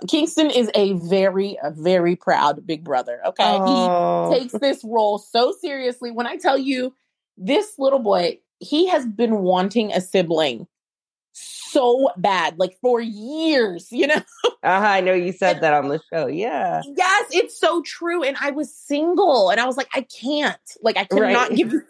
Kingston 0.08 0.50
is 0.50 0.70
a 0.74 0.94
very, 0.94 1.56
a 1.62 1.70
very 1.70 2.16
proud 2.16 2.66
big 2.66 2.84
brother. 2.84 3.20
Okay. 3.26 3.44
Oh. 3.44 4.32
He 4.32 4.40
takes 4.40 4.52
this 4.54 4.82
role 4.84 5.18
so 5.18 5.52
seriously. 5.60 6.10
When 6.10 6.26
I 6.26 6.36
tell 6.36 6.58
you 6.58 6.94
this 7.36 7.74
little 7.78 7.98
boy, 7.98 8.38
he 8.58 8.88
has 8.88 9.06
been 9.06 9.38
wanting 9.38 9.92
a 9.92 10.00
sibling 10.00 10.66
so 11.32 12.10
bad, 12.16 12.58
like 12.58 12.76
for 12.80 13.00
years, 13.00 13.88
you 13.90 14.06
know? 14.06 14.22
Uh-huh, 14.64 14.86
I 14.86 15.00
know 15.00 15.12
you 15.12 15.32
said 15.32 15.56
and, 15.56 15.64
that 15.64 15.74
on 15.74 15.88
the 15.88 16.00
show. 16.12 16.28
Yeah. 16.28 16.82
Yes, 16.84 17.26
it's 17.32 17.58
so 17.58 17.82
true. 17.82 18.22
And 18.22 18.36
I 18.40 18.52
was 18.52 18.72
single 18.72 19.50
and 19.50 19.58
I 19.60 19.66
was 19.66 19.76
like, 19.76 19.88
I 19.92 20.02
can't. 20.02 20.56
Like 20.80 20.96
I 20.96 21.02
could 21.02 21.20
right. 21.20 21.32
not 21.32 21.52
give 21.52 21.72
you 21.72 21.82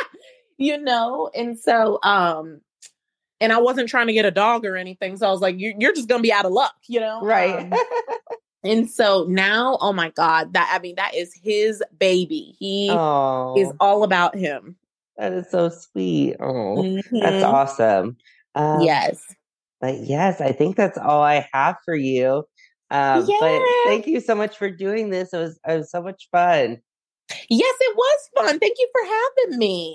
you 0.58 0.78
know? 0.78 1.30
And 1.32 1.56
so 1.56 2.00
um 2.02 2.60
and 3.40 3.52
I 3.52 3.58
wasn't 3.58 3.88
trying 3.88 4.08
to 4.08 4.12
get 4.12 4.24
a 4.24 4.30
dog 4.30 4.64
or 4.64 4.76
anything. 4.76 5.16
So 5.16 5.26
I 5.26 5.30
was 5.30 5.40
like, 5.40 5.56
you're, 5.58 5.74
you're 5.78 5.94
just 5.94 6.08
gonna 6.08 6.22
be 6.22 6.32
out 6.32 6.44
of 6.44 6.52
luck, 6.52 6.74
you 6.86 7.00
know? 7.00 7.20
Right. 7.22 7.72
Um, 7.72 7.78
and 8.64 8.90
so 8.90 9.26
now, 9.28 9.78
oh 9.80 9.92
my 9.92 10.10
God, 10.10 10.52
that 10.54 10.70
I 10.72 10.78
mean, 10.80 10.96
that 10.96 11.14
is 11.14 11.32
his 11.42 11.82
baby. 11.98 12.56
He 12.58 12.88
oh. 12.90 13.54
is 13.56 13.72
all 13.80 14.02
about 14.04 14.36
him. 14.36 14.76
That 15.16 15.32
is 15.32 15.50
so 15.50 15.68
sweet. 15.68 16.36
Oh, 16.40 16.76
mm-hmm. 16.76 17.18
that's 17.18 17.44
awesome. 17.44 18.16
Um, 18.54 18.80
yes. 18.80 19.22
But 19.80 19.98
yes, 19.98 20.40
I 20.40 20.52
think 20.52 20.76
that's 20.76 20.98
all 20.98 21.22
I 21.22 21.48
have 21.52 21.76
for 21.84 21.94
you. 21.94 22.44
Um, 22.90 23.26
yeah. 23.28 23.36
But 23.40 23.62
thank 23.84 24.06
you 24.06 24.20
so 24.20 24.34
much 24.34 24.56
for 24.56 24.70
doing 24.70 25.10
this. 25.10 25.32
It 25.32 25.38
was, 25.38 25.60
it 25.66 25.76
was 25.76 25.90
so 25.90 26.02
much 26.02 26.28
fun. 26.32 26.78
Yes, 27.50 27.76
it 27.80 27.96
was 27.96 28.30
fun. 28.36 28.58
Thank 28.58 28.76
you 28.78 28.88
for 28.92 29.02
having 29.46 29.58
me. 29.58 29.94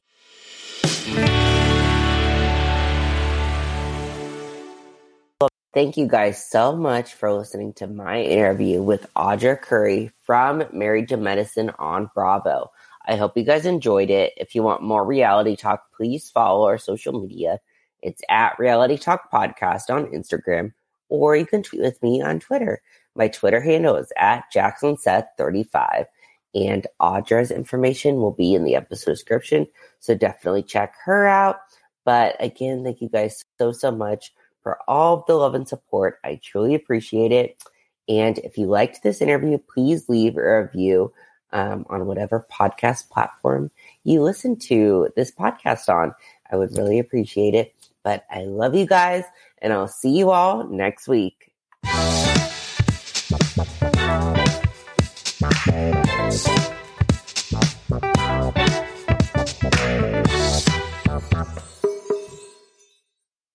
Thank 5.73 5.97
you 5.97 6.07
guys 6.07 6.43
so 6.45 6.75
much 6.75 7.15
for 7.15 7.33
listening 7.33 7.73
to 7.73 7.87
my 7.87 8.21
interview 8.21 8.81
with 8.81 9.11
Audra 9.15 9.59
Curry 9.59 10.11
from 10.21 10.63
Married 10.71 11.09
to 11.09 11.17
Medicine 11.17 11.71
on 11.79 12.11
Bravo. 12.13 12.71
I 13.07 13.15
hope 13.15 13.35
you 13.35 13.43
guys 13.43 13.65
enjoyed 13.65 14.09
it. 14.09 14.33
If 14.37 14.53
you 14.53 14.61
want 14.63 14.83
more 14.83 15.03
reality 15.03 15.55
talk, 15.55 15.85
please 15.95 16.29
follow 16.29 16.65
our 16.67 16.77
social 16.77 17.19
media 17.19 17.59
it's 18.03 18.21
at 18.29 18.59
Reality 18.59 18.97
Talk 18.97 19.31
Podcast 19.31 19.89
on 19.89 20.07
Instagram, 20.07 20.73
or 21.07 21.37
you 21.37 21.45
can 21.45 21.63
tweet 21.63 21.81
with 21.81 22.03
me 22.03 22.21
on 22.21 22.41
Twitter. 22.41 22.81
My 23.15 23.29
Twitter 23.29 23.61
handle 23.61 23.95
is 23.95 24.11
at 24.17 24.43
JacksonSeth35. 24.53 26.05
And 26.53 26.85
Audra's 27.01 27.49
information 27.49 28.17
will 28.17 28.33
be 28.33 28.53
in 28.53 28.65
the 28.65 28.75
episode 28.75 29.11
description. 29.11 29.67
So 29.99 30.15
definitely 30.15 30.63
check 30.63 30.93
her 31.05 31.25
out. 31.25 31.59
But 32.03 32.35
again, 32.39 32.83
thank 32.83 33.01
you 33.01 33.07
guys 33.07 33.43
so, 33.57 33.71
so 33.71 33.89
much 33.89 34.33
for 34.63 34.79
all 34.87 35.23
the 35.27 35.35
love 35.35 35.53
and 35.53 35.67
support. 35.67 36.19
I 36.23 36.39
truly 36.41 36.73
appreciate 36.73 37.31
it. 37.31 37.61
And 38.09 38.37
if 38.39 38.57
you 38.57 38.65
liked 38.67 39.03
this 39.03 39.21
interview, 39.21 39.57
please 39.57 40.09
leave 40.09 40.37
a 40.37 40.63
review 40.63 41.13
um, 41.51 41.85
on 41.89 42.07
whatever 42.07 42.47
podcast 42.51 43.09
platform 43.09 43.69
you 44.03 44.21
listen 44.23 44.57
to 44.57 45.09
this 45.15 45.31
podcast 45.31 45.87
on. 45.87 46.13
I 46.51 46.55
would 46.55 46.75
really 46.77 46.99
appreciate 46.99 47.53
it. 47.53 47.73
But 48.03 48.25
I 48.29 48.43
love 48.43 48.75
you 48.75 48.85
guys, 48.85 49.23
and 49.61 49.71
I'll 49.71 49.87
see 49.87 50.17
you 50.17 50.31
all 50.31 50.65
next 50.65 51.07
week. 51.07 51.51